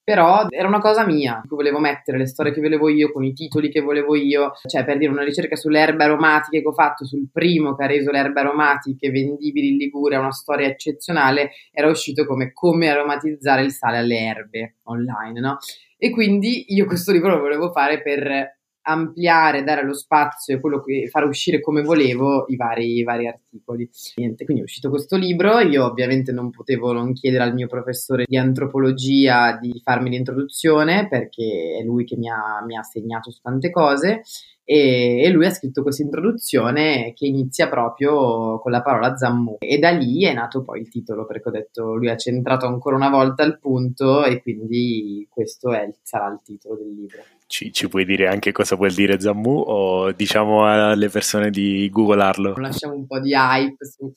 però 0.03 0.47
era 0.49 0.67
una 0.67 0.79
cosa 0.79 1.05
mia, 1.05 1.41
che 1.41 1.55
volevo 1.55 1.79
mettere 1.79 2.17
le 2.17 2.27
storie 2.27 2.51
che 2.51 2.61
volevo 2.61 2.89
io, 2.89 3.11
con 3.11 3.23
i 3.23 3.33
titoli 3.33 3.69
che 3.69 3.81
volevo 3.81 4.15
io, 4.15 4.51
cioè 4.67 4.83
per 4.83 4.97
dire 4.97 5.11
una 5.11 5.23
ricerca 5.23 5.55
sulle 5.55 5.79
erbe 5.79 6.03
aromatiche 6.03 6.61
che 6.61 6.67
ho 6.67 6.73
fatto, 6.73 7.05
sul 7.05 7.29
primo 7.31 7.75
che 7.75 7.83
ha 7.83 7.87
reso 7.87 8.11
le 8.11 8.19
erbe 8.19 8.41
aromatiche 8.41 9.09
vendibili 9.09 9.69
in 9.69 9.77
Liguria, 9.77 10.19
una 10.19 10.31
storia 10.31 10.67
eccezionale, 10.67 11.51
era 11.71 11.87
uscito 11.87 12.25
come 12.25 12.51
come 12.51 12.89
aromatizzare 12.89 13.63
il 13.63 13.71
sale 13.71 13.97
alle 13.97 14.17
erbe 14.17 14.75
online, 14.83 15.39
no? 15.39 15.57
E 15.97 16.09
quindi 16.09 16.65
io 16.73 16.85
questo 16.85 17.11
libro 17.13 17.29
lo 17.29 17.39
volevo 17.39 17.71
fare 17.71 18.01
per 18.01 18.57
ampliare, 18.83 19.63
dare 19.63 19.85
lo 19.85 19.93
spazio 19.93 20.55
e 20.55 20.59
quello 20.59 20.81
che 20.81 21.07
fare 21.09 21.25
uscire 21.25 21.59
come 21.59 21.81
volevo 21.81 22.45
i 22.47 22.55
vari, 22.55 22.97
i 22.97 23.03
vari 23.03 23.27
articoli. 23.27 23.89
Niente, 24.15 24.45
quindi 24.45 24.61
è 24.61 24.65
uscito 24.65 24.89
questo 24.89 25.17
libro, 25.17 25.59
io 25.59 25.85
ovviamente 25.85 26.31
non 26.31 26.49
potevo 26.49 26.91
non 26.91 27.13
chiedere 27.13 27.43
al 27.43 27.53
mio 27.53 27.67
professore 27.67 28.25
di 28.27 28.37
antropologia 28.37 29.57
di 29.59 29.81
farmi 29.83 30.09
l'introduzione 30.09 31.07
perché 31.07 31.77
è 31.79 31.83
lui 31.83 32.05
che 32.05 32.17
mi 32.17 32.29
ha, 32.29 32.63
mi 32.65 32.77
ha 32.77 32.83
segnato 32.83 33.31
su 33.31 33.41
tante 33.41 33.69
cose 33.69 34.21
e, 34.65 35.21
e, 35.21 35.29
lui 35.29 35.45
ha 35.45 35.51
scritto 35.51 35.81
questa 35.81 36.03
introduzione 36.03 37.11
che 37.13 37.25
inizia 37.25 37.67
proprio 37.67 38.59
con 38.59 38.71
la 38.71 38.81
parola 38.81 39.15
Zammu 39.15 39.57
e 39.59 39.77
da 39.77 39.89
lì 39.89 40.23
è 40.23 40.33
nato 40.33 40.63
poi 40.63 40.79
il 40.79 40.89
titolo 40.89 41.25
perché 41.25 41.49
ho 41.49 41.51
detto 41.51 41.95
lui 41.95 42.09
ha 42.09 42.15
centrato 42.15 42.65
ancora 42.65 42.95
una 42.95 43.09
volta 43.09 43.43
il 43.43 43.59
punto 43.59 44.23
e 44.23 44.41
quindi 44.41 45.27
questo 45.29 45.73
è, 45.73 45.93
sarà 46.01 46.31
il 46.31 46.39
titolo 46.43 46.77
del 46.77 46.93
libro. 46.93 47.21
Ci, 47.53 47.71
ci, 47.71 47.87
puoi 47.87 48.03
dire 48.03 48.25
anche 48.25 48.51
cosa 48.51 48.75
vuol 48.75 48.93
dire 48.93 49.19
Zammu 49.19 49.63
o 49.67 50.11
diciamo 50.11 50.65
alle 50.65 51.07
persone 51.07 51.51
di 51.51 51.87
googlarlo? 51.87 52.55
Lasciamo 52.55 52.95
un 52.95 53.05
po' 53.05 53.19
di 53.19 53.31
hype 53.31 53.85
su... 53.85 54.11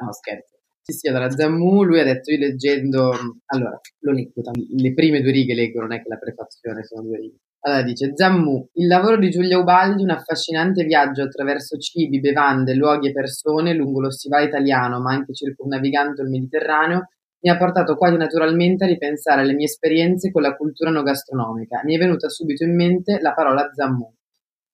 No, 0.00 0.10
scherzo. 0.10 0.56
Sì, 0.80 0.94
sì, 0.94 1.08
allora 1.08 1.28
Zammu, 1.28 1.82
lui 1.82 2.00
ha 2.00 2.04
detto, 2.04 2.30
io 2.30 2.38
leggendo... 2.38 3.12
Allora, 3.44 3.78
lo 3.98 4.12
leggo, 4.12 4.40
le 4.74 4.94
prime 4.94 5.20
due 5.20 5.32
righe 5.32 5.52
leggo, 5.52 5.80
non 5.80 5.92
è 5.92 6.02
che 6.02 6.08
la 6.08 6.16
prefazione 6.16 6.82
sono 6.84 7.02
due 7.02 7.18
righe. 7.18 7.36
Allora 7.60 7.82
dice 7.82 8.12
Zammu, 8.14 8.70
il 8.72 8.86
lavoro 8.86 9.18
di 9.18 9.28
Giulia 9.28 9.58
Ubaldi, 9.58 10.02
un 10.02 10.10
affascinante 10.10 10.84
viaggio 10.84 11.24
attraverso 11.24 11.76
cibi, 11.76 12.20
bevande, 12.20 12.72
luoghi 12.72 13.08
e 13.08 13.12
persone 13.12 13.74
lungo 13.74 14.00
lo 14.00 14.10
stivale 14.10 14.46
italiano, 14.46 14.98
ma 14.98 15.12
anche 15.12 15.34
circumnavigando 15.34 16.22
il 16.22 16.30
Mediterraneo, 16.30 17.08
mi 17.40 17.50
ha 17.50 17.56
portato 17.56 17.96
quasi 17.96 18.16
naturalmente 18.16 18.84
a 18.84 18.88
ripensare 18.88 19.42
alle 19.42 19.54
mie 19.54 19.66
esperienze 19.66 20.32
con 20.32 20.42
la 20.42 20.56
cultura 20.56 20.90
no 20.90 21.02
gastronomica. 21.02 21.82
Mi 21.84 21.94
è 21.94 21.98
venuta 21.98 22.28
subito 22.28 22.64
in 22.64 22.74
mente 22.74 23.18
la 23.20 23.32
parola 23.32 23.70
Zammu. 23.72 24.12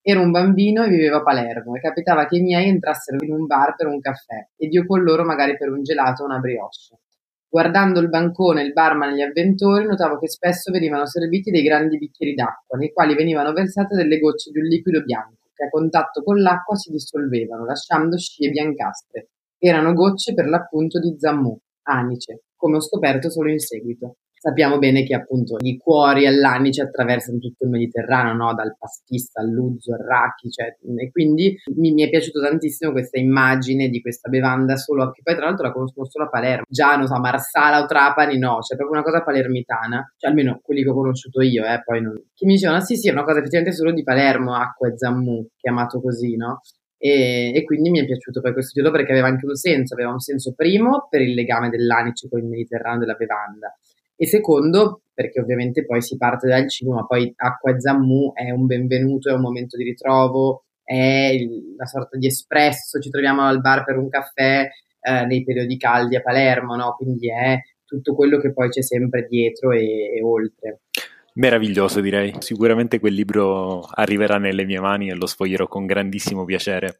Ero 0.01 0.21
un 0.21 0.31
bambino 0.31 0.83
e 0.83 0.89
vivevo 0.89 1.17
a 1.17 1.23
Palermo 1.23 1.75
e 1.75 1.79
capitava 1.79 2.25
che 2.25 2.37
i 2.37 2.41
miei 2.41 2.67
entrassero 2.67 3.23
in 3.23 3.31
un 3.33 3.45
bar 3.45 3.75
per 3.75 3.87
un 3.87 3.99
caffè 3.99 4.49
ed 4.55 4.73
io 4.73 4.85
con 4.85 5.03
loro 5.03 5.23
magari 5.23 5.57
per 5.57 5.69
un 5.69 5.83
gelato 5.83 6.23
o 6.23 6.25
una 6.25 6.39
brioche. 6.39 6.99
Guardando 7.47 7.99
il 7.99 8.09
bancone, 8.09 8.63
il 8.63 8.73
barman 8.73 9.11
e 9.11 9.15
gli 9.15 9.21
avventori, 9.21 9.85
notavo 9.85 10.19
che 10.19 10.27
spesso 10.27 10.71
venivano 10.71 11.05
serviti 11.05 11.51
dei 11.51 11.63
grandi 11.63 11.97
bicchieri 11.97 12.33
d'acqua, 12.33 12.77
nei 12.77 12.91
quali 12.91 13.15
venivano 13.15 13.53
versate 13.53 13.95
delle 13.95 14.19
gocce 14.19 14.51
di 14.51 14.59
un 14.59 14.65
liquido 14.65 15.01
bianco, 15.03 15.49
che 15.53 15.65
a 15.65 15.69
contatto 15.69 16.21
con 16.21 16.41
l'acqua 16.41 16.75
si 16.75 16.91
dissolvevano, 16.91 17.65
lasciando 17.65 18.17
scie 18.17 18.49
biancastre. 18.49 19.29
Erano 19.57 19.93
gocce 19.93 20.33
per 20.33 20.47
l'appunto 20.47 20.99
di 20.99 21.15
zammù, 21.17 21.57
anice, 21.83 22.41
come 22.65 22.77
ho 22.77 22.81
scoperto 22.81 23.29
solo 23.29 23.51
in 23.51 23.59
seguito. 23.59 24.15
Sappiamo 24.33 24.77
bene 24.77 25.03
che 25.03 25.15
appunto 25.15 25.55
i 25.59 25.77
cuori 25.77 26.27
all'anice 26.27 26.83
attraversano 26.83 27.37
tutto 27.39 27.65
il 27.65 27.71
Mediterraneo, 27.71 28.33
no? 28.33 28.53
dal 28.53 28.75
pastista 28.77 29.41
all'uzzo, 29.41 29.93
al 29.93 30.05
raki, 30.05 30.49
cioè, 30.49 30.75
e 30.97 31.11
quindi 31.11 31.55
mi, 31.75 31.93
mi, 31.93 32.03
è 32.03 32.09
piaciuto 32.09 32.41
tantissimo 32.41 32.91
questa 32.91 33.19
immagine 33.19 33.87
di 33.87 34.01
questa 34.01 34.29
bevanda 34.29 34.75
solo, 34.75 35.11
che 35.11 35.21
poi 35.23 35.35
tra 35.35 35.45
l'altro 35.45 35.65
la 35.65 35.73
conosco 35.73 36.05
solo 36.05 36.25
a 36.25 36.29
Palermo, 36.29 36.63
già 36.67 36.95
non 36.95 37.07
so, 37.07 37.19
Marsala 37.19 37.81
o 37.81 37.85
Trapani 37.87 38.37
no, 38.37 38.59
cioè 38.61 38.77
proprio 38.77 38.99
una 38.99 39.03
cosa 39.03 39.23
palermitana, 39.23 40.13
cioè 40.15 40.29
almeno 40.29 40.59
quelli 40.61 40.83
che 40.83 40.89
ho 40.89 40.93
conosciuto 40.93 41.41
io, 41.41 41.63
eh, 41.65 41.81
poi 41.83 42.01
non... 42.01 42.13
che 42.33 42.45
mi 42.45 42.53
dicevano, 42.53 42.81
sì 42.81 42.97
sì, 42.97 43.09
è 43.09 43.11
una 43.11 43.23
cosa 43.23 43.39
effettivamente 43.39 43.75
solo 43.75 43.93
di 43.93 44.03
Palermo, 44.03 44.53
acqua 44.53 44.89
e 44.89 44.97
zammu, 44.97 45.47
chiamato 45.57 45.99
così, 46.01 46.35
no? 46.35 46.61
E, 46.97 47.51
e, 47.53 47.63
quindi 47.63 47.89
mi 47.89 47.99
è 47.99 48.05
piaciuto 48.05 48.41
poi 48.41 48.53
questo 48.53 48.71
titolo 48.73 48.95
perché 48.95 49.11
aveva 49.11 49.27
anche 49.27 49.45
un 49.45 49.55
senso, 49.55 49.93
aveva 49.93 50.11
un 50.11 50.19
senso 50.19 50.53
primo 50.53 51.07
per 51.09 51.21
il 51.21 51.33
legame 51.33 51.69
dell'anice 51.69 52.29
con 52.29 52.39
il 52.39 52.45
Mediterraneo 52.45 52.99
della 52.99 53.15
bevanda 53.15 53.75
e 54.17 54.27
secondo 54.27 55.01
perché 55.13 55.39
ovviamente 55.39 55.85
poi 55.85 56.01
si 56.01 56.17
parte 56.17 56.47
dal 56.47 56.69
cibo, 56.69 56.93
ma 56.93 57.05
poi 57.05 57.33
acqua 57.35 57.71
e 57.71 57.79
zammu 57.79 58.33
è 58.33 58.49
un 58.51 58.65
benvenuto, 58.65 59.29
è 59.29 59.33
un 59.33 59.41
momento 59.41 59.77
di 59.77 59.83
ritrovo, 59.83 60.65
è 60.83 61.37
una 61.73 61.85
sorta 61.85 62.17
di 62.17 62.27
espresso, 62.27 62.99
ci 62.99 63.09
troviamo 63.09 63.41
al 63.41 63.61
bar 63.61 63.85
per 63.85 63.97
un 63.97 64.09
caffè 64.09 64.67
eh, 65.01 65.25
nei 65.25 65.43
periodi 65.43 65.77
caldi 65.77 66.17
a 66.17 66.21
Palermo, 66.21 66.75
no? 66.75 66.95
quindi 66.97 67.29
è 67.29 67.59
tutto 67.85 68.13
quello 68.13 68.39
che 68.39 68.51
poi 68.51 68.69
c'è 68.69 68.81
sempre 68.81 69.25
dietro 69.29 69.71
e, 69.71 70.17
e 70.17 70.21
oltre. 70.21 70.81
Meraviglioso 71.37 71.99
direi, 71.99 72.33
sicuramente 72.39 72.97
quel 72.97 73.13
libro 73.13 73.81
arriverà 73.81 74.37
nelle 74.37 74.63
mie 74.63 74.79
mani 74.79 75.09
e 75.09 75.15
lo 75.15 75.25
sfoglierò 75.25 75.67
con 75.67 75.85
grandissimo 75.85 76.45
piacere. 76.45 76.99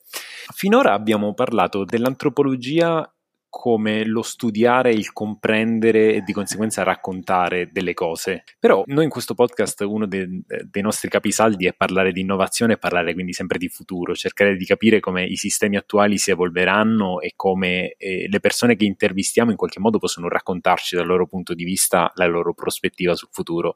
Finora 0.53 0.91
abbiamo 0.91 1.33
parlato 1.33 1.85
dell'antropologia 1.85 3.09
come 3.57 4.05
lo 4.05 4.21
studiare, 4.21 4.91
il 4.91 5.13
comprendere 5.13 6.15
e 6.15 6.21
di 6.23 6.33
conseguenza 6.33 6.83
raccontare 6.83 7.69
delle 7.71 7.93
cose. 7.93 8.43
Però 8.59 8.83
noi 8.87 9.05
in 9.05 9.09
questo 9.09 9.33
podcast 9.33 9.79
uno 9.87 10.05
de, 10.05 10.41
dei 10.69 10.81
nostri 10.81 11.07
capisaldi 11.07 11.65
è 11.65 11.73
parlare 11.73 12.11
di 12.11 12.19
innovazione 12.19 12.73
e 12.73 12.77
parlare 12.77 13.13
quindi 13.13 13.31
sempre 13.31 13.57
di 13.57 13.69
futuro, 13.69 14.13
cercare 14.13 14.57
di 14.57 14.65
capire 14.65 14.99
come 14.99 15.23
i 15.23 15.37
sistemi 15.37 15.77
attuali 15.77 16.17
si 16.17 16.31
evolveranno 16.31 17.21
e 17.21 17.31
come 17.37 17.95
eh, 17.97 18.27
le 18.27 18.39
persone 18.41 18.75
che 18.75 18.83
intervistiamo 18.83 19.51
in 19.51 19.57
qualche 19.57 19.79
modo 19.79 19.99
possono 19.99 20.27
raccontarci 20.27 20.97
dal 20.97 21.07
loro 21.07 21.25
punto 21.25 21.53
di 21.53 21.63
vista 21.63 22.11
la 22.15 22.25
loro 22.25 22.53
prospettiva 22.53 23.15
sul 23.15 23.29
futuro. 23.31 23.75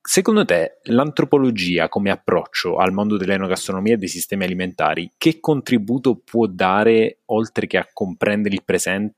Secondo 0.00 0.46
te 0.46 0.78
l'antropologia 0.84 1.90
come 1.90 2.10
approccio 2.10 2.76
al 2.76 2.94
mondo 2.94 3.18
dell'enogastronomia 3.18 3.92
e 3.92 3.98
dei 3.98 4.08
sistemi 4.08 4.44
alimentari 4.44 5.12
che 5.18 5.38
contributo 5.38 6.16
può 6.24 6.46
dare 6.46 7.18
oltre 7.26 7.66
che 7.66 7.76
a 7.76 7.86
comprendere 7.92 8.54
il 8.54 8.64
presente 8.64 9.17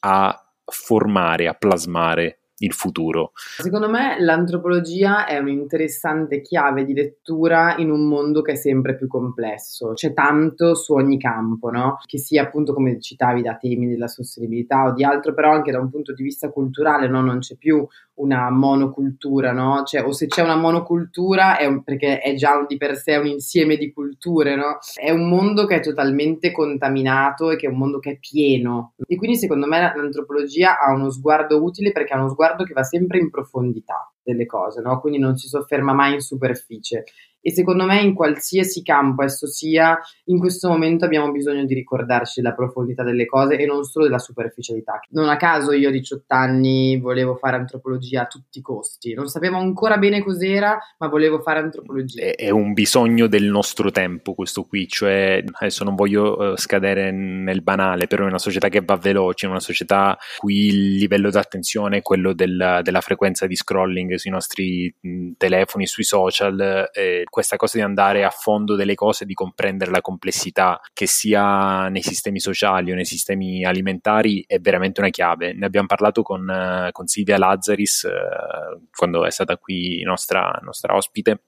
a 0.00 0.52
formare, 0.64 1.48
a 1.48 1.54
plasmare 1.54 2.39
il 2.60 2.72
futuro. 2.72 3.32
Secondo 3.34 3.88
me 3.88 4.16
l'antropologia 4.20 5.26
è 5.26 5.38
un'interessante 5.38 6.40
chiave 6.40 6.84
di 6.84 6.94
lettura 6.94 7.76
in 7.76 7.90
un 7.90 8.06
mondo 8.06 8.42
che 8.42 8.52
è 8.52 8.56
sempre 8.56 8.96
più 8.96 9.06
complesso. 9.06 9.92
C'è 9.94 10.12
tanto 10.12 10.74
su 10.74 10.94
ogni 10.94 11.18
campo, 11.18 11.70
no? 11.70 11.98
Che 12.04 12.18
sia 12.18 12.42
appunto 12.42 12.72
come 12.72 13.00
citavi 13.00 13.42
da 13.42 13.56
temi 13.56 13.88
della 13.88 14.08
sostenibilità 14.08 14.84
o 14.86 14.92
di 14.92 15.04
altro, 15.04 15.32
però 15.34 15.52
anche 15.52 15.70
da 15.70 15.80
un 15.80 15.90
punto 15.90 16.12
di 16.12 16.22
vista 16.22 16.50
culturale, 16.50 17.08
no? 17.08 17.20
Non 17.22 17.38
c'è 17.38 17.56
più 17.56 17.86
una 18.14 18.50
monocultura, 18.50 19.52
no? 19.52 19.82
Cioè, 19.84 20.04
o 20.04 20.12
se 20.12 20.26
c'è 20.26 20.42
una 20.42 20.56
monocultura 20.56 21.56
è 21.56 21.64
un, 21.64 21.82
perché 21.82 22.20
è 22.20 22.34
già 22.34 22.64
di 22.66 22.76
per 22.76 22.96
sé 22.96 23.16
un 23.16 23.26
insieme 23.26 23.76
di 23.76 23.92
culture, 23.92 24.54
no? 24.56 24.78
È 24.94 25.10
un 25.10 25.28
mondo 25.28 25.64
che 25.64 25.76
è 25.76 25.80
totalmente 25.80 26.52
contaminato 26.52 27.50
e 27.50 27.56
che 27.56 27.66
è 27.66 27.70
un 27.70 27.78
mondo 27.78 27.98
che 27.98 28.10
è 28.12 28.18
pieno. 28.18 28.92
E 29.06 29.16
quindi 29.16 29.36
secondo 29.36 29.66
me 29.66 29.80
l'antropologia 29.80 30.78
ha 30.78 30.92
uno 30.92 31.10
sguardo 31.10 31.62
utile 31.62 31.92
perché 31.92 32.12
ha 32.12 32.18
uno 32.18 32.28
sguardo 32.28 32.49
che 32.56 32.72
va 32.72 32.82
sempre 32.82 33.18
in 33.18 33.30
profondità 33.30 34.12
delle 34.22 34.46
cose, 34.46 34.80
no? 34.80 35.00
Quindi 35.00 35.18
non 35.18 35.36
si 35.36 35.48
sofferma 35.48 35.92
mai 35.92 36.14
in 36.14 36.20
superficie 36.20 37.04
e 37.40 37.52
secondo 37.52 37.84
me 37.84 38.00
in 38.00 38.14
qualsiasi 38.14 38.82
campo 38.82 39.22
esso 39.22 39.46
sia, 39.46 39.98
in 40.26 40.38
questo 40.38 40.68
momento 40.68 41.04
abbiamo 41.04 41.30
bisogno 41.30 41.64
di 41.64 41.74
ricordarci 41.74 42.40
della 42.40 42.54
profondità 42.54 43.02
delle 43.02 43.26
cose 43.26 43.56
e 43.56 43.66
non 43.66 43.84
solo 43.84 44.04
della 44.06 44.18
superficialità. 44.18 45.00
Non 45.10 45.28
a 45.28 45.36
caso 45.36 45.72
io 45.72 45.88
a 45.88 45.92
18 45.92 46.34
anni 46.34 46.98
volevo 46.98 47.36
fare 47.36 47.56
antropologia 47.56 48.22
a 48.22 48.26
tutti 48.26 48.58
i 48.58 48.62
costi, 48.62 49.14
non 49.14 49.26
sapevo 49.26 49.56
ancora 49.56 49.98
bene 49.98 50.22
cos'era, 50.22 50.78
ma 50.98 51.08
volevo 51.08 51.40
fare 51.40 51.60
antropologia. 51.60 52.34
È 52.34 52.50
un 52.50 52.72
bisogno 52.72 53.26
del 53.26 53.44
nostro 53.44 53.90
tempo 53.90 54.34
questo 54.34 54.64
qui, 54.64 54.86
cioè 54.88 55.42
adesso 55.52 55.84
non 55.84 55.94
voglio 55.94 56.52
eh, 56.52 56.56
scadere 56.56 57.10
nel 57.10 57.62
banale, 57.62 58.06
però 58.06 58.24
è 58.24 58.28
una 58.28 58.38
società 58.38 58.68
che 58.68 58.82
va 58.82 58.96
veloce, 58.96 59.46
è 59.46 59.50
una 59.50 59.60
società 59.60 60.16
qui 60.38 60.66
il 60.66 60.94
livello 60.96 61.30
d'attenzione 61.30 61.98
è 61.98 62.02
quello 62.02 62.32
del, 62.32 62.80
della 62.82 63.00
frequenza 63.00 63.46
di 63.46 63.56
scrolling 63.56 64.14
sui 64.14 64.30
nostri 64.30 64.94
telefoni, 65.36 65.86
sui 65.86 66.04
social. 66.04 66.88
Eh, 66.92 67.24
questa 67.30 67.56
cosa 67.56 67.78
di 67.78 67.84
andare 67.84 68.24
a 68.24 68.30
fondo 68.30 68.74
delle 68.74 68.94
cose, 68.94 69.24
di 69.24 69.34
comprendere 69.34 69.90
la 69.90 70.00
complessità 70.00 70.80
che 70.92 71.06
sia 71.06 71.88
nei 71.88 72.02
sistemi 72.02 72.40
sociali 72.40 72.92
o 72.92 72.94
nei 72.94 73.06
sistemi 73.06 73.64
alimentari 73.64 74.44
è 74.46 74.58
veramente 74.58 75.00
una 75.00 75.10
chiave. 75.10 75.54
Ne 75.54 75.64
abbiamo 75.64 75.86
parlato 75.86 76.22
con, 76.22 76.48
eh, 76.50 76.90
con 76.92 77.06
Silvia 77.06 77.38
Lazzaris 77.38 78.04
eh, 78.04 78.88
quando 78.94 79.24
è 79.24 79.30
stata 79.30 79.56
qui 79.56 80.02
nostra, 80.02 80.58
nostra 80.62 80.94
ospite 80.94 81.44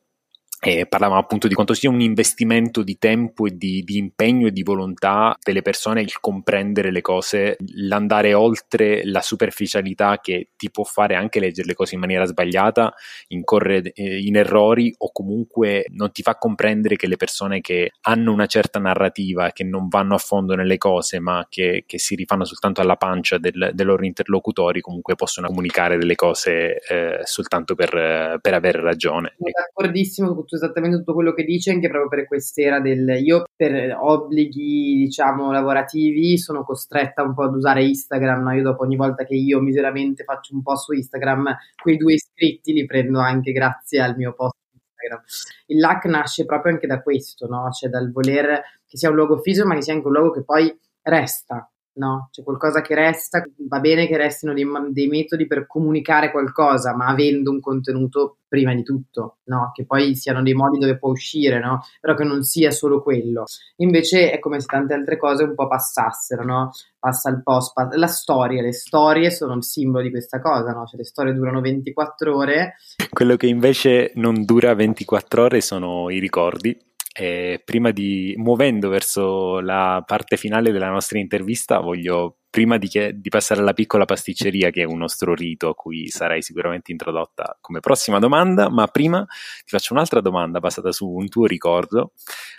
e 0.64 0.86
parlavamo 0.86 1.18
appunto 1.18 1.48
di 1.48 1.54
quanto 1.54 1.74
sia 1.74 1.90
un 1.90 2.00
investimento 2.00 2.84
di 2.84 2.96
tempo 2.96 3.46
e 3.46 3.56
di, 3.56 3.82
di, 3.82 3.96
impegno 3.96 4.46
e 4.46 4.52
di 4.52 4.62
volontà 4.62 5.36
delle 5.42 5.60
persone 5.60 6.02
il 6.02 6.20
comprendere 6.20 6.92
le 6.92 7.00
cose, 7.00 7.56
l'andare 7.74 8.32
oltre 8.32 9.04
la 9.04 9.22
superficialità 9.22 10.20
che 10.20 10.50
ti 10.56 10.70
può 10.70 10.84
fare 10.84 11.16
anche 11.16 11.40
leggere 11.40 11.66
le 11.66 11.74
cose 11.74 11.94
in 11.96 12.00
maniera 12.00 12.26
sbagliata, 12.26 12.94
incorrere 13.28 13.90
eh, 13.92 14.20
in 14.20 14.36
errori 14.36 14.94
o 14.98 15.10
comunque 15.10 15.86
non 15.88 16.12
ti 16.12 16.22
fa 16.22 16.36
comprendere 16.36 16.94
che 16.94 17.08
le 17.08 17.16
persone 17.16 17.60
che 17.60 17.90
hanno 18.02 18.32
una 18.32 18.46
certa 18.46 18.78
narrativa, 18.78 19.50
che 19.50 19.64
non 19.64 19.88
vanno 19.88 20.14
a 20.14 20.18
fondo 20.18 20.54
nelle 20.54 20.78
cose 20.78 21.18
ma 21.18 21.44
che, 21.48 21.82
che 21.88 21.98
si 21.98 22.14
rifanno 22.14 22.44
soltanto 22.44 22.80
alla 22.80 22.94
pancia 22.94 23.36
del, 23.36 23.72
dei 23.74 23.84
loro 23.84 24.04
interlocutori, 24.04 24.80
comunque 24.80 25.16
possono 25.16 25.48
comunicare 25.48 25.98
delle 25.98 26.14
cose 26.14 26.78
eh, 26.88 27.18
soltanto 27.24 27.74
per, 27.74 28.38
per 28.40 28.54
avere 28.54 28.80
ragione. 28.80 29.34
Sono 29.36 29.50
d'accordissimo 29.52 30.34
con 30.36 30.50
esattamente 30.56 30.98
tutto 30.98 31.14
quello 31.14 31.32
che 31.32 31.44
dice, 31.44 31.70
anche 31.70 31.88
proprio 31.88 32.08
per 32.08 32.26
quest'era 32.26 32.80
del... 32.80 33.18
Io 33.22 33.44
per 33.54 33.96
obblighi, 33.98 34.96
diciamo, 34.96 35.52
lavorativi 35.52 36.38
sono 36.38 36.64
costretta 36.64 37.22
un 37.22 37.34
po' 37.34 37.44
ad 37.44 37.54
usare 37.54 37.84
Instagram, 37.84 38.42
no? 38.42 38.52
Io 38.52 38.62
dopo 38.62 38.82
ogni 38.82 38.96
volta 38.96 39.24
che 39.24 39.34
io 39.34 39.60
miseramente 39.60 40.24
faccio 40.24 40.54
un 40.54 40.62
post 40.62 40.84
su 40.84 40.92
Instagram, 40.92 41.56
quei 41.80 41.96
due 41.96 42.14
iscritti 42.14 42.72
li 42.72 42.84
prendo 42.86 43.20
anche 43.20 43.52
grazie 43.52 44.00
al 44.00 44.16
mio 44.16 44.34
post 44.34 44.56
Instagram. 44.72 45.22
Il 45.66 45.78
LAC 45.78 46.04
nasce 46.06 46.44
proprio 46.44 46.72
anche 46.72 46.86
da 46.86 47.02
questo, 47.02 47.46
no? 47.46 47.70
Cioè 47.70 47.88
dal 47.90 48.10
voler 48.12 48.60
che 48.86 48.98
sia 48.98 49.08
un 49.08 49.16
luogo 49.16 49.38
fisico, 49.38 49.66
ma 49.66 49.74
che 49.74 49.82
sia 49.82 49.94
anche 49.94 50.06
un 50.06 50.12
luogo 50.12 50.30
che 50.32 50.44
poi 50.44 50.76
resta, 51.02 51.71
no? 51.94 52.28
C'è 52.30 52.42
qualcosa 52.42 52.80
che 52.80 52.94
resta, 52.94 53.44
va 53.68 53.80
bene 53.80 54.06
che 54.06 54.16
restino 54.16 54.52
dei, 54.52 54.66
dei, 54.90 55.08
metodi 55.08 55.46
per 55.46 55.66
comunicare 55.66 56.30
qualcosa, 56.30 56.94
ma 56.94 57.06
avendo 57.06 57.50
un 57.50 57.60
contenuto 57.60 58.38
prima 58.48 58.74
di 58.74 58.82
tutto, 58.82 59.38
no? 59.44 59.70
Che 59.74 59.84
poi 59.84 60.14
siano 60.14 60.42
dei 60.42 60.54
modi 60.54 60.78
dove 60.78 60.98
può 60.98 61.10
uscire, 61.10 61.58
no? 61.58 61.82
Però 62.00 62.14
che 62.14 62.24
non 62.24 62.42
sia 62.42 62.70
solo 62.70 63.02
quello. 63.02 63.44
Invece 63.76 64.30
è 64.30 64.38
come 64.38 64.60
se 64.60 64.66
tante 64.66 64.94
altre 64.94 65.16
cose 65.16 65.44
un 65.44 65.54
po' 65.54 65.68
passassero, 65.68 66.44
no? 66.44 66.70
Passa 66.98 67.30
il 67.30 67.42
post, 67.42 67.72
passa... 67.72 67.96
la 67.96 68.06
storia, 68.06 68.62
le 68.62 68.72
storie 68.72 69.30
sono 69.30 69.54
il 69.54 69.64
simbolo 69.64 70.02
di 70.02 70.10
questa 70.10 70.40
cosa? 70.40 70.72
Cioè 70.84 70.98
le 70.98 71.04
storie 71.04 71.32
durano 71.32 71.60
24 71.60 72.36
ore. 72.36 72.74
Quello 73.10 73.36
che 73.36 73.46
invece 73.46 74.12
non 74.16 74.44
dura 74.44 74.74
24 74.74 75.44
ore 75.44 75.60
sono 75.60 76.10
i 76.10 76.18
ricordi 76.18 76.78
e 77.14 77.60
prima 77.64 77.90
di 77.90 78.34
muovendo 78.38 78.88
verso 78.88 79.60
la 79.60 80.02
parte 80.06 80.36
finale 80.36 80.72
della 80.72 80.88
nostra 80.88 81.18
intervista, 81.18 81.78
voglio 81.80 82.38
prima 82.48 82.78
di, 82.78 82.88
che, 82.88 83.18
di, 83.18 83.28
passare 83.28 83.60
alla 83.60 83.72
piccola 83.72 84.04
pasticceria, 84.04 84.70
che 84.70 84.82
è 84.82 84.86
un 84.86 84.98
nostro 84.98 85.34
rito 85.34 85.68
a 85.70 85.74
cui 85.74 86.08
sarai 86.08 86.42
sicuramente 86.42 86.90
introdotta 86.90 87.56
come 87.60 87.80
prossima 87.80 88.18
domanda, 88.18 88.68
ma 88.70 88.86
prima 88.88 89.24
ti 89.24 89.68
faccio 89.68 89.94
un'altra 89.94 90.20
domanda 90.20 90.60
basata 90.60 90.92
su 90.92 91.08
un 91.08 91.28
tuo 91.28 91.46
ricordo. 91.46 92.12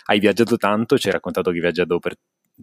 Hai 0.06 0.18
viaggiato 0.18 0.56
tanto, 0.56 0.98
ci 0.98 1.06
hai 1.08 1.12
raccontato 1.12 1.50
che 1.50 1.56
hai 1.56 1.62
viaggiato 1.62 1.98
per 1.98 2.16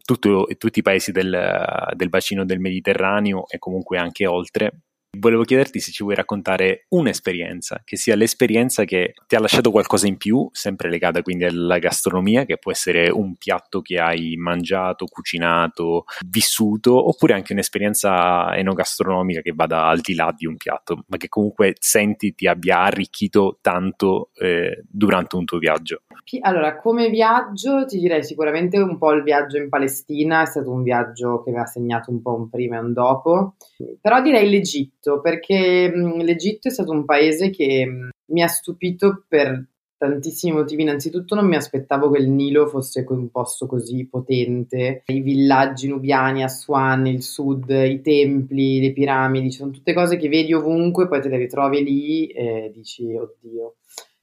tutto, 0.03 0.47
tutti 0.57 0.79
i 0.79 0.83
paesi 0.83 1.11
del, 1.11 1.91
del 1.93 2.09
bacino 2.09 2.45
del 2.45 2.59
Mediterraneo 2.59 3.47
e 3.49 3.59
comunque 3.59 3.97
anche 3.97 4.27
oltre. 4.27 4.71
Volevo 5.17 5.43
chiederti 5.43 5.81
se 5.81 5.91
ci 5.91 6.03
vuoi 6.03 6.15
raccontare 6.15 6.85
un'esperienza, 6.89 7.81
che 7.83 7.97
sia 7.97 8.15
l'esperienza 8.15 8.85
che 8.85 9.13
ti 9.27 9.35
ha 9.35 9.41
lasciato 9.41 9.69
qualcosa 9.69 10.07
in 10.07 10.15
più, 10.15 10.49
sempre 10.53 10.89
legata 10.89 11.21
quindi 11.21 11.43
alla 11.43 11.79
gastronomia, 11.79 12.45
che 12.45 12.57
può 12.57 12.71
essere 12.71 13.09
un 13.09 13.35
piatto 13.35 13.81
che 13.81 13.99
hai 13.99 14.37
mangiato, 14.37 15.05
cucinato, 15.07 16.05
vissuto, 16.25 17.09
oppure 17.09 17.33
anche 17.33 17.51
un'esperienza 17.51 18.55
enogastronomica 18.55 19.41
che 19.41 19.51
vada 19.53 19.87
al 19.87 19.99
di 19.99 20.15
là 20.15 20.33
di 20.35 20.45
un 20.45 20.55
piatto, 20.55 21.03
ma 21.07 21.17
che 21.17 21.27
comunque 21.27 21.75
senti 21.77 22.33
ti 22.33 22.47
abbia 22.47 22.79
arricchito 22.79 23.59
tanto 23.61 24.29
eh, 24.35 24.81
durante 24.87 25.35
un 25.35 25.43
tuo 25.43 25.57
viaggio. 25.57 26.03
Allora, 26.41 26.77
come 26.77 27.09
viaggio 27.09 27.85
ti 27.85 27.99
direi 27.99 28.23
sicuramente 28.23 28.77
un 28.77 28.97
po' 28.97 29.11
il 29.11 29.23
viaggio 29.23 29.57
in 29.57 29.69
Palestina, 29.69 30.43
è 30.43 30.45
stato 30.45 30.71
un 30.71 30.83
viaggio 30.83 31.43
che 31.43 31.51
mi 31.51 31.59
ha 31.59 31.65
segnato 31.65 32.11
un 32.11 32.21
po' 32.21 32.33
un 32.35 32.49
prima 32.49 32.77
e 32.77 32.79
un 32.79 32.93
dopo, 32.93 33.55
però 33.99 34.21
direi 34.21 34.49
l'Egitto 34.49 35.19
perché 35.21 35.89
mh, 35.93 36.21
l'Egitto 36.21 36.67
è 36.67 36.71
stato 36.71 36.91
un 36.91 37.05
paese 37.05 37.49
che 37.49 37.85
mh, 37.85 38.09
mi 38.31 38.43
ha 38.43 38.47
stupito 38.47 39.25
per 39.27 39.65
tantissimi 39.97 40.53
motivi. 40.53 40.81
Innanzitutto 40.81 41.35
non 41.35 41.45
mi 41.45 41.55
aspettavo 41.55 42.09
che 42.09 42.19
il 42.21 42.29
Nilo 42.29 42.65
fosse 42.67 43.05
un 43.07 43.29
posto 43.29 43.67
così 43.67 44.07
potente. 44.07 45.03
I 45.05 45.19
villaggi 45.19 45.87
nubiani, 45.87 46.43
Aswan, 46.43 47.05
il 47.05 47.21
sud, 47.21 47.69
i 47.69 48.01
templi, 48.01 48.81
le 48.81 48.93
piramidi, 48.93 49.51
sono 49.51 49.69
tutte 49.69 49.93
cose 49.93 50.17
che 50.17 50.27
vedi 50.27 50.53
ovunque, 50.53 51.07
poi 51.07 51.21
te 51.21 51.29
le 51.29 51.37
ritrovi 51.37 51.83
lì 51.83 52.27
e 52.27 52.71
dici, 52.73 53.13
oddio. 53.13 53.75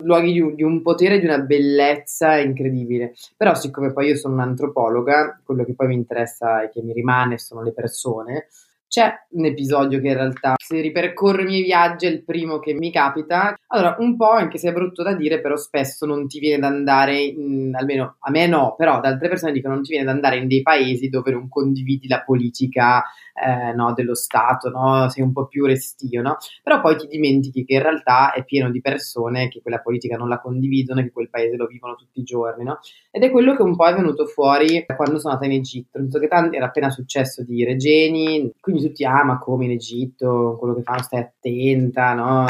Luoghi 0.04 0.32
di 0.32 0.40
un, 0.40 0.54
di 0.54 0.62
un 0.62 0.80
potere 0.80 1.18
di 1.18 1.26
una 1.26 1.40
bellezza 1.40 2.36
incredibile. 2.38 3.14
Però, 3.36 3.54
siccome 3.54 3.92
poi 3.92 4.08
io 4.08 4.16
sono 4.16 4.34
un'antropologa, 4.34 5.40
quello 5.44 5.64
che 5.64 5.74
poi 5.74 5.88
mi 5.88 5.94
interessa 5.94 6.62
e 6.62 6.70
che 6.70 6.82
mi 6.82 6.92
rimane 6.92 7.38
sono 7.38 7.62
le 7.62 7.72
persone 7.72 8.48
c'è 8.88 9.12
un 9.30 9.44
episodio 9.44 10.00
che 10.00 10.08
in 10.08 10.14
realtà, 10.14 10.54
se 10.56 10.80
ripercorro 10.80 11.42
i 11.42 11.44
miei 11.44 11.62
viaggi, 11.62 12.06
è 12.06 12.08
il 12.08 12.24
primo 12.24 12.58
che 12.58 12.72
mi 12.72 12.90
capita. 12.90 13.54
Allora, 13.66 13.96
un 13.98 14.16
po', 14.16 14.30
anche 14.30 14.56
se 14.56 14.70
è 14.70 14.72
brutto 14.72 15.02
da 15.02 15.14
dire, 15.14 15.40
però 15.40 15.56
spesso 15.56 16.06
non 16.06 16.26
ti 16.26 16.38
viene 16.40 16.60
da 16.60 16.68
andare, 16.68 17.20
in, 17.20 17.70
almeno 17.74 18.16
a 18.18 18.30
me 18.30 18.46
no, 18.46 18.74
però 18.76 18.96
ad 18.96 19.04
altre 19.04 19.28
persone 19.28 19.52
dicono 19.52 19.74
non 19.74 19.82
ti 19.82 19.90
viene 19.90 20.06
da 20.06 20.12
andare 20.12 20.38
in 20.38 20.48
dei 20.48 20.62
paesi 20.62 21.08
dove 21.10 21.30
non 21.30 21.48
condividi 21.48 22.08
la 22.08 22.22
politica 22.24 23.04
eh, 23.44 23.72
no, 23.74 23.92
dello 23.94 24.14
Stato, 24.14 24.68
no? 24.70 25.08
sei 25.08 25.22
un 25.22 25.32
po' 25.32 25.46
più 25.46 25.64
restio, 25.66 26.22
no? 26.22 26.36
però 26.62 26.80
poi 26.80 26.96
ti 26.96 27.06
dimentichi 27.06 27.64
che 27.64 27.74
in 27.74 27.82
realtà 27.82 28.32
è 28.32 28.44
pieno 28.44 28.70
di 28.70 28.80
persone 28.80 29.48
che 29.48 29.60
quella 29.62 29.80
politica 29.80 30.16
non 30.16 30.28
la 30.28 30.40
condividono 30.40 31.00
e 31.00 31.04
che 31.04 31.12
quel 31.12 31.30
paese 31.30 31.56
lo 31.56 31.66
vivono 31.66 31.94
tutti 31.94 32.20
i 32.20 32.24
giorni. 32.24 32.64
No? 32.64 32.80
Ed 33.10 33.22
è 33.22 33.30
quello 33.30 33.54
che 33.56 33.62
un 33.62 33.76
po' 33.76 33.86
è 33.86 33.94
venuto 33.94 34.26
fuori 34.26 34.84
quando 34.96 35.18
sono 35.18 35.34
andata 35.34 35.50
in 35.50 35.58
Egitto, 35.58 35.98
senso 35.98 36.18
che 36.18 36.28
tanti, 36.28 36.56
era 36.56 36.66
appena 36.66 36.90
successo 36.90 37.42
di 37.44 37.64
Regeni, 37.64 38.50
quindi 38.60 38.82
tutti, 38.82 39.04
ah 39.04 39.24
ma 39.24 39.38
come 39.38 39.66
in 39.66 39.72
Egitto, 39.72 40.56
quello 40.58 40.74
che 40.74 40.82
fanno 40.82 41.02
stai 41.02 41.20
attenta, 41.20 42.14
no? 42.14 42.46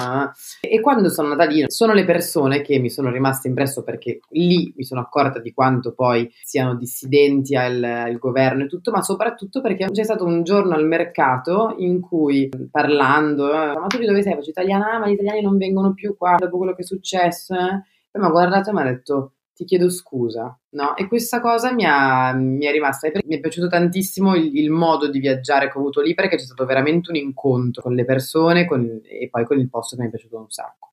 E 0.60 0.80
quando 0.80 1.08
sono 1.10 1.32
andata 1.32 1.50
lì 1.50 1.64
sono 1.66 1.92
le 1.92 2.04
persone 2.04 2.62
che 2.62 2.78
mi 2.78 2.90
sono 2.90 3.10
rimaste 3.10 3.48
impresso 3.48 3.82
perché 3.82 4.20
lì 4.30 4.72
mi 4.76 4.84
sono 4.84 5.00
accorta 5.00 5.40
di 5.40 5.52
quanto 5.52 5.92
poi 5.92 6.30
siano 6.42 6.74
dissidenti 6.74 7.54
al, 7.56 7.82
al 7.82 8.18
governo 8.18 8.64
e 8.64 8.68
tutto, 8.68 8.90
ma 8.90 9.02
soprattutto 9.02 9.60
perché 9.60 9.90
c'è 9.90 10.04
stato 10.04 10.24
un 10.24 10.42
giorno 10.42 10.74
al 10.78 10.86
mercato 10.86 11.74
in 11.78 12.00
cui 12.00 12.48
parlando, 12.70 13.46
ma 13.46 13.86
tu 13.88 13.98
di 13.98 14.06
dove 14.06 14.22
sei? 14.22 14.34
Faccio 14.34 14.50
italiana, 14.50 14.92
ah, 14.92 14.98
ma 14.98 15.08
gli 15.08 15.12
italiani 15.12 15.40
non 15.40 15.56
vengono 15.56 15.94
più 15.94 16.16
qua 16.16 16.36
dopo 16.38 16.56
quello 16.56 16.74
che 16.74 16.82
è 16.82 16.84
successo. 16.84 17.54
Eh? 17.54 17.82
Poi 18.10 18.22
mi 18.22 18.26
ha 18.26 18.30
guardato 18.30 18.70
e 18.70 18.72
mi 18.72 18.80
ha 18.80 18.84
detto 18.84 19.32
ti 19.58 19.64
chiedo 19.64 19.90
scusa, 19.90 20.56
no? 20.70 20.96
E 20.96 21.08
questa 21.08 21.40
cosa 21.40 21.72
mi, 21.72 21.84
ha, 21.84 22.32
mi 22.32 22.64
è 22.64 22.70
rimasta, 22.70 23.10
mi 23.24 23.36
è 23.36 23.40
piaciuto 23.40 23.66
tantissimo 23.66 24.36
il, 24.36 24.56
il, 24.56 24.70
modo 24.70 25.10
di 25.10 25.18
viaggiare 25.18 25.68
che 25.68 25.76
ho 25.76 25.80
avuto 25.80 26.00
lì 26.00 26.14
perché 26.14 26.36
c'è 26.36 26.44
stato 26.44 26.64
veramente 26.64 27.10
un 27.10 27.16
incontro 27.16 27.82
con 27.82 27.94
le 27.94 28.04
persone 28.04 28.66
con, 28.66 29.00
e 29.02 29.28
poi 29.28 29.44
con 29.44 29.58
il 29.58 29.68
posto 29.68 29.96
che 29.96 30.02
mi 30.02 30.08
è 30.08 30.10
piaciuto 30.10 30.38
un 30.38 30.48
sacco. 30.48 30.92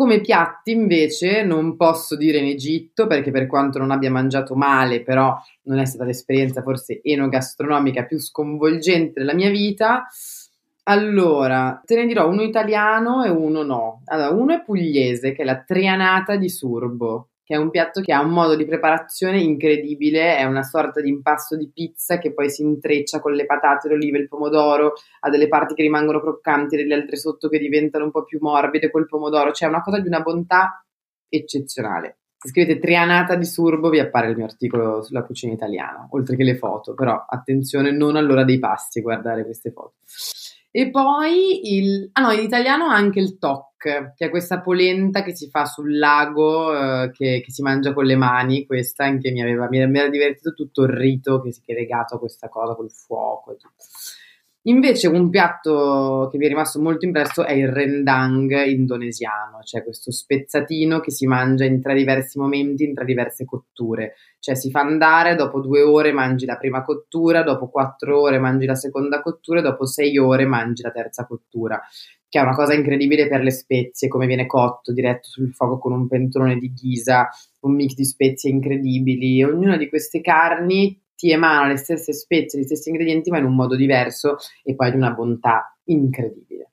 Come 0.00 0.22
piatti 0.22 0.70
invece 0.70 1.42
non 1.42 1.76
posso 1.76 2.16
dire 2.16 2.38
in 2.38 2.46
Egitto 2.46 3.06
perché 3.06 3.30
per 3.30 3.46
quanto 3.46 3.78
non 3.78 3.90
abbia 3.90 4.10
mangiato 4.10 4.54
male, 4.54 5.02
però 5.02 5.38
non 5.64 5.78
è 5.78 5.84
stata 5.84 6.06
l'esperienza 6.06 6.62
forse 6.62 7.02
enogastronomica 7.02 8.04
più 8.04 8.18
sconvolgente 8.18 9.20
della 9.20 9.34
mia 9.34 9.50
vita. 9.50 10.06
Allora, 10.84 11.82
te 11.84 11.96
ne 11.96 12.06
dirò 12.06 12.26
uno 12.30 12.40
italiano 12.40 13.24
e 13.24 13.28
uno 13.28 13.62
no. 13.62 14.00
Allora, 14.06 14.30
uno 14.30 14.54
è 14.54 14.62
pugliese, 14.62 15.32
che 15.32 15.42
è 15.42 15.44
la 15.44 15.62
trianata 15.62 16.36
di 16.36 16.48
surbo 16.48 17.29
che 17.50 17.56
è 17.56 17.58
un 17.58 17.70
piatto 17.70 18.00
che 18.00 18.12
ha 18.12 18.20
un 18.20 18.30
modo 18.30 18.54
di 18.54 18.64
preparazione 18.64 19.40
incredibile, 19.40 20.36
è 20.36 20.44
una 20.44 20.62
sorta 20.62 21.00
di 21.00 21.08
impasto 21.08 21.56
di 21.56 21.68
pizza 21.68 22.18
che 22.18 22.32
poi 22.32 22.48
si 22.48 22.62
intreccia 22.62 23.18
con 23.18 23.32
le 23.32 23.44
patate, 23.44 23.88
le 23.88 23.94
olive, 23.94 24.18
il 24.18 24.28
pomodoro, 24.28 24.92
ha 25.18 25.30
delle 25.30 25.48
parti 25.48 25.74
che 25.74 25.82
rimangono 25.82 26.20
croccanti, 26.20 26.76
delle 26.76 26.94
altre 26.94 27.16
sotto 27.16 27.48
che 27.48 27.58
diventano 27.58 28.04
un 28.04 28.12
po' 28.12 28.22
più 28.22 28.38
morbide 28.40 28.88
col 28.88 29.08
pomodoro, 29.08 29.50
cioè 29.50 29.66
è 29.66 29.72
una 29.72 29.82
cosa 29.82 29.98
di 29.98 30.06
una 30.06 30.20
bontà 30.20 30.84
eccezionale. 31.28 32.18
Se 32.38 32.50
scrivete 32.50 32.78
trianata 32.78 33.34
di 33.34 33.44
surbo 33.44 33.88
vi 33.88 33.98
appare 33.98 34.28
il 34.28 34.36
mio 34.36 34.44
articolo 34.44 35.02
sulla 35.02 35.24
cucina 35.24 35.52
italiana, 35.52 36.06
oltre 36.12 36.36
che 36.36 36.44
le 36.44 36.56
foto, 36.56 36.94
però 36.94 37.24
attenzione 37.28 37.90
non 37.90 38.14
all'ora 38.14 38.44
dei 38.44 38.60
pasti 38.60 39.00
guardare 39.00 39.42
queste 39.42 39.72
foto. 39.72 39.94
E 40.72 40.90
poi 40.90 41.74
il... 41.74 42.10
Ah 42.12 42.22
no, 42.22 42.30
in 42.32 42.44
italiano 42.44 42.86
anche 42.86 43.18
il 43.18 43.38
toc, 43.38 44.14
che 44.14 44.26
è 44.26 44.30
questa 44.30 44.60
polenta 44.60 45.22
che 45.24 45.34
si 45.34 45.48
fa 45.50 45.64
sul 45.64 45.98
lago, 45.98 46.72
eh, 46.76 47.10
che, 47.10 47.42
che, 47.44 47.50
si 47.50 47.62
mangia 47.62 47.92
con 47.92 48.04
le 48.04 48.16
mani. 48.16 48.66
Questa 48.66 49.04
anche 49.04 49.32
mi, 49.32 49.42
aveva, 49.42 49.68
mi, 49.68 49.78
era 49.78 50.08
divertito 50.08 50.54
tutto 50.54 50.82
il 50.82 50.90
rito 50.90 51.40
che, 51.40 51.50
che 51.50 51.72
è 51.72 51.74
legato 51.74 52.14
a 52.14 52.18
questa 52.18 52.48
cosa 52.48 52.74
col 52.74 52.90
fuoco 52.90 53.52
e 53.52 53.56
tutto. 53.56 53.84
Invece 54.64 55.08
un 55.08 55.30
piatto 55.30 56.28
che 56.30 56.36
mi 56.36 56.44
è 56.44 56.48
rimasto 56.48 56.82
molto 56.82 57.06
impresso 57.06 57.46
è 57.46 57.52
il 57.52 57.68
rendang 57.68 58.66
indonesiano, 58.66 59.62
cioè 59.62 59.82
questo 59.82 60.12
spezzatino 60.12 61.00
che 61.00 61.10
si 61.10 61.26
mangia 61.26 61.64
in 61.64 61.80
tre 61.80 61.94
diversi 61.94 62.38
momenti, 62.38 62.84
in 62.84 62.92
tre 62.92 63.06
diverse 63.06 63.46
cotture. 63.46 64.16
Cioè 64.38 64.54
si 64.54 64.70
fa 64.70 64.80
andare, 64.80 65.34
dopo 65.34 65.60
due 65.60 65.80
ore 65.80 66.12
mangi 66.12 66.44
la 66.44 66.58
prima 66.58 66.84
cottura, 66.84 67.42
dopo 67.42 67.70
quattro 67.70 68.20
ore 68.20 68.38
mangi 68.38 68.66
la 68.66 68.74
seconda 68.74 69.22
cottura 69.22 69.62
dopo 69.62 69.86
sei 69.86 70.18
ore 70.18 70.44
mangi 70.44 70.82
la 70.82 70.90
terza 70.90 71.24
cottura, 71.24 71.80
che 72.28 72.38
è 72.38 72.42
una 72.42 72.54
cosa 72.54 72.74
incredibile 72.74 73.28
per 73.28 73.42
le 73.42 73.52
spezie, 73.52 74.08
come 74.08 74.26
viene 74.26 74.44
cotto 74.44 74.92
diretto 74.92 75.28
sul 75.28 75.54
fuoco 75.54 75.78
con 75.78 75.92
un 75.92 76.06
pentolone 76.06 76.58
di 76.58 76.70
ghisa, 76.70 77.30
un 77.60 77.74
mix 77.76 77.94
di 77.94 78.04
spezie 78.04 78.50
incredibili. 78.50 79.42
Ognuna 79.42 79.78
di 79.78 79.88
queste 79.88 80.20
carni 80.20 81.00
ti 81.20 81.30
emana 81.30 81.66
le 81.66 81.76
stesse 81.76 82.14
spezie, 82.14 82.58
gli 82.58 82.64
stessi 82.64 82.88
ingredienti, 82.88 83.28
ma 83.30 83.36
in 83.36 83.44
un 83.44 83.54
modo 83.54 83.76
diverso 83.76 84.38
e 84.64 84.74
poi 84.74 84.90
di 84.90 84.96
una 84.96 85.10
bontà 85.10 85.76
incredibile. 85.84 86.70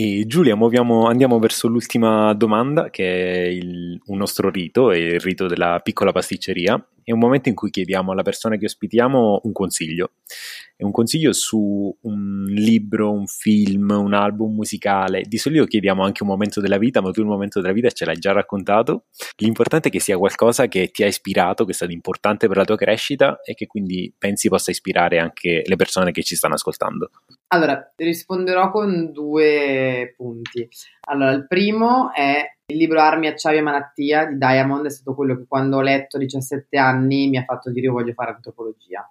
E 0.00 0.26
Giulia, 0.28 0.54
muoviamo, 0.54 1.08
andiamo 1.08 1.40
verso 1.40 1.66
l'ultima 1.66 2.32
domanda, 2.32 2.88
che 2.88 3.32
è 3.32 3.46
il, 3.48 4.00
un 4.06 4.16
nostro 4.16 4.48
rito, 4.48 4.92
è 4.92 4.96
il 4.96 5.18
rito 5.18 5.48
della 5.48 5.80
piccola 5.82 6.12
pasticceria. 6.12 6.80
È 7.02 7.10
un 7.10 7.18
momento 7.18 7.48
in 7.48 7.56
cui 7.56 7.70
chiediamo 7.70 8.12
alla 8.12 8.22
persona 8.22 8.56
che 8.56 8.66
ospitiamo 8.66 9.40
un 9.42 9.52
consiglio. 9.52 10.12
È 10.76 10.84
un 10.84 10.92
consiglio 10.92 11.32
su 11.32 11.92
un 12.02 12.44
libro, 12.48 13.10
un 13.10 13.26
film, 13.26 13.90
un 13.90 14.12
album 14.14 14.54
musicale. 14.54 15.22
Di 15.26 15.38
solito 15.38 15.64
chiediamo 15.64 16.04
anche 16.04 16.22
un 16.22 16.28
momento 16.28 16.60
della 16.60 16.78
vita, 16.78 17.00
ma 17.00 17.10
tu 17.10 17.20
il 17.20 17.26
momento 17.26 17.60
della 17.60 17.72
vita 17.72 17.90
ce 17.90 18.04
l'hai 18.04 18.18
già 18.18 18.30
raccontato. 18.30 19.06
L'importante 19.38 19.88
è 19.88 19.90
che 19.90 20.00
sia 20.00 20.16
qualcosa 20.16 20.68
che 20.68 20.90
ti 20.92 21.02
ha 21.02 21.06
ispirato, 21.06 21.64
che 21.64 21.72
è 21.72 21.74
stato 21.74 21.90
importante 21.90 22.46
per 22.46 22.58
la 22.58 22.64
tua 22.64 22.76
crescita 22.76 23.40
e 23.42 23.54
che 23.54 23.66
quindi 23.66 24.12
pensi 24.16 24.48
possa 24.48 24.70
ispirare 24.70 25.18
anche 25.18 25.62
le 25.64 25.76
persone 25.76 26.12
che 26.12 26.22
ci 26.22 26.36
stanno 26.36 26.54
ascoltando. 26.54 27.10
Allora, 27.48 27.90
risponderò 27.96 28.70
con 28.70 29.10
due 29.10 29.87
punti. 30.16 30.68
Allora, 31.08 31.32
il 31.32 31.46
primo 31.46 32.12
è 32.12 32.44
il 32.70 32.76
libro 32.76 33.00
Armi, 33.00 33.28
Acciaio 33.28 33.58
e 33.58 33.62
Malattia 33.62 34.26
di 34.26 34.36
Diamond, 34.36 34.86
è 34.86 34.90
stato 34.90 35.14
quello 35.14 35.36
che 35.36 35.46
quando 35.48 35.78
ho 35.78 35.80
letto 35.80 36.16
a 36.16 36.20
17 36.20 36.76
anni 36.76 37.28
mi 37.28 37.38
ha 37.38 37.44
fatto 37.44 37.70
dire 37.70 37.86
io 37.86 37.92
voglio 37.92 38.12
fare 38.12 38.32
antropologia. 38.32 39.10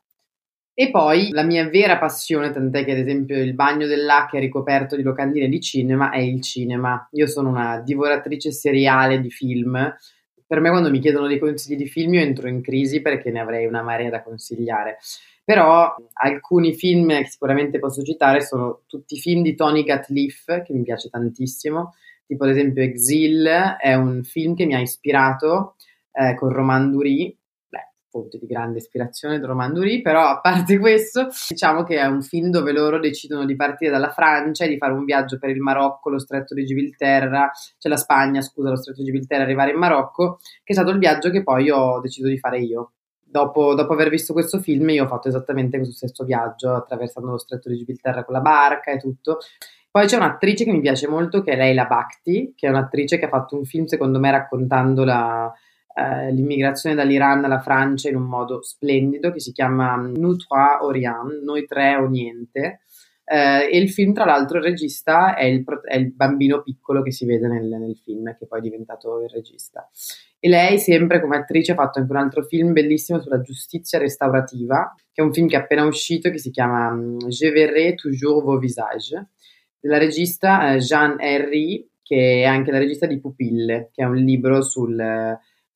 E 0.79 0.91
poi 0.91 1.31
la 1.31 1.41
mia 1.41 1.67
vera 1.67 1.97
passione, 1.97 2.51
tant'è 2.51 2.85
che 2.85 2.91
ad 2.91 2.99
esempio 2.99 3.41
il 3.41 3.55
bagno 3.55 3.87
dell'H 3.87 4.29
è 4.31 4.39
ricoperto 4.39 4.95
di 4.95 5.01
locandine 5.01 5.47
di 5.49 5.59
cinema, 5.59 6.11
è 6.11 6.19
il 6.19 6.39
cinema. 6.43 7.09
Io 7.13 7.25
sono 7.25 7.49
una 7.49 7.79
divoratrice 7.79 8.51
seriale 8.51 9.19
di 9.19 9.31
film. 9.31 9.73
Per 10.45 10.59
me 10.59 10.69
quando 10.69 10.91
mi 10.91 10.99
chiedono 10.99 11.25
dei 11.25 11.39
consigli 11.39 11.77
di 11.77 11.87
film 11.87 12.13
io 12.13 12.21
entro 12.21 12.47
in 12.47 12.61
crisi 12.61 13.01
perché 13.01 13.31
ne 13.31 13.39
avrei 13.39 13.65
una 13.65 13.81
marea 13.81 14.11
da 14.11 14.21
consigliare. 14.21 14.99
Però 15.47 15.95
alcuni 16.11 16.73
film 16.73 17.07
che 17.07 17.25
sicuramente 17.27 17.79
posso 17.79 18.03
citare 18.03 18.41
sono 18.41 18.81
tutti 18.85 19.17
film 19.17 19.43
di 19.43 19.55
Tony 19.55 19.83
Gatliff, 19.83 20.43
che 20.43 20.73
mi 20.73 20.81
piace 20.83 21.07
tantissimo, 21.07 21.93
tipo 22.25 22.43
ad 22.43 22.49
esempio 22.49 22.83
Exil, 22.83 23.45
è 23.79 23.93
un 23.93 24.25
film 24.25 24.55
che 24.55 24.65
mi 24.65 24.75
ha 24.75 24.81
ispirato 24.81 25.75
eh, 26.11 26.35
con 26.35 26.49
Roman 26.49 26.91
Dury, 26.91 27.33
fonte 28.09 28.37
di 28.37 28.45
grande 28.45 28.79
ispirazione 28.79 29.39
di 29.39 29.45
Roman 29.45 29.71
Dury, 29.71 30.01
però 30.01 30.27
a 30.27 30.41
parte 30.41 30.77
questo, 30.79 31.29
diciamo 31.47 31.83
che 31.83 31.95
è 31.95 32.05
un 32.07 32.21
film 32.21 32.49
dove 32.49 32.73
loro 32.73 32.99
decidono 32.99 33.45
di 33.45 33.55
partire 33.55 33.89
dalla 33.89 34.11
Francia 34.11 34.65
e 34.65 34.67
di 34.67 34.77
fare 34.77 34.91
un 34.91 35.05
viaggio 35.05 35.37
per 35.37 35.51
il 35.51 35.61
Marocco, 35.61 36.09
lo 36.09 36.19
stretto 36.19 36.53
di 36.53 36.65
Gibilterra, 36.65 37.49
cioè 37.77 37.89
la 37.89 37.97
Spagna, 37.97 38.41
scusa, 38.41 38.69
lo 38.69 38.75
stretto 38.75 38.99
di 38.99 39.05
Gibilterra, 39.05 39.43
arrivare 39.43 39.71
in 39.71 39.77
Marocco, 39.77 40.39
che 40.61 40.73
è 40.73 40.75
stato 40.75 40.91
il 40.91 40.97
viaggio 40.97 41.29
che 41.29 41.41
poi 41.41 41.69
ho 41.69 42.01
deciso 42.01 42.27
di 42.27 42.37
fare 42.37 42.59
io 42.59 42.91
Dopo, 43.29 43.75
dopo, 43.75 43.93
aver 43.93 44.09
visto 44.09 44.33
questo 44.33 44.59
film, 44.59 44.89
io 44.89 45.03
ho 45.03 45.07
fatto 45.07 45.27
esattamente 45.27 45.77
questo 45.77 45.95
stesso 45.95 46.23
viaggio, 46.23 46.73
attraversando 46.73 47.31
lo 47.31 47.37
stretto 47.37 47.69
di 47.69 47.77
Gibilterra 47.77 48.23
con 48.23 48.33
la 48.33 48.41
barca 48.41 48.91
e 48.91 48.97
tutto. 48.97 49.39
Poi 49.91 50.05
c'è 50.05 50.15
un'attrice 50.15 50.63
che 50.63 50.71
mi 50.71 50.79
piace 50.79 51.07
molto, 51.07 51.41
che 51.41 51.51
è 51.51 51.55
Leila 51.57 51.85
Bhakti, 51.85 52.53
che 52.55 52.67
è 52.67 52.69
un'attrice 52.69 53.17
che 53.17 53.25
ha 53.25 53.29
fatto 53.29 53.57
un 53.57 53.65
film, 53.65 53.85
secondo 53.85 54.19
me, 54.19 54.31
raccontando 54.31 55.03
la, 55.03 55.51
eh, 55.93 56.31
l'immigrazione 56.31 56.95
dall'Iran 56.95 57.43
alla 57.43 57.59
Francia 57.59 58.07
in 58.07 58.15
un 58.15 58.27
modo 58.27 58.61
splendido, 58.61 59.31
che 59.31 59.39
si 59.39 59.51
chiama 59.51 59.95
Nous 59.95 60.45
trois 60.45 60.77
Orient, 60.81 61.41
Noi 61.43 61.65
tre 61.65 61.95
o 61.95 62.07
niente. 62.07 62.81
Eh, 63.29 63.67
e 63.69 63.77
il 63.77 63.89
film, 63.89 64.13
tra 64.13 64.23
l'altro, 64.23 64.57
il 64.57 64.63
regista 64.63 65.35
è 65.35 65.43
il, 65.43 65.65
è 65.83 65.97
il, 65.97 66.13
bambino 66.13 66.61
piccolo 66.61 67.01
che 67.01 67.11
si 67.11 67.25
vede 67.25 67.49
nel, 67.49 67.67
nel 67.67 67.97
film, 67.97 68.33
che 68.37 68.47
poi 68.47 68.59
è 68.59 68.61
diventato 68.61 69.21
il 69.21 69.29
regista. 69.29 69.89
E 70.39 70.47
lei, 70.47 70.79
sempre 70.79 71.19
come 71.19 71.35
attrice, 71.35 71.73
ha 71.73 71.75
fatto 71.75 71.99
anche 71.99 72.11
un 72.11 72.17
altro 72.17 72.43
film 72.43 72.71
bellissimo 72.71 73.19
sulla 73.19 73.41
giustizia 73.41 73.99
restaurativa, 73.99 74.93
che 75.11 75.21
è 75.21 75.25
un 75.25 75.33
film 75.33 75.47
che 75.49 75.57
è 75.57 75.59
appena 75.59 75.83
uscito, 75.83 76.29
che 76.29 76.37
si 76.37 76.51
chiama 76.51 76.89
mm, 76.91 77.17
Je 77.27 77.51
verrai 77.51 77.95
toujours 77.95 78.41
vos 78.45 78.59
visages, 78.59 79.21
della 79.77 79.97
regista 79.97 80.71
eh, 80.73 80.77
Jean 80.77 81.17
Henry, 81.19 81.85
che 82.01 82.43
è 82.43 82.45
anche 82.45 82.71
la 82.71 82.77
regista 82.77 83.07
di 83.07 83.19
Pupille, 83.19 83.89
che 83.91 84.03
è 84.03 84.05
un 84.05 84.15
libro 84.15 84.61
sul 84.61 84.97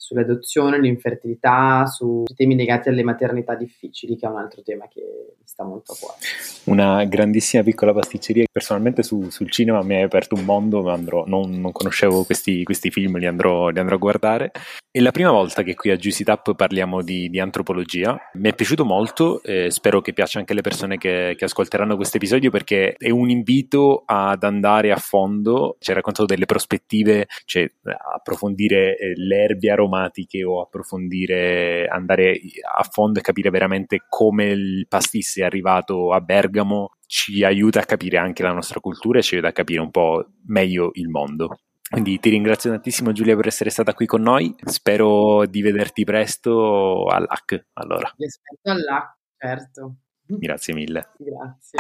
sull'adozione, 0.02 0.80
l'infertilità, 0.80 1.86
su 1.86 2.24
temi 2.36 2.56
legati 2.56 2.90
alle 2.90 3.04
maternità 3.04 3.54
difficili, 3.54 4.18
che 4.18 4.26
è 4.26 4.30
un 4.30 4.40
altro 4.40 4.64
tema 4.64 4.88
che 4.88 5.00
mi 5.38 5.46
sta 5.46 5.64
molto 5.64 5.92
a 5.92 5.96
cuore. 6.00 6.18
Una 6.64 7.06
grandissima 7.06 7.62
piccola 7.62 7.94
pasticceria. 7.94 8.46
Personalmente 8.52 9.04
su, 9.04 9.30
sul 9.30 9.52
cinema 9.52 9.84
mi 9.84 10.02
ha 10.02 10.04
aperto 10.04 10.34
un 10.34 10.44
mondo, 10.44 10.90
andrò, 10.90 11.24
non, 11.28 11.52
non, 11.52 11.72
conoscevo 11.72 12.24
questi, 12.24 12.64
questi 12.64 12.90
film, 12.90 13.20
li 13.20 13.28
andrò, 13.28 13.70
li 13.70 13.78
andrò, 13.78 13.96
a 13.96 14.00
guardare. 14.00 14.52
È 14.90 15.00
la 15.00 15.12
prima 15.12 15.30
volta 15.30 15.62
che 15.62 15.76
qui 15.76 15.92
a 15.92 15.96
Juicy 15.96 16.24
Tap 16.24 16.56
parliamo 16.56 17.04
di, 17.04 17.30
di 17.30 17.40
antropologia. 17.40 18.18
Mi 18.34 18.50
è 18.50 18.56
piaciuto 18.56 18.84
molto, 18.84 19.44
e 19.44 19.70
spero 19.70 20.02
che 20.02 20.14
piaccia 20.14 20.40
anche 20.40 20.54
alle 20.54 20.62
persone 20.62 20.98
che, 20.98 21.36
che 21.38 21.46
ascolteranno 21.46 21.96
questo 21.96 22.18
episodio 22.18 22.50
perché 22.50 22.96
è 22.98 23.12
un 23.12 23.30
invito 23.30 24.02
ad 24.04 24.44
andare 24.44 24.92
a 24.92 24.98
fondo. 24.98 25.78
Ci 25.80 25.92
hai 25.92 25.96
raccontato 25.96 26.26
delle 26.26 26.46
prospettive, 26.46 27.28
cioè 27.46 27.70
approfondire 28.16 28.98
eh, 28.98 29.14
l'erbia 29.16 29.76
romana 29.76 29.90
aromatiche 29.92 30.44
o 30.44 30.62
approfondire, 30.62 31.88
andare 31.88 32.40
a 32.76 32.84
fondo 32.84 33.20
e 33.20 33.22
capire 33.22 33.50
veramente 33.50 34.04
come 34.08 34.46
il 34.46 34.86
pastis 34.88 35.38
è 35.38 35.44
arrivato 35.44 36.12
a 36.12 36.22
Bergamo 36.22 36.96
ci 37.06 37.44
aiuta 37.44 37.82
a 37.82 37.86
capire 37.86 38.18
anche 38.18 38.42
la 38.42 38.54
nostra 38.54 38.80
cultura 38.80 39.20
e 39.20 39.22
ci 39.22 39.34
aiuta 39.34 39.50
a 39.50 39.54
capire 39.54 39.82
un 39.82 39.92
po' 39.92 40.26
meglio 40.48 40.92
il 40.94 41.10
mondo. 41.10 41.60
Quindi 41.90 42.20
ti 42.20 42.30
ringrazio 42.30 42.72
tantissimo 42.72 43.12
Giulia 43.12 43.36
per 43.36 43.48
essere 43.48 43.70
stata 43.70 43.94
qui 43.94 44.06
con 44.06 44.22
noi, 44.22 44.56
spero 44.64 45.46
di 45.46 45.62
vederti 45.62 46.06
presto 46.06 47.06
all'AC 47.08 47.66
allora. 47.74 48.14
Vi 48.16 48.26
aspetto 48.26 48.72
all'AC, 48.72 49.18
certo. 49.38 49.96
Grazie 50.26 50.74
mille. 50.74 51.10
Grazie. 51.18 51.80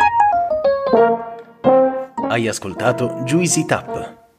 Hai 2.27 2.47
ascoltato 2.49 3.21
Juicy 3.23 3.65
Tap. 3.65 4.20